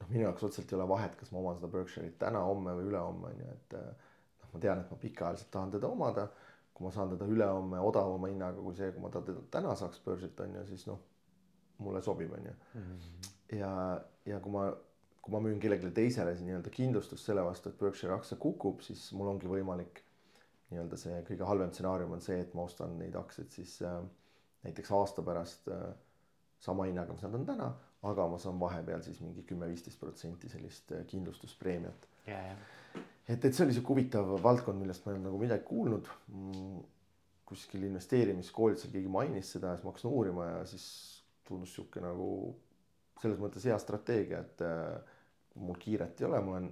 noh, 0.00 0.10
minu 0.10 0.26
jaoks 0.26 0.44
otseselt 0.44 0.72
ei 0.72 0.78
ole 0.78 0.88
vahet, 0.88 1.16
kas 1.16 1.32
ma 1.32 1.40
oman 1.40 1.56
seda 1.58 1.72
Berkshire'it 1.72 2.18
täna, 2.20 2.44
homme 2.46 2.76
või 2.78 2.90
ülehomme 2.92 3.32
on 3.32 3.42
ju, 3.42 3.54
et 3.56 3.76
noh, 3.78 4.52
ma 4.52 4.60
tean, 4.62 4.84
et 4.84 4.92
ma 4.92 5.00
pikaajaliselt 5.00 5.50
tahan 5.56 5.74
teda 5.78 5.90
omada. 5.90 6.28
kui 6.78 6.86
ma 6.86 6.92
saan 6.94 7.08
teda 7.10 7.26
ülehomme 7.26 7.80
odavama 7.82 8.28
hinnaga 8.30 8.60
kui 8.62 8.76
see, 8.78 8.92
kui 8.94 9.02
ma 9.02 9.08
teda 9.10 9.40
täna 9.50 9.72
saaks 9.74 9.98
börsilt 10.04 10.38
on 10.44 10.52
ju, 10.54 10.60
siis 10.68 10.84
noh, 10.86 11.00
mulle 11.84 12.02
sobib, 12.02 12.32
on 12.34 12.50
ju. 12.50 12.54
Mhm. 12.74 12.98
ja, 13.58 13.72
ja 14.26 14.40
kui 14.44 14.52
ma, 14.54 14.66
kui 15.22 15.34
ma 15.34 15.42
müün 15.44 15.60
kellelegi 15.62 15.90
teisele 15.94 16.34
nii-öelda 16.40 16.72
kindlustust 16.74 17.24
selle 17.24 17.44
vastu, 17.46 17.70
et 17.70 17.80
Berkshire 17.80 18.16
aktsia 18.16 18.38
kukub, 18.40 18.82
siis 18.86 19.08
mul 19.16 19.32
ongi 19.34 19.50
võimalik 19.50 20.02
nii-öelda 20.70 20.98
see 21.00 21.20
kõige 21.28 21.48
halvem 21.48 21.72
stsenaarium 21.72 22.16
on 22.18 22.24
see, 22.24 22.40
et 22.44 22.54
ma 22.56 22.66
ostan 22.68 22.98
neid 23.00 23.16
aktsiaid 23.16 23.54
siis 23.54 23.78
äh, 23.86 24.00
näiteks 24.66 24.92
aasta 24.92 25.24
pärast 25.24 25.70
äh, 25.72 25.86
sama 26.60 26.88
hinnaga, 26.88 27.14
mis 27.14 27.24
nad 27.24 27.38
on 27.38 27.46
täna, 27.48 27.70
aga 28.08 28.26
ma 28.28 28.40
saan 28.42 28.58
vahepeal 28.60 29.00
siis 29.06 29.22
mingi 29.24 29.46
kümme-viisteist 29.48 30.00
protsenti 30.00 30.50
sellist 30.52 30.92
äh, 30.92 31.06
kindlustuspreemiat 31.08 32.10
yeah,. 32.28 32.52
Yeah 32.52 33.06
et, 33.28 33.44
et 33.44 33.54
see 33.54 33.64
oli 33.66 33.76
sihuke 33.76 33.92
huvitav 33.92 34.30
valdkond, 34.44 34.80
millest 34.80 35.04
ma 35.04 35.12
ei 35.12 35.18
olnud 35.18 35.28
nagu 35.28 35.40
midagi 35.42 35.66
kuulnud 35.68 36.08
mm,. 36.32 36.78
kuskil 37.48 37.84
investeerimiskoolitusel 37.88 38.92
keegi 38.92 39.08
mainis 39.12 39.54
seda 39.54 39.72
ja 39.72 39.76
siis 39.78 39.84
ma 39.86 39.92
hakkasin 39.92 40.10
uurima 40.10 40.48
ja 40.50 40.58
siis 40.68 40.86
tundus 41.48 41.74
sihuke 41.74 42.02
nagu 42.04 42.28
selles 43.22 43.40
mõttes 43.42 43.66
hea 43.66 43.78
strateegia, 43.82 44.44
et 44.44 44.62
äh, 44.62 45.16
mul 45.58 45.78
kiiret 45.80 46.20
ei 46.20 46.28
ole, 46.28 46.40
ma 46.44 46.56
olen, 46.58 46.70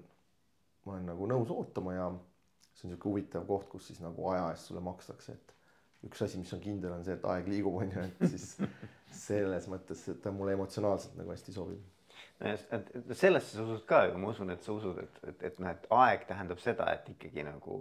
ma 0.87 0.95
olen 0.95 1.11
nagu 1.11 1.29
nõus 1.31 1.51
ootama 1.55 1.97
ja 1.97 2.07
see 2.77 2.87
on 2.87 2.93
sihuke 2.93 3.09
huvitav 3.11 3.47
koht, 3.49 3.69
kus 3.73 3.91
siis 3.91 4.03
nagu 4.05 4.31
aja 4.31 4.51
eest 4.53 4.71
sulle 4.71 4.83
makstakse, 4.85 5.35
et 5.35 5.57
üks 6.07 6.23
asi, 6.23 6.39
mis 6.39 6.53
on 6.55 6.63
kindel, 6.63 6.95
on 6.95 7.05
see, 7.07 7.17
et 7.17 7.27
aeg 7.33 7.51
liigub, 7.51 7.81
on 7.81 7.91
ju, 7.91 8.05
et 8.07 8.25
siis 8.31 8.49
selles 9.27 9.69
mõttes, 9.73 10.03
et 10.13 10.21
ta 10.23 10.33
mulle 10.35 10.55
emotsionaalselt 10.57 11.17
nagu 11.19 11.33
hästi 11.35 11.55
sobib. 11.57 11.93
Sellesse 13.17 13.57
sa 13.57 13.65
usud 13.65 13.85
ka 13.89 14.03
ju, 14.07 14.17
ma 14.21 14.31
usun, 14.33 14.53
et 14.53 14.65
sa 14.65 14.75
usud, 14.77 14.99
et, 15.01 15.21
et, 15.33 15.45
et 15.51 15.59
noh, 15.63 15.73
et 15.73 15.89
aeg 15.97 16.27
tähendab 16.29 16.61
seda, 16.63 16.89
et 16.93 17.09
ikkagi 17.15 17.45
nagu 17.47 17.79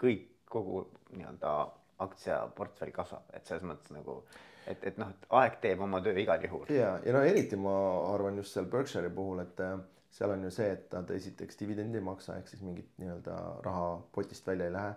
kõik, 0.00 0.26
kogu 0.48 0.86
nii-öelda 1.12 1.54
aktsiaportfell 2.00 2.94
kasvab, 2.96 3.26
et 3.36 3.48
selles 3.48 3.66
mõttes 3.68 3.92
nagu, 3.92 4.22
et, 4.68 4.84
et 4.90 4.98
noh, 5.00 5.10
et 5.12 5.26
aeg 5.40 5.58
teeb 5.62 5.82
oma 5.84 6.00
töö 6.04 6.16
igal 6.20 6.42
juhul. 6.44 6.68
ja, 6.72 6.94
ja 7.04 7.14
no 7.16 7.22
eriti 7.26 7.58
ma 7.60 7.74
arvan 8.12 8.38
just 8.40 8.56
seal 8.56 8.68
Berkshire'i 8.70 9.12
puhul, 9.14 9.42
et 9.44 9.62
äh, 9.64 9.76
seal 10.14 10.34
on 10.34 10.44
ju 10.46 10.52
see, 10.54 10.70
et 10.74 10.94
nad 10.96 11.10
esiteks 11.14 11.60
dividendi 11.60 12.00
ei 12.00 12.04
maksa, 12.04 12.38
ehk 12.38 12.50
siis 12.50 12.64
mingit 12.66 12.94
nii-öelda 13.00 13.36
raha 13.64 13.90
potist 14.14 14.46
välja 14.46 14.68
ei 14.68 14.74
lähe. 14.76 14.94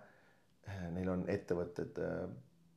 Äh, 0.70 0.86
neil 0.96 1.10
on 1.12 1.26
ettevõtted, 1.32 2.00
äh, 2.04 2.24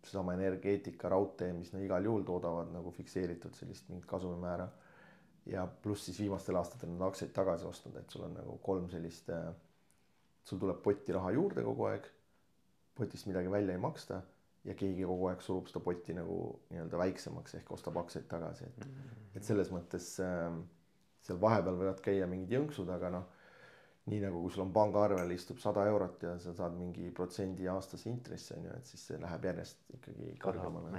seesama 0.05 0.35
energeetika, 0.37 1.09
raudtee, 1.13 1.53
mis 1.57 1.73
no 1.73 1.81
igal 1.81 2.05
juhul 2.05 2.25
toodavad 2.29 2.73
nagu 2.75 2.93
fikseeritud 2.93 3.55
sellist 3.57 3.89
mingit 3.89 4.09
kasumimäära 4.09 4.69
ja 5.49 5.65
pluss 5.83 6.09
siis 6.09 6.19
viimastel 6.21 6.57
aastatel 6.57 6.93
on 6.93 7.07
aktsiaid 7.07 7.33
tagasi 7.37 7.67
ostnud, 7.69 7.97
et 8.01 8.13
sul 8.13 8.25
on 8.27 8.37
nagu 8.37 8.59
kolm 8.65 8.89
sellist, 8.93 9.31
äh, 9.33 9.49
sul 10.45 10.61
tuleb 10.61 10.83
potti 10.85 11.17
raha 11.17 11.33
juurde 11.37 11.65
kogu 11.65 11.89
aeg, 11.89 12.09
potist 12.95 13.29
midagi 13.29 13.51
välja 13.51 13.75
ei 13.75 13.81
maksta 13.81 14.21
ja 14.65 14.75
keegi 14.79 15.05
kogu 15.05 15.29
aeg 15.31 15.43
surub 15.45 15.69
seda 15.69 15.83
potti 15.85 16.17
nagu 16.17 16.39
nii-öelda 16.71 17.01
väiksemaks 17.01 17.59
ehk 17.61 17.73
ostab 17.77 17.99
aktsiaid 18.01 18.27
tagasi, 18.31 18.65
et 18.65 18.87
mm, 18.87 18.93
-hmm. 18.93 19.37
et 19.37 19.45
selles 19.45 19.71
mõttes 19.75 20.11
äh, 20.25 20.59
seal 21.25 21.41
vahepeal 21.41 21.81
võivad 21.81 22.03
käia 22.05 22.29
mingid 22.31 22.53
jõnksud, 22.57 22.91
aga 22.93 23.11
noh, 23.13 23.27
nii 24.13 24.21
nagu 24.21 24.43
kui 24.43 24.53
sul 24.53 24.67
on 24.67 24.73
pangaarvel 24.73 25.31
istub 25.33 25.61
sada 25.63 25.87
eurot 25.89 26.23
ja 26.27 26.35
sa 26.39 26.53
saad 26.57 26.77
mingi 26.77 27.11
protsendi 27.11 27.69
aastase 27.73 28.11
intressi 28.11 28.53
on 28.57 28.69
ju, 28.69 28.77
et 28.77 28.93
siis 28.93 29.07
see 29.09 29.21
läheb 29.21 29.47
järjest 29.49 29.97
ikkagi 29.97 30.35
kõrgemale 30.43 30.93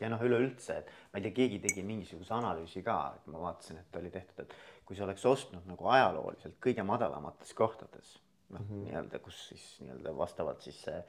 ja 0.00 0.10
noh, 0.12 0.20
üleüldse, 0.28 0.80
et 0.82 0.90
ma 1.12 1.20
ei 1.20 1.24
tea, 1.24 1.36
keegi 1.38 1.60
tegi 1.64 1.84
mingisuguse 1.86 2.34
analüüsi 2.36 2.82
ka, 2.84 2.98
et 3.16 3.30
ma 3.32 3.40
vaatasin, 3.46 3.80
et 3.80 3.96
oli 4.00 4.12
tehtud, 4.12 4.44
et 4.44 4.84
kui 4.84 4.98
sa 4.98 5.06
oleks 5.06 5.24
ostnud 5.28 5.64
nagu 5.68 5.88
ajalooliselt 5.92 6.58
kõige 6.62 6.84
madalamates 6.84 7.54
kohtades, 7.56 8.18
noh 8.52 8.60
mm 8.60 8.66
-hmm. 8.66 8.84
nii-öelda, 8.90 9.18
kus 9.24 9.40
siis 9.48 9.64
nii-öelda 9.80 10.16
vastavalt 10.16 10.60
siis 10.60 10.82
see 10.82 11.00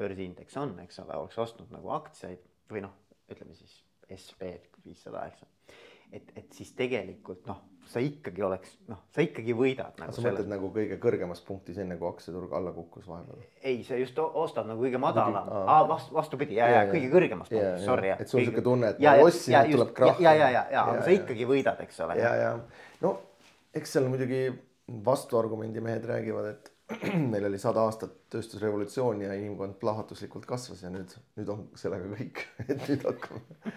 börsiindeks 0.00 0.58
on, 0.60 0.74
eks 0.84 1.02
ole, 1.04 1.20
oleks 1.20 1.38
ostnud 1.38 1.70
nagu 1.74 1.92
aktsiaid 2.00 2.42
või 2.72 2.84
noh, 2.86 2.96
ütleme 3.30 3.54
siis 3.58 3.80
SB 4.10 4.54
viissada, 4.84 5.26
eks 5.30 5.44
ole 5.44 5.78
et, 6.12 6.32
et 6.36 6.54
siis 6.54 6.70
tegelikult 6.76 7.44
noh, 7.48 7.60
sa 7.90 8.02
ikkagi 8.02 8.42
oleks 8.44 8.72
noh, 8.90 9.00
sa 9.14 9.22
ikkagi 9.24 9.54
võidad 9.56 9.98
nagu. 10.00 10.14
sa 10.14 10.24
mõtled 10.24 10.50
nagu 10.50 10.70
kõige 10.74 10.98
kõrgemas 11.02 11.42
punktis, 11.46 11.78
enne 11.82 11.96
kui 12.00 12.08
aktsiaturg 12.10 12.52
alla 12.56 12.72
kukkus 12.74 13.06
vahepeal? 13.08 13.42
ei, 13.62 13.82
sa 13.86 13.98
just 13.98 14.18
ostad 14.20 14.68
nagu 14.68 14.82
kõige 14.84 15.00
madalam, 15.02 15.50
vastu, 15.90 16.14
vastupidi 16.16 16.58
ja, 16.58 16.68
ja, 16.70 16.82
ja 16.84 16.92
kõige 16.92 17.12
kõrgemas 17.14 17.52
punktis, 17.52 17.86
sorry. 17.86 18.12
et 18.16 18.30
sul 18.30 18.44
sihuke 18.44 18.64
tunne, 18.66 18.94
et 18.94 19.02
ma 19.04 19.16
ostsin, 19.24 19.58
et 19.60 19.72
tuleb 19.74 19.94
krahh. 19.96 20.22
ja, 20.22 20.34
ja, 20.38 20.50
ja, 20.56 20.64
ja, 20.74 20.86
aga 20.94 21.06
sa 21.06 21.14
ikkagi 21.14 21.48
võidad, 21.48 21.84
eks 21.86 22.02
ole. 22.06 22.18
ja, 22.20 22.34
ja 22.38 22.52
no 23.04 23.16
eks 23.76 23.96
seal 23.96 24.10
muidugi 24.10 24.48
vastuargumendi 25.06 25.82
mehed 25.84 26.06
räägivad, 26.10 26.50
et 26.56 26.72
meil 27.32 27.46
oli 27.46 27.58
sada 27.60 27.84
aastat 27.86 28.16
tööstusrevolutsioon 28.32 29.24
ja 29.24 29.34
inimkond 29.38 29.78
plahvatuslikult 29.80 30.46
kasvas 30.48 30.82
ja 30.84 30.90
nüüd, 30.92 31.12
nüüd 31.38 31.50
on 31.52 31.66
sellega 31.78 32.10
kõik, 32.14 32.44
et 32.72 32.86
nüüd 32.88 33.06
hakkame 33.06 33.74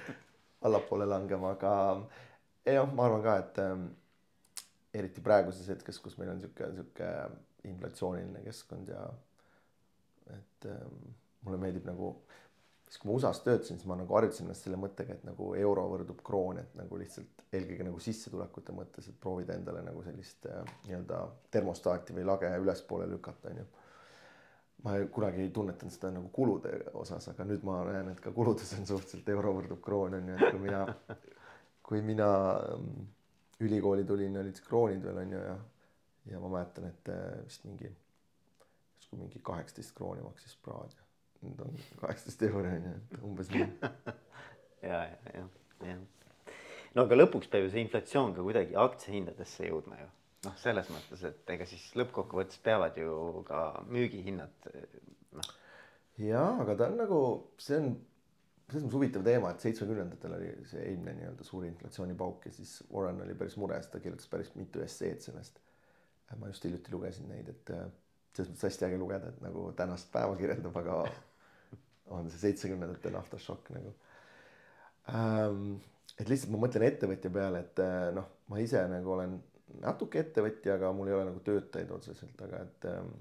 allapoole 0.63 1.07
langema, 1.09 1.53
aga 1.57 1.73
jah, 2.65 2.87
ma 2.95 3.07
arvan 3.07 3.25
ka, 3.25 3.35
et 3.43 3.59
ähm, 3.63 3.87
eriti 4.95 5.23
praeguses 5.25 5.67
hetkes, 5.73 5.99
kus 6.01 6.15
meil 6.19 6.31
on 6.33 6.39
sihuke, 6.41 6.69
sihuke 6.77 7.09
inflatsiooniline 7.67 8.43
keskkond 8.45 8.91
ja 8.93 9.03
et 10.31 10.69
ähm, 10.71 11.11
mulle 11.43 11.59
meeldib 11.59 11.87
nagu, 11.89 12.13
siis 12.93 13.01
kui 13.01 13.09
ma 13.09 13.15
USA-s 13.17 13.41
töötasin, 13.41 13.79
siis 13.79 13.89
ma 13.89 13.95
nagu 13.97 14.13
harjutasin 14.13 14.45
ennast 14.45 14.67
selle 14.67 14.77
mõttega, 14.77 15.15
et 15.15 15.23
nagu 15.25 15.47
euro 15.57 15.87
võrdub 15.89 16.19
kroon, 16.25 16.59
et 16.61 16.75
nagu 16.77 16.97
lihtsalt 17.01 17.41
eelkõige 17.57 17.87
nagu 17.87 18.01
sissetulekute 18.03 18.75
mõttes, 18.77 19.07
et 19.09 19.15
proovida 19.21 19.55
endale 19.57 19.81
nagu 19.81 20.03
sellist 20.05 20.45
äh, 20.45 20.59
nii-öelda 20.85 21.23
termostaati 21.55 22.13
või 22.13 22.27
lage 22.29 22.51
ülespoole 22.61 23.07
lükata, 23.09 23.49
onju 23.49 23.65
ma 24.83 24.97
kunagi 25.15 25.41
ei 25.41 25.49
tunnetanud 25.55 25.95
seda 25.95 26.11
nagu 26.13 26.29
kulude 26.35 26.75
osas, 26.99 27.29
aga 27.31 27.47
nüüd 27.47 27.63
ma 27.65 27.79
näen, 27.87 28.11
et 28.11 28.21
ka 28.21 28.33
kuludes 28.35 28.75
on 28.77 28.85
suhteliselt 28.85 29.29
euro 29.31 29.55
võrdub 29.57 29.81
kroon 29.81 30.19
on 30.19 30.29
ju, 30.29 30.35
et 30.37 30.51
kui 30.51 30.61
mina, 30.67 30.81
kui 31.89 32.01
mina 32.05 32.29
mm, 32.75 33.07
ülikooli 33.65 34.05
tulin, 34.05 34.37
olid 34.43 34.59
kroonid 34.67 35.07
veel 35.07 35.23
on 35.23 35.33
ju 35.37 35.39
ja, 35.47 35.55
ja 36.33 36.43
ma 36.43 36.51
mäletan, 36.59 36.91
et 36.91 37.09
äh, 37.15 37.25
vist 37.47 37.65
mingi, 37.65 37.89
justkui 38.99 39.23
mingi 39.23 39.41
kaheksateist 39.49 39.95
krooni 39.97 40.21
maksis 40.27 40.59
praad 40.61 41.02
nüüd 41.43 41.61
on 41.65 41.77
kaheksateist 42.01 42.47
euri 42.49 42.73
on 42.77 42.89
ju, 42.89 42.95
et 42.97 43.21
umbes 43.21 43.53
nii. 43.53 43.69
ja, 44.89 44.99
ja, 45.11 45.37
ja, 45.37 45.45
jah. 45.89 46.57
no 46.95 47.07
aga 47.07 47.19
lõpuks 47.19 47.51
peab 47.51 47.67
ju 47.67 47.73
see 47.73 47.85
inflatsioon 47.85 48.35
ka 48.37 48.45
kuidagi 48.45 48.77
aktsiahindadesse 48.87 49.69
jõudma 49.69 49.99
ju 50.01 50.09
noh, 50.47 50.55
selles 50.59 50.89
mõttes, 50.91 51.23
et 51.27 51.53
ega 51.55 51.67
siis 51.67 51.83
lõppkokkuvõttes 51.99 52.59
peavad 52.63 52.97
ju 52.99 53.43
ka 53.47 53.59
müügihinnad 53.91 54.71
noh. 55.37 55.53
ja, 56.21 56.47
aga 56.63 56.75
ta 56.79 56.89
on 56.91 56.99
nagu, 56.99 57.21
see 57.61 57.79
on 57.79 57.93
selles 58.69 58.85
mõttes 58.85 58.97
huvitav 58.97 59.25
teema, 59.27 59.51
et 59.53 59.63
seitsmekümnendatel 59.63 60.37
oli 60.37 60.51
see 60.69 60.85
eelmine 60.87 61.17
nii-öelda 61.19 61.45
suur 61.47 61.67
inflatsioonipauk 61.67 62.47
ja 62.47 62.55
siis 62.55 62.77
Warren 62.91 63.21
oli 63.25 63.35
päris 63.37 63.57
mures, 63.61 63.89
ta 63.91 64.01
kirjutas 64.03 64.29
päris 64.31 64.53
mitu 64.57 64.83
esseed 64.83 65.21
sellest. 65.25 65.59
ma 66.39 66.47
just 66.49 66.63
hiljuti 66.65 66.89
lugesin 66.89 67.27
neid, 67.29 67.49
et 67.51 67.69
äh, 67.69 67.83
selles 68.33 68.49
mõttes 68.49 68.65
hästi 68.65 68.87
äge 68.87 68.97
lugeda, 68.97 69.29
et 69.29 69.41
nagu 69.43 69.67
tänast 69.77 70.07
päeva 70.11 70.33
kirjeldab, 70.39 70.77
aga 70.81 71.03
on 72.11 72.29
see 72.29 72.41
seitsmekümnendate 72.47 73.11
naftašokk 73.13 73.73
nagu 73.77 73.93
ähm,. 75.13 75.75
et 76.19 76.29
lihtsalt 76.29 76.53
ma 76.53 76.61
mõtlen 76.65 76.87
ettevõtja 76.87 77.31
peale, 77.33 77.63
et 77.65 77.83
äh, 77.83 78.09
noh, 78.15 78.29
ma 78.51 78.61
ise 78.61 78.81
nagu 78.91 79.15
olen 79.15 79.37
natuke 79.81 80.21
ettevõtja, 80.21 80.77
aga 80.77 80.91
mul 80.93 81.09
ei 81.09 81.15
ole 81.17 81.29
nagu 81.31 81.39
töötajaid 81.45 81.93
otseselt, 81.95 82.41
aga 82.45 82.65
et 82.67 82.89
ähm, 82.91 83.13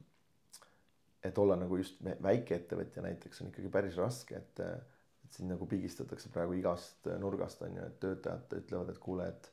et 1.23 1.39
olla 1.39 1.55
nagu 1.57 1.77
just 1.79 2.01
väikeettevõtja 2.03 3.05
näiteks 3.05 3.43
on 3.43 3.53
ikkagi 3.53 3.71
päris 3.73 3.99
raske, 4.01 4.41
et 4.43 4.65
et 5.23 5.39
sind 5.39 5.49
nagu 5.49 5.65
pigistatakse 5.65 6.29
praegu 6.35 6.59
igast 6.59 7.07
nurgast 7.23 7.63
on 7.65 7.79
ju, 7.79 7.85
et 7.87 7.95
töötajad 8.03 8.53
ütlevad, 8.59 8.91
et 8.93 8.99
kuule, 9.01 9.29
et 9.31 9.47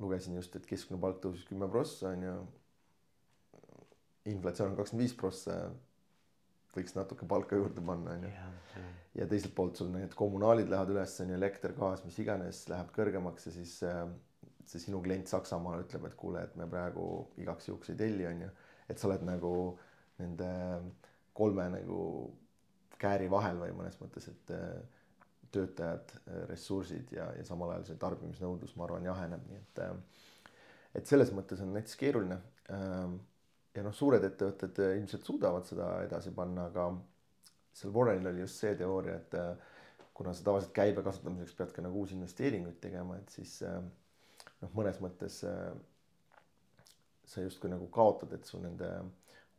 lugesin 0.00 0.38
just, 0.38 0.54
et 0.56 0.66
keskmine 0.66 1.00
palk 1.02 1.18
tõusis 1.20 1.44
kümme 1.48 1.68
prossa 1.68 2.14
on 2.14 2.22
ju. 2.24 2.36
inflatsioon 4.28 4.70
on 4.70 4.78
kakskümmend 4.78 5.04
viis 5.04 5.16
prossa, 5.16 5.58
võiks 6.76 6.94
natuke 6.96 7.26
palka 7.28 7.58
juurde 7.58 7.82
panna 7.84 8.14
on 8.16 8.24
ju. 8.26 8.32
ja 9.18 9.26
teiselt 9.30 9.54
poolt 9.56 9.80
sul 9.80 9.90
need 9.92 10.14
kommunaalid 10.18 10.70
lähevad 10.70 10.92
üles 10.94 11.14
on 11.24 11.32
ju, 11.32 11.36
elekter, 11.38 11.74
gaas, 11.76 12.04
mis 12.06 12.18
iganes 12.22 12.64
läheb 12.70 12.90
kõrgemaks 12.96 13.48
ja 13.48 13.54
siis 13.54 13.78
äh, 13.86 14.02
see 14.68 14.82
sinu 14.82 15.00
klient 15.04 15.30
Saksamaal 15.30 15.86
ütleb, 15.86 16.04
et 16.08 16.16
kuule, 16.18 16.44
et 16.44 16.58
me 16.60 16.68
praegu 16.70 17.06
igaks 17.40 17.70
juhuks 17.70 17.94
ei 17.94 18.00
telli, 18.02 18.26
on 18.28 18.44
ju. 18.46 18.50
et 18.88 19.00
sa 19.00 19.08
oled 19.08 19.24
nagu 19.26 19.54
nende 20.18 20.52
kolme 21.38 21.68
nagu 21.72 21.98
kääri 22.98 23.28
vahel 23.30 23.60
või 23.62 23.74
mõnes 23.78 23.98
mõttes, 24.02 24.28
et 24.32 24.54
äh, 24.54 24.78
töötajad, 25.54 26.12
äh, 26.26 26.42
ressursid 26.50 27.12
ja, 27.14 27.30
ja 27.38 27.44
samal 27.46 27.72
ajal 27.74 27.88
see 27.88 28.00
tarbimisnõudlus, 28.02 28.74
ma 28.76 28.88
arvan, 28.88 29.06
jaheneb, 29.08 29.46
nii 29.48 29.62
et 29.62 29.84
et 30.98 31.06
selles 31.06 31.30
mõttes 31.36 31.60
on 31.62 31.74
näiteks 31.76 31.98
keeruline. 32.00 32.38
Ja 33.78 33.84
noh, 33.86 33.94
suured 33.94 34.24
ettevõtted 34.26 34.80
ilmselt 34.98 35.26
suudavad 35.28 35.66
seda 35.68 35.88
edasi 36.02 36.32
panna, 36.34 36.66
aga 36.72 36.88
seal 37.78 37.92
Warrenil 37.94 38.32
oli 38.32 38.42
just 38.42 38.58
see 38.58 38.74
teooria, 38.78 39.20
et 39.20 39.36
kuna 40.18 40.32
sa 40.34 40.42
tavaliselt 40.48 40.74
käibe 40.74 41.04
kasvatamiseks 41.06 41.54
pead 41.60 41.74
ka 41.76 41.84
nagu 41.84 42.00
uusi 42.02 42.16
investeeringuid 42.16 42.80
tegema, 42.82 43.20
et 43.20 43.30
siis 43.30 43.60
noh, 43.62 44.72
mõnes 44.74 44.98
mõttes 45.04 45.38
sa 47.28 47.44
justkui 47.44 47.70
nagu 47.70 47.86
kaotad, 47.94 48.32
et 48.34 48.48
su 48.48 48.58
nende 48.62 48.88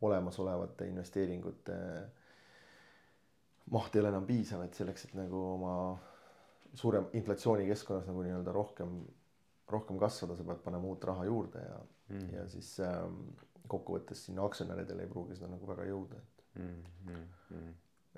olemasolevate 0.04 0.88
investeeringute 0.90 1.78
maht 3.70 3.94
ei 3.94 4.02
ole 4.02 4.10
enam 4.10 4.26
piisav, 4.26 4.64
et 4.66 4.76
selleks, 4.76 5.06
et 5.06 5.16
nagu 5.18 5.40
oma 5.54 5.74
suurem 6.74 7.08
inflatsiooni 7.18 7.68
keskkonnas 7.70 8.08
nagu 8.10 8.24
nii-öelda 8.26 8.54
rohkem, 8.54 8.98
rohkem 9.70 9.98
kasvada, 10.02 10.36
sa 10.36 10.46
pead 10.46 10.62
panema 10.64 10.90
uut 10.90 11.04
raha 11.06 11.26
juurde 11.28 11.62
ja 11.62 11.78
mm., 12.10 12.26
ja 12.34 12.46
siis 12.50 12.72
ähm, 12.86 13.22
kokkuvõttes 13.68 14.24
sinna 14.26 14.44
aktsionäridele 14.44 15.06
ei 15.06 15.10
pruugi 15.10 15.36
seda 15.38 15.50
nagu 15.52 15.68
väga 15.68 15.86
jõuda, 15.88 16.16
et 16.16 16.44
mm. 16.58 16.82
-hmm. 17.10 17.72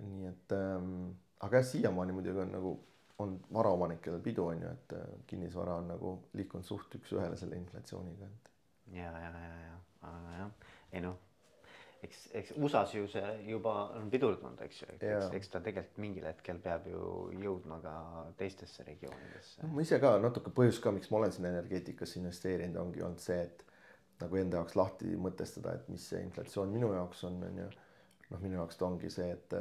nii 0.08 0.30
et 0.30 0.56
ähm, 0.58 1.10
aga 1.40 1.60
jah, 1.60 1.66
siiamaani 1.72 2.12
muidugi 2.12 2.44
on 2.44 2.52
nagu, 2.52 2.76
on 3.18 3.34
varaomanikel 3.52 4.20
pidu 4.20 4.46
on 4.46 4.62
ju, 4.62 4.70
et 4.70 4.96
äh, 4.98 5.10
kinnisvara 5.26 5.76
on 5.82 5.92
nagu 5.94 6.14
liikunud 6.38 6.64
suht 6.66 6.94
üks-ühele 7.00 7.36
selle 7.36 7.56
inflatsiooniga, 7.56 8.30
et. 8.30 8.50
ja, 8.92 9.12
ja, 9.26 9.30
ja, 9.30 9.58
ja, 9.66 9.76
aga 10.08 10.38
jah, 10.38 10.72
ei 10.92 11.04
noh, 11.04 11.18
eks, 12.02 12.22
eks 12.38 12.54
USA-s 12.56 12.94
ju 12.96 13.08
see 13.10 13.32
juba 13.46 13.74
on 13.98 14.08
pidurdunud, 14.12 14.60
eks 14.66 14.82
ju, 14.82 14.88
eks, 14.98 15.28
eks 15.38 15.52
ta 15.52 15.60
tegelikult 15.64 16.00
mingil 16.02 16.26
hetkel 16.26 16.58
peab 16.62 16.86
ju 16.90 17.02
jõudma 17.42 17.78
ka 17.84 17.96
teistesse 18.38 18.86
regioonidesse. 18.86 19.68
ma 19.70 19.84
ise 19.84 20.00
ka 20.02 20.16
natuke 20.22 20.54
põhjus 20.54 20.80
ka, 20.82 20.94
miks 20.94 21.10
ma 21.12 21.22
olen 21.22 21.34
sinna 21.34 21.52
energeetikasse 21.54 22.18
investeerinud, 22.20 22.80
ongi 22.86 23.04
olnud 23.06 23.22
see, 23.22 23.42
et 23.46 23.66
nagu 24.22 24.38
enda 24.40 24.60
jaoks 24.60 24.78
lahti 24.78 25.16
mõtestada, 25.18 25.74
et 25.76 25.90
mis 25.92 26.04
see 26.12 26.22
inflatsioon 26.24 26.72
minu 26.72 26.92
jaoks 26.94 27.24
on, 27.28 27.42
on 27.48 27.60
ju. 27.64 27.68
noh, 28.30 28.40
minu 28.40 28.60
jaoks 28.60 28.78
ta 28.80 28.88
ongi 28.88 29.10
see, 29.12 29.28
et 29.34 29.58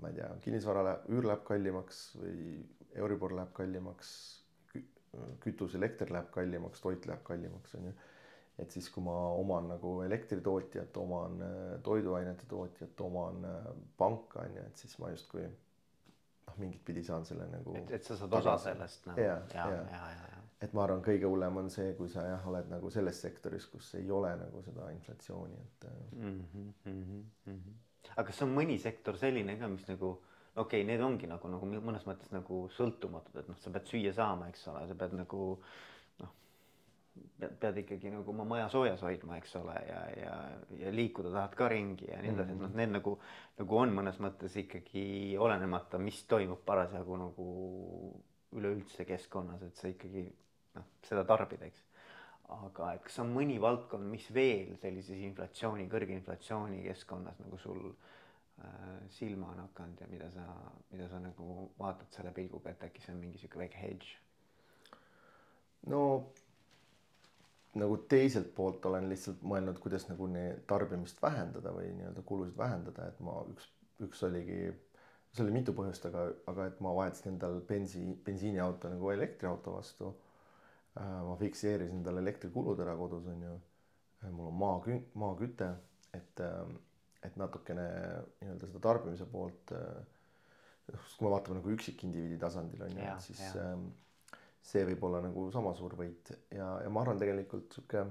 ma 0.00 0.10
ei 0.10 0.18
tea, 0.18 0.28
kinnisvara 0.44 0.84
läheb, 0.86 1.08
üür 1.14 1.28
läheb 1.30 1.42
kallimaks 1.46 2.04
või 2.20 2.36
Euribor 2.98 3.34
läheb 3.36 3.52
kallimaks, 3.54 4.12
kütus, 5.42 5.74
elekter 5.78 6.10
läheb 6.14 6.30
kallimaks, 6.34 6.82
toit 6.82 7.06
läheb 7.06 7.22
kallimaks, 7.26 7.74
on 7.78 7.90
ju. 7.90 7.94
et 8.60 8.74
siis, 8.74 8.90
kui 8.92 9.02
ma 9.04 9.14
oman 9.38 9.70
nagu 9.72 9.94
elektritootjat, 10.04 10.96
oman 11.00 11.42
äh, 11.46 11.58
toiduainete 11.86 12.46
tootjat, 12.48 13.00
oman 13.06 13.44
äh, 13.48 13.70
panka, 13.98 14.44
on 14.44 14.58
ju, 14.58 14.66
et 14.66 14.84
siis 14.84 14.98
ma 15.02 15.10
justkui 15.14 15.46
noh, 15.46 16.58
mingit 16.58 16.84
pidi 16.86 17.04
saan 17.06 17.26
selle 17.26 17.48
nagu. 17.50 17.74
et, 17.78 17.94
et 17.98 18.06
sa 18.06 18.18
saad 18.20 18.36
osa 18.40 18.56
sellest 18.66 19.10
nagu. 19.10 19.24
ja, 19.24 19.38
ja, 19.54 19.70
ja, 19.74 19.80
ja, 19.94 20.04
ja. 20.14 20.29
Et 20.60 20.72
ma 20.76 20.84
arvan, 20.84 21.02
kõige 21.04 21.28
hullem 21.28 21.56
on 21.56 21.70
see, 21.72 21.94
kui 21.96 22.08
sa 22.12 22.24
jah, 22.26 22.48
oled 22.48 22.68
nagu 22.68 22.90
selles 22.92 23.20
sektoris, 23.22 23.66
kus 23.72 23.94
ei 24.00 24.10
ole 24.10 24.34
nagu 24.36 24.62
seda 24.62 24.90
inflatsiooni, 24.92 25.60
et 25.60 25.86
mm. 26.16 26.42
-hmm, 26.54 26.72
mm 26.84 27.04
-hmm 27.46 27.78
aga 28.16 28.26
kas 28.30 28.42
on 28.44 28.54
mõni 28.54 28.78
sektor 28.80 29.18
selline 29.20 29.56
ka, 29.60 29.68
mis 29.70 29.86
nagu 29.90 30.14
okei 30.60 30.82
okay,, 30.82 30.86
need 30.86 31.02
ongi 31.04 31.28
nagu, 31.30 31.50
nagu 31.52 31.68
mõnes 31.70 32.06
mõttes 32.08 32.32
nagu 32.34 32.64
sõltumatud, 32.74 33.38
et 33.42 33.50
noh, 33.50 33.58
sa 33.62 33.72
pead 33.74 33.88
süüa 33.90 34.14
saama, 34.16 34.50
eks 34.50 34.66
ole, 34.72 34.82
sa 34.88 34.96
pead 34.98 35.14
nagu 35.18 35.44
noh, 36.20 36.32
pead, 37.38 37.54
pead 37.62 37.80
ikkagi 37.84 38.12
nagu 38.14 38.34
oma 38.34 38.46
maja 38.54 38.66
soojas 38.72 39.04
hoidma, 39.06 39.38
eks 39.40 39.54
ole, 39.60 39.76
ja, 39.88 40.00
ja, 40.18 40.34
ja 40.82 40.94
liikuda 40.94 41.32
tahad 41.36 41.56
ka 41.58 41.70
ringi 41.72 42.10
ja 42.10 42.18
nii 42.22 42.34
edasi, 42.34 42.56
et 42.56 42.64
noh, 42.64 42.74
need 42.82 42.96
nagu, 42.96 43.16
nagu 43.60 43.80
on 43.84 43.94
mõnes 44.00 44.20
mõttes 44.22 44.58
ikkagi 44.64 45.04
olenemata, 45.40 46.02
mis 46.02 46.24
toimub 46.30 46.64
parasjagu 46.66 47.20
nagu 47.20 47.48
üleüldse 48.58 49.06
keskkonnas, 49.06 49.62
et 49.62 49.78
sa 49.78 49.90
ikkagi 49.92 50.26
noh, 50.76 50.90
seda 51.06 51.24
tarbid, 51.28 51.62
eks 51.68 51.86
aga 52.50 52.94
et 52.96 53.04
kas 53.06 53.18
on 53.22 53.30
mõni 53.34 53.58
valdkond, 53.62 54.06
mis 54.10 54.26
veel 54.34 54.74
sellises 54.82 55.20
inflatsiooni, 55.28 55.86
kõrge 55.90 56.16
inflatsiooni 56.16 56.82
keskkonnas 56.86 57.38
nagu 57.42 57.58
sul 57.62 57.80
äh, 57.90 58.98
silma 59.14 59.52
on 59.52 59.62
hakanud 59.64 60.02
ja 60.02 60.08
mida 60.10 60.30
sa, 60.34 60.46
mida 60.90 61.08
sa 61.10 61.20
nagu 61.22 61.70
vaatad 61.78 62.10
selle 62.16 62.34
pilguga, 62.36 62.72
et 62.72 62.86
äkki 62.88 63.04
see 63.04 63.14
on 63.14 63.22
mingi 63.22 63.40
sihuke 63.40 63.62
väike 63.62 63.80
hedge? 63.80 64.16
no 65.90 66.02
nagu 67.78 67.96
teiselt 68.10 68.50
poolt 68.54 68.84
olen 68.90 69.06
lihtsalt 69.08 69.44
mõelnud, 69.46 69.78
kuidas 69.82 70.08
nagu 70.10 70.26
tarbimist 70.68 71.22
vähendada 71.22 71.72
või 71.74 71.92
nii-öelda 71.94 72.24
kulusid 72.26 72.56
vähendada, 72.58 73.06
et 73.12 73.20
ma 73.22 73.36
üks, 73.52 73.68
üks 74.02 74.24
oligi, 74.26 74.72
see 75.30 75.44
oli 75.44 75.54
mitu 75.54 75.72
põhjust, 75.76 76.08
aga, 76.10 76.26
aga 76.50 76.66
et 76.66 76.82
ma 76.82 76.96
vahetasin 76.98 77.36
endal 77.36 77.60
bensi, 77.68 78.02
bensiiniauto 78.26 78.90
nagu 78.90 79.12
elektriauto 79.14 79.76
vastu 79.78 80.10
ma 80.98 81.36
fikseerisin 81.38 82.00
endale 82.00 82.22
elektrikulud 82.24 82.80
ära 82.82 82.96
kodus 82.98 83.26
on 83.30 83.42
ju. 83.46 83.56
Äh, 84.24 84.30
mul 84.34 84.50
on 84.50 84.56
maa, 84.58 84.80
maaküte, 85.22 85.70
et, 86.16 86.40
äh, 86.44 86.72
et 87.26 87.36
natukene 87.40 87.86
nii-öelda 88.40 88.70
seda 88.70 88.82
tarbimise 88.88 89.28
poolt. 89.30 89.74
kui 90.90 91.22
me 91.22 91.30
vaatame 91.30 91.60
nagu 91.60 91.70
üksikindiviidi 91.70 92.38
tasandil 92.42 92.80
on 92.82 92.96
ju, 92.96 93.02
et 93.06 93.22
siis 93.22 93.40
ja. 93.44 93.68
Ähm, 93.70 93.84
see 94.66 94.82
võib 94.88 95.04
olla 95.06 95.20
nagu 95.22 95.44
sama 95.54 95.70
suur 95.78 95.94
võit 95.96 96.32
ja, 96.50 96.66
ja 96.82 96.88
ma 96.90 97.04
arvan, 97.04 97.20
tegelikult 97.20 97.76
sihuke. 97.76 98.02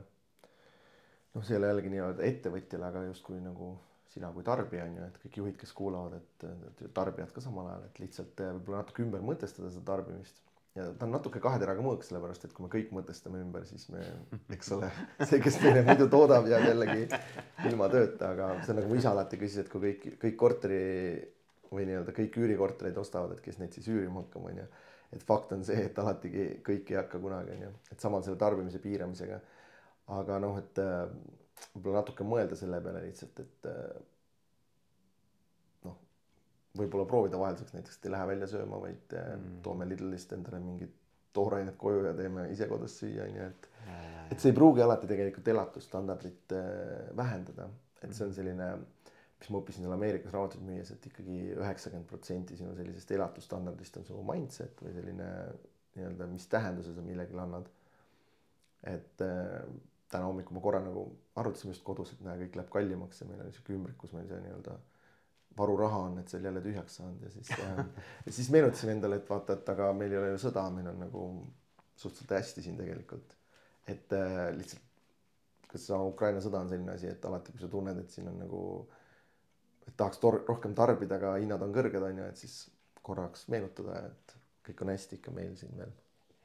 noh, 1.34 1.44
see 1.44 1.58
ei 1.58 1.60
ole 1.60 1.74
jällegi 1.74 1.92
nii-öelda 1.92 2.24
ettevõtjale, 2.30 2.88
aga 2.88 3.04
justkui 3.10 3.42
nagu 3.44 3.74
sina 4.14 4.32
kui 4.34 4.48
tarbija 4.48 4.86
on 4.88 4.96
ju, 4.96 5.10
et 5.10 5.20
kõik 5.26 5.42
juhid, 5.42 5.58
kes 5.60 5.76
kuulavad, 5.76 6.16
et 6.22 6.86
tarbijad 6.96 7.36
ka 7.36 7.44
samal 7.44 7.68
ajal, 7.68 7.84
et 7.90 8.00
lihtsalt 8.06 8.46
võib-olla 8.46 8.80
natuke 8.86 9.04
ümber 9.04 9.28
mõtestada 9.28 9.74
seda 9.74 9.84
tarbimist 9.92 10.40
ja 10.78 10.86
ta 10.98 11.08
on 11.08 11.14
natuke 11.16 11.42
kahe 11.44 11.60
teraga 11.62 11.84
mõõk, 11.84 12.04
sellepärast 12.06 12.46
et 12.46 12.54
kui 12.56 12.66
me 12.66 12.72
kõik 12.74 12.92
mõtestame 12.96 13.42
ümber, 13.44 13.66
siis 13.70 13.88
me, 13.94 14.04
eks 14.56 14.72
ole, 14.76 14.92
see, 15.24 15.42
kes 15.44 15.60
meile 15.64 15.84
muidu 15.88 16.10
toodab, 16.12 16.48
jääb 16.50 16.68
jällegi 16.70 17.08
ilma 17.70 17.90
tööta, 17.92 18.34
aga 18.36 18.52
see 18.62 18.74
on 18.74 18.82
nagu 18.82 18.92
mu 18.92 19.00
isa 19.00 19.14
alati 19.14 19.40
küsis, 19.42 19.64
et 19.64 19.72
kui 19.72 19.84
kõik, 19.88 20.06
kõik 20.22 20.38
korteri 20.40 20.84
või 21.70 21.86
nii-öelda 21.90 22.14
kõik 22.18 22.38
üürikortereid 22.42 22.98
ostavad, 22.98 23.36
et 23.36 23.44
kes 23.46 23.60
neid 23.62 23.76
siis 23.78 23.90
üürima 23.92 24.24
hakkab, 24.24 24.48
onju. 24.52 24.68
et 25.14 25.26
fakt 25.26 25.54
on 25.58 25.66
see, 25.66 25.84
et 25.90 26.00
alati 26.02 26.32
kõik 26.66 26.94
ei 26.94 27.02
hakka 27.02 27.22
kunagi, 27.22 27.58
onju, 27.58 27.74
et 27.94 28.06
sama 28.06 28.22
selle 28.26 28.40
tarbimise 28.42 28.82
piiramisega. 28.82 29.42
aga 30.20 30.40
noh, 30.42 30.58
et 30.58 30.82
äh, 30.82 31.04
võib-olla 31.76 32.02
natuke 32.02 32.26
mõelda 32.26 32.58
selle 32.58 32.80
peale 32.82 33.04
lihtsalt, 33.06 33.42
et 33.44 33.70
äh, 33.70 34.00
võib-olla 36.78 37.06
proovida 37.10 37.40
vahelduseks 37.42 37.74
näiteks, 37.74 37.98
et 37.98 38.08
ei 38.08 38.14
lähe 38.14 38.28
välja 38.30 38.48
sööma, 38.52 38.80
vaid 38.82 39.16
äh, 39.18 39.32
mm. 39.36 39.60
toome 39.66 39.88
Lidlist 39.90 40.34
endale 40.36 40.62
mingit 40.64 40.94
toorainet 41.34 41.78
koju 41.78 42.06
ja 42.08 42.14
teeme 42.18 42.48
ise 42.54 42.68
kodus 42.70 43.00
süüa, 43.02 43.26
onju, 43.26 43.50
et. 43.50 43.68
et 44.34 44.40
see 44.42 44.52
ei 44.52 44.58
pruugi 44.58 44.84
alati 44.86 45.10
tegelikult 45.10 45.50
elatusstandardit 45.54 46.56
äh, 46.58 47.10
vähendada, 47.18 47.70
et 48.02 48.14
see 48.14 48.28
on 48.28 48.34
selline, 48.36 48.70
mis 49.40 49.52
ma 49.54 49.62
õppisin 49.62 49.86
seal 49.86 49.96
Ameerikas 49.96 50.34
raamatuid 50.36 50.64
müües, 50.68 50.94
et 50.94 51.10
ikkagi 51.10 51.42
üheksakümmend 51.56 52.10
protsenti 52.10 52.58
sinu 52.60 52.74
sellisest 52.78 53.14
elatusstandardist 53.18 54.02
on 54.02 54.08
su 54.08 54.24
mindset 54.26 54.82
või 54.86 54.96
selline 54.98 55.30
nii-öelda, 55.96 56.28
mis 56.32 56.48
tähenduse 56.52 56.94
sa 56.96 57.06
millegile 57.06 57.46
annad. 57.46 57.70
et 58.88 59.22
äh, 59.26 59.64
täna 60.10 60.26
hommikul 60.26 60.58
ma 60.58 60.62
korra 60.64 60.80
nagu 60.82 61.04
arutasime 61.38 61.74
just 61.74 61.84
kodus, 61.86 62.14
et 62.14 62.22
näe, 62.26 62.38
kõik 62.46 62.56
läheb 62.58 62.70
kallimaks 62.74 63.22
ja 63.22 63.28
meil 63.30 63.44
oli 63.44 63.54
sihuke 63.54 63.76
ümbrik, 63.76 63.98
kus 64.02 64.14
meil 64.16 64.28
see 64.30 64.40
nii-öelda 64.46 64.78
varuraha 65.60 66.04
on, 66.08 66.20
et 66.22 66.32
see 66.32 66.40
oli 66.40 66.50
jälle 66.50 66.62
tühjaks 66.64 67.00
saanud 67.00 67.24
ja 67.26 67.32
siis 67.34 67.52
äh, 67.58 67.82
ja 68.26 68.36
siis 68.36 68.50
meenutasin 68.56 68.94
endale, 68.96 69.20
et 69.20 69.30
vaata, 69.30 69.58
et 69.60 69.74
aga 69.76 69.92
meil 69.94 70.14
ei 70.16 70.22
ole 70.22 70.32
ju 70.34 70.42
sõda, 70.46 70.66
meil 70.74 70.88
on 70.92 71.04
nagu 71.06 71.26
suhteliselt 72.00 72.36
hästi 72.38 72.66
siin 72.66 72.80
tegelikult. 72.80 73.36
et 73.88 74.14
äh, 74.14 74.50
lihtsalt, 74.56 74.84
kas 75.70 75.86
see 75.90 76.02
Ukraina 76.12 76.42
sõda 76.44 76.64
on 76.64 76.70
selline 76.70 76.94
asi, 76.94 77.10
et 77.10 77.26
alati, 77.26 77.54
kui 77.54 77.62
sa 77.62 77.70
tunned, 77.72 77.98
et 77.98 78.12
siin 78.14 78.28
on 78.30 78.38
nagu, 78.42 78.60
et 79.88 79.96
tahaks 79.98 80.22
tor-, 80.22 80.44
rohkem 80.48 80.76
tarbida, 80.78 81.18
aga 81.18 81.38
hinnad 81.42 81.64
on 81.66 81.74
kõrged, 81.74 82.04
on 82.06 82.22
ju, 82.22 82.28
et 82.30 82.44
siis 82.44 82.60
korraks 83.06 83.48
meenutada, 83.50 84.04
et 84.12 84.38
kõik 84.70 84.86
on 84.86 84.94
hästi 84.94 85.20
ikka 85.20 85.34
meil 85.34 85.58
siin 85.58 85.74
veel 85.78 85.98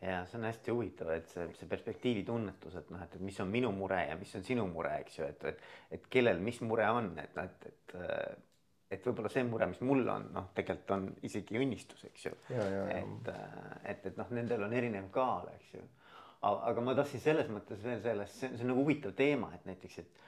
ja 0.05 0.25
see 0.29 0.39
on 0.39 0.45
hästi 0.45 0.73
huvitav, 0.73 1.11
et 1.15 1.31
see, 1.33 1.45
see 1.59 1.69
perspektiivi 1.69 2.25
tunnetus, 2.29 2.75
et 2.77 2.91
noh, 2.93 3.01
et, 3.01 3.15
et 3.17 3.23
mis 3.25 3.39
on 3.41 3.49
minu 3.49 3.71
mure 3.73 4.03
ja 4.05 4.17
mis 4.21 4.35
on 4.37 4.45
sinu 4.45 4.67
mure, 4.69 4.93
eks 5.01 5.19
ju, 5.19 5.29
et, 5.29 5.47
et, 5.49 5.63
et 5.97 6.09
kellel 6.13 6.43
mis 6.45 6.59
mure 6.65 6.89
on, 6.93 7.09
et 7.23 7.39
noh, 7.39 7.49
et, 7.49 7.71
et 7.71 7.95
et 8.95 9.07
võib-olla 9.07 9.33
see 9.33 9.45
mure, 9.49 9.69
mis 9.71 9.83
mul 9.85 10.09
on, 10.09 10.29
noh, 10.35 10.49
tegelikult 10.57 10.95
on 10.97 11.09
isegi 11.27 11.61
õnnistus, 11.61 12.05
eks 12.11 12.27
ju. 12.29 12.33
et, 12.55 13.29
äh, 13.33 13.77
et, 13.93 14.07
et 14.11 14.17
noh, 14.21 14.31
nendel 14.35 14.67
on 14.67 14.73
erinev 14.73 15.11
kaal, 15.15 15.49
eks 15.57 15.75
ju. 15.77 15.85
aga 16.45 16.85
ma 16.85 16.95
tahtsin 16.95 17.23
selles 17.25 17.49
mõttes 17.53 17.83
veel 17.85 18.03
sellest, 18.05 18.43
see 18.43 18.61
on 18.61 18.73
nagu 18.73 18.85
huvitav 18.85 19.15
teema, 19.17 19.53
et 19.57 19.67
näiteks, 19.69 19.99
et 20.03 20.23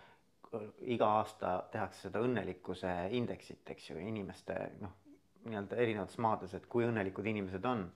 iga 0.94 1.08
aasta 1.18 1.56
tehakse 1.72 2.06
seda 2.06 2.22
õnnelikkuse 2.24 2.92
indeksit, 3.18 3.64
eks 3.74 3.90
ju, 3.90 3.98
inimeste 4.00 4.56
noh, 4.80 4.94
nii-öelda 5.46 5.78
erinevates 5.82 6.18
maades, 6.22 6.54
et 6.56 6.66
kui 6.70 6.86
õnnelikud 6.86 7.26
inimesed 7.26 7.64
on. 7.68 7.88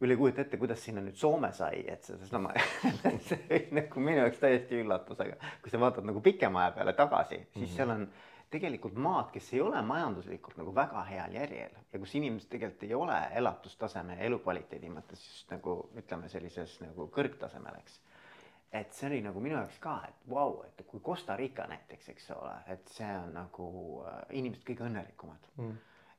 küll 0.00 0.14
ei 0.14 0.16
kujuta 0.16 0.40
ette, 0.40 0.56
kuidas 0.56 0.80
sinna 0.80 1.02
nüüd 1.04 1.18
Soome 1.20 1.50
sai, 1.52 1.82
et 1.92 2.06
seesama 2.08 2.54
see 3.26 3.36
oli 3.50 3.66
nagu 3.82 4.00
minu 4.00 4.22
jaoks 4.22 4.40
täiesti 4.40 4.78
üllatus, 4.80 5.20
aga 5.20 5.36
kui 5.60 5.72
sa 5.72 5.80
vaatad 5.82 6.06
nagu 6.08 6.22
pikema 6.24 6.62
aja 6.62 6.72
peale 6.78 6.94
tagasi, 6.96 7.36
siis 7.36 7.56
mm 7.58 7.66
-hmm. 7.66 7.76
seal 7.76 7.90
on 7.90 8.06
tegelikult 8.50 8.96
maad, 8.98 9.30
kes 9.34 9.52
ei 9.54 9.60
ole 9.62 9.82
majanduslikult 9.86 10.56
nagu 10.58 10.74
väga 10.74 11.04
heal 11.06 11.34
järjel 11.38 11.74
ja 11.92 11.98
kus 12.02 12.14
inimesed 12.18 12.50
tegelikult 12.50 12.86
ei 12.88 12.94
ole 12.94 13.18
elatustaseme 13.40 14.18
ja 14.18 14.30
elukvaliteedi 14.30 14.90
mõttes 14.90 15.22
just 15.26 15.50
nagu 15.54 15.76
ütleme, 15.96 16.28
sellises 16.28 16.80
nagu 16.82 17.06
kõrgtasemel, 17.14 17.78
eks 17.84 18.00
et 18.72 18.94
see 18.94 19.08
oli 19.10 19.20
nagu 19.24 19.42
minu 19.42 19.58
jaoks 19.58 19.78
ka, 19.82 19.98
et 20.08 20.26
vau 20.30 20.54
wow,, 20.54 20.66
et 20.66 20.82
kui 20.86 21.02
Costa 21.02 21.36
Rica 21.38 21.66
näiteks, 21.70 22.10
eks 22.12 22.30
ole, 22.36 22.56
et 22.70 22.90
see 22.94 23.08
on 23.18 23.32
nagu 23.34 23.70
äh, 24.06 24.20
inimesed 24.38 24.66
kõige 24.68 24.86
õnnelikumad 24.86 25.48
mm. 25.56 25.72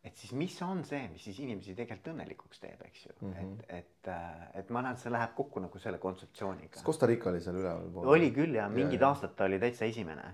et 0.09 0.19
siis 0.19 0.33
mis 0.35 0.57
on 0.65 0.83
see, 0.87 1.05
mis 1.13 1.23
siis 1.29 1.39
inimesi 1.45 1.77
tegelikult 1.77 2.11
õnnelikuks 2.11 2.63
teeb, 2.63 2.83
eks 2.89 3.05
ju 3.05 3.15
mm, 3.15 3.31
-hmm. 3.31 3.53
et, 3.69 3.77
et, 3.77 4.11
äh, 4.11 4.43
et 4.59 4.73
ma 4.75 4.83
näen, 4.83 4.99
et 4.99 5.03
see 5.03 5.13
läheb 5.13 5.35
kokku 5.37 5.63
nagu 5.63 5.79
selle 5.79 6.01
kontseptsiooniga. 6.03 6.73
kas 6.75 6.87
Costa 6.89 7.07
Rica 7.07 7.31
oli 7.31 7.43
seal 7.45 7.61
ülevalpool? 7.61 8.11
oli 8.17 8.31
küll 8.35 8.59
ja 8.59 8.67
mingid 8.69 8.99
ja, 8.99 9.13
aastad 9.13 9.35
ta 9.35 9.47
oli 9.47 9.59
täitsa 9.59 9.87
esimene. 9.87 10.33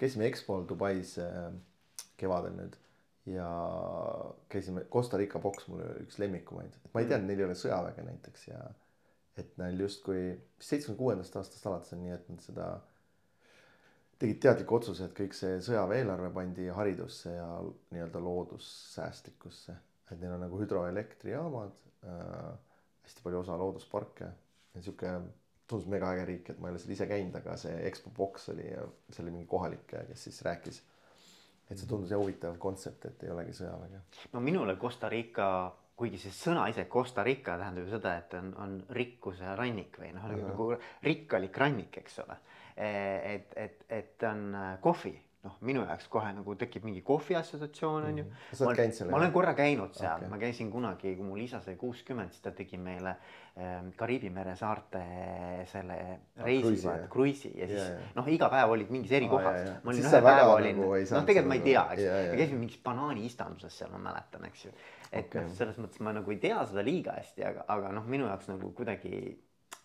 Käisime 0.00 0.28
EXPO-l 0.30 0.66
Dubais 0.68 1.16
äh, 1.22 1.50
kevadel 2.20 2.56
nüüd 2.58 2.78
ja 3.26 3.48
käisime, 4.52 4.84
Costa 4.92 5.16
Rica 5.20 5.40
boks 5.40 5.68
mul 5.70 5.84
üks 6.04 6.18
lemmikumaid, 6.20 6.74
et 6.84 6.90
ma 6.92 7.02
ei 7.02 7.08
teadnud, 7.08 7.30
neil 7.30 7.40
ei 7.40 7.46
ole 7.46 7.56
sõjaväge 7.58 8.04
näiteks 8.04 8.48
ja 8.50 8.58
et 9.40 9.54
neil 9.58 9.80
justkui 9.80 10.34
seitsmekümne 10.60 10.98
kuuendast 10.98 11.38
aastast 11.40 11.64
alates 11.66 11.94
on 11.96 12.04
nii, 12.04 12.12
et 12.14 12.28
nad 12.30 12.42
seda 12.44 12.68
tegid 14.20 14.42
teadliku 14.44 14.78
otsuse, 14.78 15.08
et 15.08 15.16
kõik 15.16 15.34
see 15.36 15.56
sõjaväe 15.64 16.02
eelarve 16.02 16.30
pandi 16.36 16.68
haridusse 16.72 17.32
ja 17.34 17.48
nii-öelda 17.94 18.22
loodussäästlikkusse, 18.22 19.74
et 20.12 20.20
neil 20.20 20.36
on 20.36 20.44
nagu 20.46 20.60
hüdroelektrijaamad 20.60 21.80
äh,, 22.06 22.52
hästi 23.04 23.24
palju 23.24 23.40
osa 23.40 23.56
loodusparke 23.60 24.28
ja 24.28 24.84
sihuke 24.84 25.16
tundus 25.68 25.86
mega 25.90 26.10
äge 26.12 26.26
riik, 26.28 26.50
et 26.52 26.58
ma 26.60 26.68
ei 26.68 26.74
ole 26.74 26.82
seal 26.82 26.96
ise 26.96 27.06
käinud, 27.08 27.36
aga 27.40 27.56
see 27.60 27.76
EXPO 27.88 28.12
boks 28.16 28.50
oli, 28.52 28.66
see 29.10 29.22
oli 29.24 29.32
mingi 29.32 29.48
kohalik, 29.48 29.86
kes 29.92 30.26
siis 30.28 30.42
rääkis. 30.44 30.82
et 31.70 31.78
see 31.80 31.88
tundus 31.88 32.12
huvitav 32.12 32.58
kontsept, 32.60 33.06
et 33.08 33.22
ei 33.24 33.32
olegi 33.32 33.56
sõjaväge. 33.56 34.02
no 34.32 34.44
minule 34.44 34.76
Costa 34.76 35.08
Rica 35.08 35.48
kuigi 35.96 36.18
see 36.18 36.34
sõna 36.34 36.66
ise 36.70 36.86
Costa 36.90 37.22
Rica 37.26 37.56
tähendab 37.58 37.86
ju 37.86 37.94
seda, 37.94 38.16
et 38.18 38.34
on, 38.38 38.50
on 38.60 38.74
rikkuse 38.96 39.54
rannik 39.58 39.98
või 40.00 40.10
noh, 40.16 40.26
nagu 40.40 40.68
rikkalik 41.06 41.58
rannik, 41.62 42.00
eks 42.02 42.18
ole. 42.24 42.38
E, 42.74 42.88
et, 43.34 43.54
et, 43.62 43.84
et 43.94 44.26
on 44.26 44.48
äh, 44.58 44.70
kohvi, 44.82 45.14
noh, 45.44 45.56
minu 45.66 45.84
jaoks 45.84 46.08
kohe 46.12 46.30
nagu 46.34 46.54
tekib 46.58 46.86
mingi 46.88 47.02
kohvi 47.04 47.36
assotsiatsioon 47.38 48.08
on 48.08 48.18
ju. 48.18 48.24
Mhm. 48.24 48.58
sa 48.58 48.66
oled 48.68 48.80
käinud 48.80 48.98
seal? 48.98 49.10
ma 49.12 49.18
olen 49.20 49.32
korra 49.34 49.54
käinud 49.58 49.94
seal 49.96 50.16
okay., 50.16 50.30
ma 50.32 50.40
käisin 50.40 50.70
kunagi, 50.72 51.14
kui 51.18 51.26
mul 51.28 51.44
isa 51.44 51.60
sai 51.64 51.76
kuuskümmend, 51.80 52.32
siis 52.34 52.44
ta 52.44 52.54
tegi 52.56 52.80
meile 52.80 53.14
ähm, 53.58 53.92
Kariibi 53.96 54.32
mere 54.34 54.56
saarte 54.56 55.04
selle 55.70 56.00
ah, 56.08 56.42
reisi, 56.46 56.80
vaata 56.86 57.08
kruiisi 57.12 57.52
ja 57.52 57.68
siis 57.70 57.80
yeah, 57.80 57.94
yeah. 57.98 58.10
noh, 58.18 58.28
iga 58.34 58.50
päev 58.52 58.74
olid 58.76 58.92
mingis 58.94 59.14
eri 59.14 59.30
kohas. 59.30 59.60
Yeah. 59.60 59.80
ma 59.84 59.94
olin 59.94 60.10
ühe 60.10 60.24
päeva 60.28 60.50
olin 60.56 60.78
nagu, 60.80 60.90
noh, 60.90 61.30
tegelikult 61.30 61.52
ma 61.52 61.60
ei 61.60 61.64
tea, 61.68 61.86
eks 61.94 62.04
yeah,, 62.04 62.20
yeah. 62.28 62.36
käisime 62.42 62.62
mingis 62.64 62.82
banaaniistanduses 62.84 63.80
seal, 63.80 63.92
ma 63.94 64.02
mäletan, 64.10 64.48
eks 64.50 64.68
ju 64.68 64.74
et 65.14 65.28
okay. 65.30 65.44
noh, 65.44 65.54
selles 65.54 65.78
mõttes 65.78 66.02
ma 66.02 66.14
nagu 66.16 66.32
ei 66.34 66.40
tea 66.42 66.60
seda 66.66 66.82
liiga 66.84 67.14
hästi, 67.18 67.44
aga, 67.46 67.66
aga 67.70 67.92
noh, 67.94 68.06
minu 68.10 68.26
jaoks 68.26 68.48
nagu 68.50 68.70
kuidagi 68.74 69.18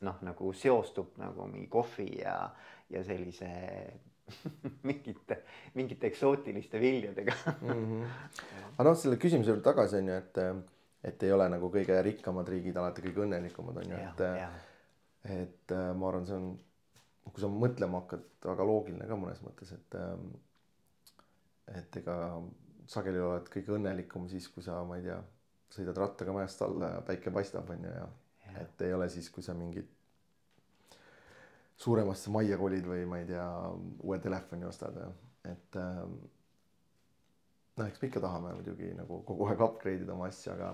noh, 0.06 0.20
nagu 0.26 0.54
seostub 0.56 1.18
nagu 1.20 1.48
mingi 1.52 1.68
kohvi 1.72 2.10
ja, 2.22 2.36
ja 2.90 3.04
sellise 3.06 3.50
mingite, 4.90 5.42
mingite 5.78 6.10
eksootiliste 6.10 6.82
viljadega 6.82 7.36
mm. 7.62 7.70
-hmm. 7.70 8.06
aga 8.78 8.88
noh, 8.90 8.98
selle 8.98 9.20
küsimuse 9.22 9.54
juurde 9.54 9.66
tagasi 9.66 10.00
on 10.02 10.12
ju, 10.12 10.18
et, 10.24 10.42
et 11.12 11.28
ei 11.28 11.34
ole 11.36 11.50
nagu 11.50 11.72
kõige 11.74 12.02
rikkamad 12.10 12.50
riigid 12.50 12.78
alati 12.78 13.06
kõige 13.08 13.26
õnnelikumad 13.26 13.82
on 13.84 13.94
ju, 13.94 14.02
et, 14.06 14.26
et 15.40 15.76
ma 15.96 16.12
arvan, 16.12 16.28
see 16.30 16.38
on, 16.38 16.52
kui 17.30 17.44
sa 17.44 17.52
mõtlema 17.52 18.04
hakkad, 18.04 18.26
väga 18.46 18.70
loogiline 18.72 19.10
ka 19.10 19.20
mõnes 19.20 19.44
mõttes, 19.46 19.74
et, 19.76 20.00
et 21.80 22.02
ega 22.02 22.16
sageli 22.90 23.22
oled 23.22 23.52
kõige 23.54 23.76
õnnelikum 23.78 24.26
siis, 24.32 24.48
kui 24.50 24.66
sa, 24.66 24.82
ma 24.88 24.98
ei 24.98 25.06
tea, 25.06 25.20
sõidad 25.70 25.98
rattaga 26.02 26.34
mäest 26.34 26.62
alla 26.66 26.96
ja 26.96 27.02
päike 27.06 27.32
paistab, 27.34 27.70
on 27.70 27.86
ju, 27.86 27.94
ja, 27.94 28.08
ja 28.48 28.64
et 28.64 28.82
ei 28.88 28.94
ole 28.96 29.10
siis, 29.14 29.30
kui 29.30 29.46
sa 29.46 29.54
mingit 29.58 29.99
suuremasse 31.80 32.32
majja 32.34 32.58
kolid 32.60 32.86
või 32.88 33.06
ma 33.08 33.22
ei 33.22 33.28
tea, 33.30 33.48
uue 34.04 34.20
telefoni 34.20 34.68
ostad 34.68 34.98
et 35.48 35.76
ähm, 35.76 36.16
noh, 37.78 37.88
eks 37.88 38.02
me 38.02 38.10
ikka 38.10 38.22
tahame 38.24 38.54
muidugi 38.58 38.92
nagu 38.98 39.22
kogu 39.28 39.48
aeg 39.50 39.62
upgrade 39.64 40.04
ida 40.04 40.16
oma 40.16 40.28
asju, 40.30 40.54
aga 40.56 40.74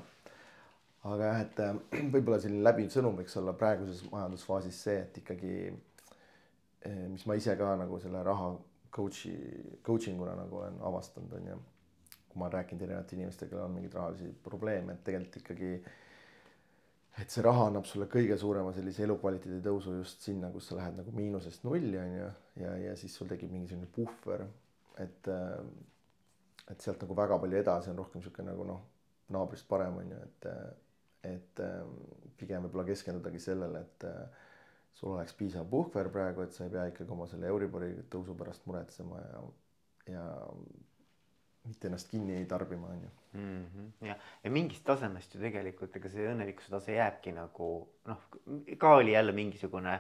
aga 1.06 1.30
jah, 1.30 1.42
et 1.46 1.62
äh, 1.62 2.06
võib-olla 2.14 2.40
selline 2.42 2.66
läbiv 2.66 2.90
sõnum 2.94 3.20
võiks 3.20 3.38
olla 3.42 3.54
praeguses 3.58 4.06
majandusfaasis 4.12 4.82
see, 4.88 4.98
et 5.04 5.22
ikkagi 5.22 5.56
äh, 5.70 7.06
mis 7.12 7.26
ma 7.30 7.38
ise 7.38 7.56
ka 7.60 7.76
nagu 7.82 8.02
selle 8.02 8.24
raha 8.26 8.56
coach'i, 8.96 9.36
coaching 9.86 10.22
una 10.24 10.38
nagu 10.40 10.62
olen 10.62 10.78
avastanud, 10.88 11.34
on 11.36 11.50
ju. 11.52 11.62
Kui 12.30 12.40
ma 12.40 12.48
olen 12.48 12.54
rääkinud 12.58 12.84
erinevate 12.86 13.16
inimestega, 13.16 13.52
kellel 13.52 13.68
on 13.68 13.74
mingeid 13.76 13.96
rahalisi 13.96 14.30
probleeme, 14.44 14.96
et 14.96 15.04
tegelikult 15.08 15.42
ikkagi 15.42 15.72
et 17.22 17.32
see 17.32 17.44
raha 17.46 17.68
annab 17.70 17.86
sulle 17.88 18.08
kõige 18.12 18.38
suurema 18.40 18.74
sellise 18.76 19.06
elukvaliteedi 19.06 19.62
tõusu 19.64 19.94
just 20.00 20.26
sinna, 20.26 20.50
kus 20.52 20.70
sa 20.70 20.80
lähed 20.80 20.98
nagu 21.00 21.14
miinusest 21.16 21.64
nulli 21.68 21.98
on 22.00 22.16
ju, 22.18 22.32
ja, 22.64 22.74
ja 22.90 22.96
siis 23.00 23.16
sul 23.16 23.30
tekib 23.32 23.54
mingisugune 23.54 23.88
puhver, 23.96 24.46
et 25.04 25.30
et 26.72 26.82
sealt 26.82 27.04
nagu 27.06 27.16
väga 27.18 27.38
palju 27.40 27.60
edasi 27.62 27.92
on 27.92 28.02
rohkem 28.02 28.20
niisugune 28.20 28.50
nagu 28.52 28.66
noh, 28.68 28.82
naabrist 29.36 29.68
parem 29.70 30.02
on 30.02 30.12
ju, 30.16 30.24
et 30.30 30.50
et 31.26 31.62
pigem 32.38 32.66
võib-olla 32.66 32.86
keskendudagi 32.86 33.40
sellele, 33.42 33.80
et 33.82 34.06
sul 34.96 35.16
oleks 35.16 35.34
piisav 35.38 35.66
puhver 35.72 36.12
praegu, 36.14 36.44
et 36.46 36.54
sa 36.54 36.68
ei 36.68 36.74
pea 36.74 36.86
ikkagi 36.92 37.12
oma 37.16 37.26
selle 37.32 37.48
Euribori 37.50 37.94
tõusu 38.12 38.36
pärast 38.38 38.68
muretsema 38.70 39.22
ja 39.24 39.46
ja 40.16 40.26
mitte 41.66 41.90
ennast 41.90 42.12
kinni 42.12 42.38
ei 42.40 42.46
tarbima, 42.50 42.92
on 42.94 43.02
ju. 43.02 43.12
Mhm. 43.36 43.88
ja, 44.08 44.16
ja 44.44 44.52
mingist 44.52 44.86
tasemest 44.88 45.36
ju 45.36 45.42
tegelikult 45.42 45.96
ega 46.00 46.10
see 46.12 46.30
õnnelikkuse 46.32 46.72
tase 46.72 46.96
jääbki 46.96 47.34
nagu 47.36 47.72
noh, 48.08 48.30
ka 48.80 48.94
oli 49.02 49.12
jälle 49.12 49.36
mingisugune 49.36 50.00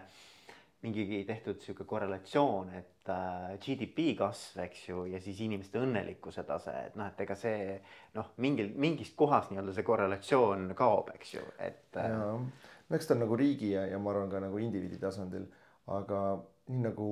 mingi 0.86 1.24
tehtud 1.28 1.62
sihuke 1.64 1.86
korrelatsioon, 1.88 2.70
et 2.78 3.10
äh, 3.10 3.56
GDP 3.62 4.12
kasv, 4.20 4.60
eks 4.66 4.84
ju, 4.90 5.06
ja 5.10 5.22
siis 5.24 5.40
inimeste 5.42 5.82
õnnelikkuse 5.82 6.46
tase, 6.48 6.76
et 6.90 6.98
noh, 7.00 7.10
et 7.10 7.24
ega 7.26 7.38
see 7.40 7.80
noh, 8.18 8.34
mingil 8.44 8.72
mingist 8.82 9.16
kohast 9.18 9.52
nii-öelda 9.52 9.74
see 9.76 9.88
korrelatsioon 9.88 10.68
kaob, 10.78 11.10
eks 11.16 11.34
ju, 11.38 11.46
et 11.58 11.98
äh.... 12.02 12.12
ja, 12.12 12.36
no 12.36 13.00
eks 13.00 13.10
ta 13.10 13.18
on 13.18 13.24
nagu 13.26 13.40
riigi 13.40 13.72
ja, 13.74 13.88
ja 13.90 14.02
ma 14.02 14.14
arvan 14.14 14.30
ka 14.34 14.44
nagu 14.44 14.62
indiviidi 14.62 15.00
tasandil, 15.02 15.48
aga 15.96 16.22
nii 16.70 16.86
nagu 16.86 17.10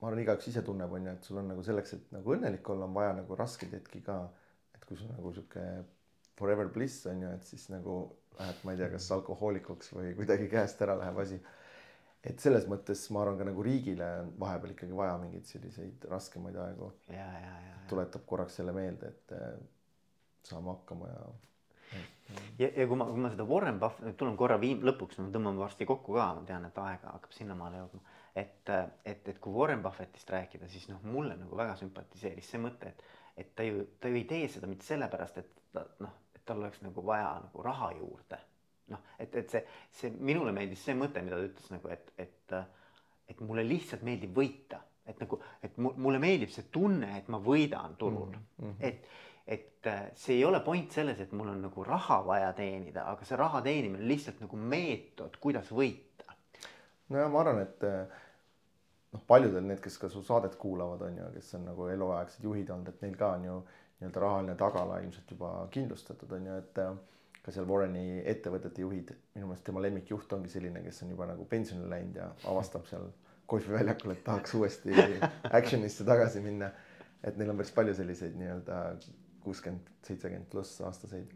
ma 0.00 0.10
arvan, 0.10 0.22
igaüks 0.22 0.50
ise 0.50 0.62
tunneb, 0.64 0.92
on 0.92 1.08
ju, 1.08 1.14
et 1.16 1.28
sul 1.28 1.40
on 1.40 1.50
nagu 1.52 1.64
selleks, 1.64 1.94
et 1.96 2.14
nagu 2.14 2.34
õnnelik 2.34 2.68
olla, 2.72 2.88
on 2.88 2.96
vaja 2.96 3.14
nagu 3.16 3.38
raskeid 3.38 3.72
hetki 3.78 4.02
ka. 4.04 4.18
et 4.76 4.84
kui 4.84 4.98
sul 5.00 5.08
nagu 5.08 5.32
sihuke 5.32 5.62
forever 6.36 6.68
bliss 6.72 7.06
on 7.10 7.22
ju, 7.24 7.30
et 7.32 7.46
siis 7.48 7.68
nagu 7.72 8.00
lähed, 8.38 8.58
ma 8.64 8.74
ei 8.74 8.80
tea, 8.80 8.90
kas 8.92 9.08
alkohoolikuks 9.16 9.94
või 9.96 10.12
kuidagi 10.18 10.50
käest 10.52 10.82
ära 10.84 10.98
läheb 11.00 11.22
asi. 11.22 11.40
et 12.26 12.42
selles 12.42 12.66
mõttes 12.68 13.06
ma 13.14 13.22
arvan 13.22 13.38
ka 13.38 13.46
nagu 13.48 13.62
riigile 13.64 14.10
on 14.20 14.34
vahepeal 14.40 14.74
ikkagi 14.74 14.96
vaja 14.98 15.16
mingeid 15.22 15.48
selliseid 15.48 16.04
raskemaid 16.10 16.60
aegu. 16.66 16.92
tuletab 17.88 18.26
korraks 18.26 18.60
selle 18.60 18.74
meelde, 18.76 19.08
et 19.14 19.32
äh, 19.32 19.50
saame 20.44 20.74
hakkama 20.74 21.08
ja 21.08 21.26
ja, 22.58 22.68
ja 22.68 22.86
kui 22.86 22.98
ma, 22.98 23.06
kui 23.08 23.22
ma 23.22 23.30
seda 23.32 23.46
Warren 23.48 23.80
Buffett, 23.80 24.16
tulen 24.18 24.36
korra 24.36 24.58
viim-, 24.60 24.82
lõpuks, 24.84 25.20
me 25.22 25.30
tõmbame 25.32 25.62
varsti 25.62 25.86
kokku 25.88 26.18
ka, 26.18 26.32
ma 26.36 26.44
tean, 26.48 26.66
et 26.68 26.78
aega 26.82 27.14
hakkab 27.14 27.32
sinnamaale 27.32 27.80
jõudma 27.84 28.15
et, 28.36 28.68
et, 29.04 29.28
et 29.28 29.38
kui 29.40 29.54
Warren 29.54 29.82
Buffettist 29.82 30.30
rääkida, 30.30 30.68
siis 30.68 30.88
noh, 30.90 31.00
mulle 31.08 31.36
nagu 31.40 31.56
väga 31.56 31.76
sümpatiseeris 31.80 32.50
see 32.52 32.60
mõte, 32.60 32.92
et, 32.92 33.04
et 33.40 33.54
ta 33.56 33.64
ju, 33.64 33.86
ta 34.00 34.10
ju 34.12 34.20
ei 34.20 34.26
tee 34.28 34.48
seda 34.52 34.68
mitte 34.68 34.84
sellepärast, 34.84 35.38
et 35.40 35.62
ta 35.72 35.84
noh, 36.04 36.12
et 36.36 36.42
tal 36.44 36.60
oleks 36.60 36.82
nagu 36.84 37.04
vaja 37.04 37.30
nagu 37.46 37.64
raha 37.64 37.92
juurde. 37.96 38.40
noh, 38.92 39.00
et, 39.18 39.32
et 39.34 39.50
see, 39.50 39.62
see 39.90 40.12
minule 40.14 40.52
meeldis 40.54 40.84
see 40.86 40.94
mõte, 40.94 41.22
mida 41.24 41.40
ta 41.40 41.46
ütles 41.48 41.70
nagu, 41.72 41.88
et, 41.90 42.12
et, 42.22 42.58
et 43.32 43.40
mulle 43.42 43.64
lihtsalt 43.66 44.04
meeldib 44.06 44.36
võita, 44.36 44.82
et 45.06 45.18
nagu, 45.22 45.40
et 45.64 45.78
mulle 45.80 46.20
meeldib 46.22 46.52
see 46.54 46.68
tunne, 46.72 47.08
et 47.18 47.30
ma 47.32 47.40
võidan 47.42 47.96
turul 47.98 48.36
mm, 48.36 48.66
-hmm. 48.66 48.76
et 48.80 49.08
et 49.46 49.88
see 50.18 50.34
ei 50.40 50.44
ole 50.44 50.58
point 50.60 50.90
selles, 50.90 51.20
et 51.22 51.32
mul 51.32 51.48
on 51.52 51.60
nagu 51.62 51.84
raha 51.86 52.16
vaja 52.26 52.48
teenida, 52.52 53.04
aga 53.06 53.24
see 53.24 53.36
raha 53.38 53.60
teenimine 53.62 54.02
on 54.02 54.08
lihtsalt 54.10 54.40
nagu 54.42 54.56
meetod, 54.58 55.36
kuidas 55.40 55.70
võita. 55.70 56.34
nojah, 57.08 57.30
ma 57.30 57.40
arvan, 57.44 57.60
et 57.62 57.86
noh, 59.12 59.24
paljudel 59.26 59.66
need, 59.66 59.80
kes 59.84 59.98
ka 60.02 60.10
su 60.12 60.22
saadet 60.26 60.56
kuulavad, 60.60 61.02
on 61.08 61.18
ju, 61.18 61.32
kes 61.34 61.54
on 61.58 61.68
nagu 61.70 61.90
eluaegsed 61.92 62.44
juhid 62.44 62.70
olnud, 62.74 62.88
et 62.92 63.04
neil 63.04 63.18
ka 63.18 63.34
on 63.38 63.44
ju 63.44 63.58
nii-öelda 64.00 64.20
rahaline 64.20 64.56
tagala 64.60 64.98
ilmselt 65.04 65.30
juba 65.30 65.52
kindlustatud, 65.72 66.32
on 66.36 66.48
ju, 66.50 66.56
et 66.62 66.80
äh, 66.82 66.96
ka 67.46 67.54
seal 67.54 67.68
Warreni 67.70 68.22
ettevõtete 68.26 68.82
juhid, 68.82 69.12
minu 69.36 69.52
meelest 69.52 69.64
tema 69.68 69.82
lemmikjuht 69.84 70.32
ongi 70.34 70.50
selline, 70.50 70.82
kes 70.82 71.04
on 71.04 71.14
juba 71.14 71.28
nagu 71.30 71.46
pensionile 71.48 71.92
läinud 71.92 72.18
ja 72.18 72.26
avastab 72.50 72.88
seal 72.90 73.06
golfiväljakul, 73.48 74.12
et 74.16 74.24
tahaks 74.26 74.54
uuesti 74.58 74.96
action'isse 75.58 76.04
tagasi 76.04 76.42
minna. 76.42 76.72
et 77.24 77.38
neil 77.38 77.50
on 77.50 77.58
päris 77.58 77.72
palju 77.74 77.94
selliseid 77.94 78.34
nii-öelda 78.38 78.80
kuuskümmend, 79.42 79.88
seitsekümmend 80.06 80.48
pluss 80.50 80.80
aastaseid. 80.80 81.30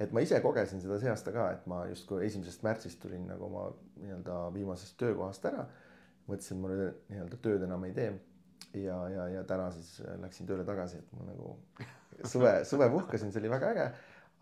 et 0.00 0.12
ma 0.12 0.20
ise 0.20 0.40
kogesin 0.44 0.80
seda 0.80 1.00
see 1.00 1.10
aasta 1.10 1.32
ka, 1.32 1.48
et 1.56 1.66
ma 1.66 1.82
justkui 1.88 2.26
esimesest 2.26 2.62
märtsist 2.66 3.00
tulin 3.00 3.24
nagu 3.30 3.48
oma 3.48 3.70
nii-öelda 4.02 4.38
viimasest 4.54 4.98
töökohast 5.00 5.48
ära. 5.48 5.64
Mõtlesin, 6.30 6.56
et 6.56 6.62
ma 6.62 6.72
nüüd 6.72 6.98
nii-öelda 7.10 7.38
tööd 7.42 7.64
enam 7.66 7.86
ei 7.86 7.94
tee. 7.96 8.10
ja, 8.76 8.96
ja, 9.12 9.28
ja 9.32 9.44
täna 9.48 9.70
siis 9.72 10.00
läksin 10.22 10.48
tööle 10.48 10.66
tagasi, 10.68 11.00
et 11.00 11.14
ma 11.16 11.28
nagu 11.30 11.54
suve, 12.32 12.58
suve 12.68 12.88
puhkasin, 12.92 13.32
see 13.32 13.42
oli 13.42 13.52
väga 13.52 13.70
äge. 13.74 13.86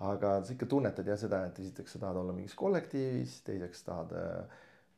aga 0.05 0.33
sa 0.43 0.55
ikka 0.55 0.67
tunnetad 0.71 1.07
jah 1.07 1.21
seda, 1.21 1.45
et 1.49 1.61
esiteks 1.63 1.95
sa 1.95 2.01
tahad 2.03 2.23
olla 2.23 2.33
mingis 2.35 2.57
kollektiivis, 2.59 3.37
teiseks 3.47 3.85
tahad, 3.87 4.17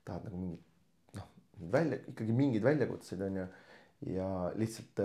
tahad 0.09 0.25
nagu 0.29 0.41
mingit 0.41 1.19
noh, 1.19 1.29
välja, 1.75 2.01
ikkagi 2.13 2.39
mingeid 2.39 2.65
väljakutseid 2.65 3.27
on 3.29 3.43
ju. 3.43 3.51
ja 4.15 4.31
lihtsalt, 4.57 5.05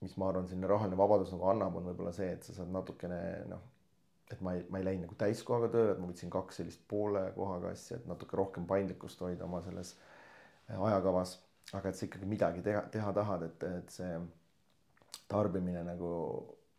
mis 0.00 0.14
ma 0.16 0.30
arvan, 0.30 0.46
selline 0.48 0.70
rahaline 0.70 0.98
vabadus 0.98 1.34
nagu 1.34 1.50
annab, 1.50 1.76
on 1.76 1.90
võib-olla 1.90 2.14
see, 2.16 2.30
et 2.36 2.46
sa 2.46 2.56
saad 2.60 2.72
natukene 2.74 3.20
noh 3.50 3.66
et 4.30 4.38
ma 4.46 4.52
ei, 4.54 4.60
ma 4.70 4.78
ei 4.78 4.84
läinud 4.86 5.08
nagu 5.08 5.16
täiskohaga 5.18 5.66
tööle, 5.72 5.96
et 5.96 5.98
ma 5.98 6.06
võtsin 6.06 6.30
kaks 6.30 6.60
sellist 6.60 6.84
poole 6.86 7.24
kohaga 7.34 7.72
asja, 7.74 7.96
et 7.98 8.04
natuke 8.06 8.36
rohkem 8.38 8.62
paindlikkust 8.70 9.18
hoida 9.26 9.42
oma 9.42 9.58
selles 9.64 9.96
äh, 9.96 10.09
ajakavas. 10.76 11.38
aga 11.72 11.88
et 11.88 11.96
sa 11.96 12.06
ikkagi 12.06 12.26
midagi 12.26 12.62
teha, 12.66 12.80
teha 12.90 13.12
tahad, 13.14 13.42
et, 13.46 13.64
et 13.78 13.92
see 13.94 14.14
tarbimine 15.30 15.84
nagu 15.86 16.08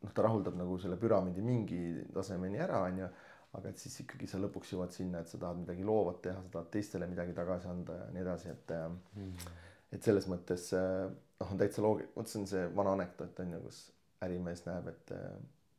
noh, 0.01 0.11
ta 0.13 0.25
rahuldab 0.25 0.57
nagu 0.59 0.77
selle 0.81 0.97
püramiidi 0.99 1.43
mingi 1.45 1.81
tasemeni 2.13 2.59
ära, 2.59 2.81
onju. 2.89 3.07
aga 3.55 3.71
et 3.71 3.79
siis 3.79 4.01
ikkagi 4.03 4.27
sa 4.27 4.39
lõpuks 4.39 4.73
jõuad 4.73 4.91
sinna, 4.95 5.21
et 5.21 5.31
sa 5.31 5.39
tahad 5.39 5.61
midagi 5.61 5.83
loovat 5.87 6.21
teha, 6.23 6.43
sa 6.43 6.53
tahad 6.57 6.69
teistele 6.75 7.07
midagi 7.07 7.35
tagasi 7.35 7.67
anda 7.71 7.97
ja 8.01 8.11
nii 8.15 8.21
edasi, 8.25 8.51
et 8.51 8.75
mm.. 8.75 9.55
et 9.95 10.03
selles 10.03 10.27
mõttes 10.31 10.69
noh, 10.75 11.49
on 11.49 11.59
täitsa 11.59 11.83
loogiline, 11.83 12.13
vot 12.15 12.31
see 12.31 12.41
on 12.41 12.47
see 12.51 12.67
vana 12.75 12.95
anekdoot 12.97 13.41
on 13.43 13.57
ju, 13.57 13.63
kus 13.65 13.81
ärimees 14.25 14.63
näeb, 14.67 14.87
et 14.91 15.13
äh, 15.15 15.35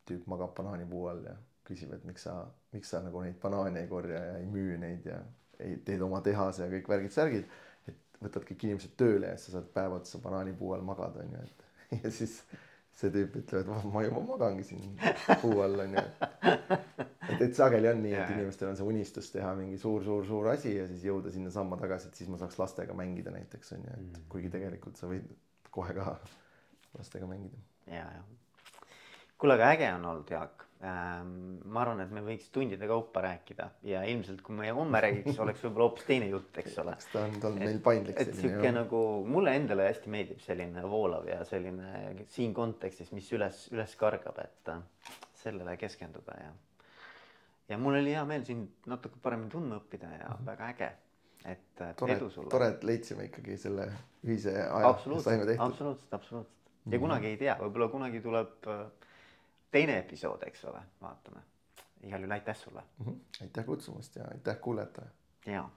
tüüp 0.09 0.27
magab 0.31 0.53
banaanipuu 0.57 1.07
all 1.11 1.23
ja 1.25 1.35
küsib, 1.67 1.93
et 1.95 2.03
miks 2.07 2.25
sa, 2.27 2.41
miks 2.73 2.91
sa 2.91 3.01
nagu 3.03 3.21
neid 3.23 3.37
banaane 3.41 3.83
ei 3.83 3.89
korja 3.89 4.19
ja 4.19 4.39
ei 4.41 4.47
müü 4.49 4.77
neid 4.81 5.05
ja 5.07 5.21
ei 5.63 5.77
teed 5.85 6.01
oma 6.03 6.19
tehase 6.25 6.65
ja 6.65 6.71
kõik 6.73 6.89
värgid-särgid. 6.91 7.45
Võtad 8.23 8.45
kõik 8.47 8.67
inimesed 8.67 8.93
tööle 8.99 9.31
ja 9.33 9.39
sa 9.39 9.55
saad 9.55 9.69
päev 9.75 9.97
otsa 9.99 10.21
banaanipuu 10.23 10.73
all 10.75 10.85
magada 10.85 11.23
onju, 11.23 11.41
et 11.43 11.99
ja 12.03 12.11
siis 12.13 12.39
see 12.93 13.09
tüüp 13.13 13.39
ütleb, 13.41 13.69
et 13.69 13.87
ma 13.93 14.03
juba 14.05 14.21
magangi 14.27 14.65
siin 14.67 14.97
puu 15.41 15.63
all 15.65 15.81
onju. 15.85 16.03
et, 16.49 17.41
et 17.47 17.55
sageli 17.57 17.89
on 17.89 18.03
nii, 18.05 18.13
et 18.19 18.33
inimestel 18.35 18.69
on 18.69 18.77
see 18.79 18.87
unistus 18.87 19.31
teha 19.33 19.53
mingi 19.57 19.79
suur-suur-suur 19.81 20.51
asi 20.53 20.75
ja 20.77 20.85
siis 20.91 21.05
jõuda 21.09 21.33
sinnasamma 21.33 21.79
tagasi, 21.81 22.11
et 22.11 22.21
siis 22.21 22.29
ma 22.29 22.39
saaks 22.41 22.59
lastega 22.61 22.95
mängida 22.97 23.33
näiteks 23.33 23.75
onju, 23.77 23.95
et 23.95 24.05
mm. 24.05 24.27
kuigi 24.33 24.53
tegelikult 24.53 25.01
sa 25.01 25.09
võid 25.09 25.31
kohe 25.73 25.95
ka 25.97 26.17
lastega 26.99 27.29
mängida. 27.29 27.57
ja, 27.89 28.05
ja. 28.05 28.91
kuule, 29.41 29.57
aga 29.57 29.73
äge 29.73 29.89
on 29.95 30.05
olnud, 30.11 30.29
Jaak 30.37 30.67
ma 30.83 31.79
arvan, 31.79 32.01
et 32.03 32.11
me 32.11 32.21
võiks 32.25 32.49
tundide 32.51 32.87
kaupa 32.89 33.21
rääkida 33.23 33.69
ja 33.87 34.01
ilmselt, 34.09 34.41
kui 34.43 34.55
me 34.57 34.71
homme 34.75 34.99
räägiks, 35.03 35.37
oleks 35.39 35.61
võib-olla 35.63 35.85
hoopis 35.87 36.07
teine 36.09 36.27
jutt, 36.27 36.57
eks 36.59 36.75
ole. 36.83 36.95
ta 37.11 37.21
on, 37.23 37.37
ta 37.39 37.47
on 37.47 37.59
meil 37.61 37.79
paindlik. 37.85 38.19
et 38.19 38.33
sihuke 38.35 38.71
nagu 38.75 39.03
mulle 39.23 39.53
endale 39.55 39.85
hästi 39.87 40.11
meeldib 40.11 40.41
selline 40.43 40.83
voolav 40.89 41.29
ja 41.29 41.39
selline 41.47 42.17
siin 42.33 42.55
kontekstis, 42.57 43.13
mis 43.15 43.29
üles, 43.37 43.61
üles 43.71 43.95
kargab, 43.99 44.41
et 44.43 44.73
äh, 44.73 44.81
sellele 45.39 45.77
keskenduda 45.79 46.35
ja. 46.41 46.51
ja 47.71 47.79
mul 47.79 48.01
oli 48.01 48.17
hea 48.17 48.25
meel 48.27 48.43
sind 48.49 48.89
natuke 48.91 49.21
paremini 49.23 49.53
tundma 49.53 49.79
õppida 49.79 50.11
ja 50.17 50.33
mm 50.33 50.35
-hmm. 50.35 50.49
väga 50.51 50.69
äge, 50.73 50.91
et, 51.45 51.69
et 51.79 51.95
tore, 52.01 52.17
edu 52.17 52.29
sulle. 52.29 52.51
tore, 52.51 52.73
et 52.75 52.83
leidsime 52.83 53.29
ikkagi 53.29 53.57
selle 53.57 53.87
ühise 54.25 54.57
aja. 54.67 54.89
absoluutselt, 54.89 55.55
absoluutselt, 55.59 56.13
absoluutselt 56.13 56.59
ja 56.59 56.89
mm 56.89 56.91
-hmm. 56.91 56.99
kunagi 57.07 57.27
ei 57.27 57.37
tea, 57.37 57.55
võib-olla 57.61 57.87
kunagi 57.87 58.21
tuleb 58.21 58.67
äh, 58.67 58.85
teine 59.73 59.97
episood, 59.97 60.43
eks 60.47 60.65
ole, 60.69 60.81
vaatame. 61.01 61.41
igal 62.03 62.21
juhul 62.21 62.31
aitäh 62.35 62.57
sulle 62.57 62.81
mm. 62.81 63.05
-hmm. 63.05 63.19
aitäh 63.41 63.65
kutsumast 63.65 64.15
ja 64.15 64.25
aitäh 64.31 64.59
kuulajatele. 64.61 65.07
ja 65.45 65.69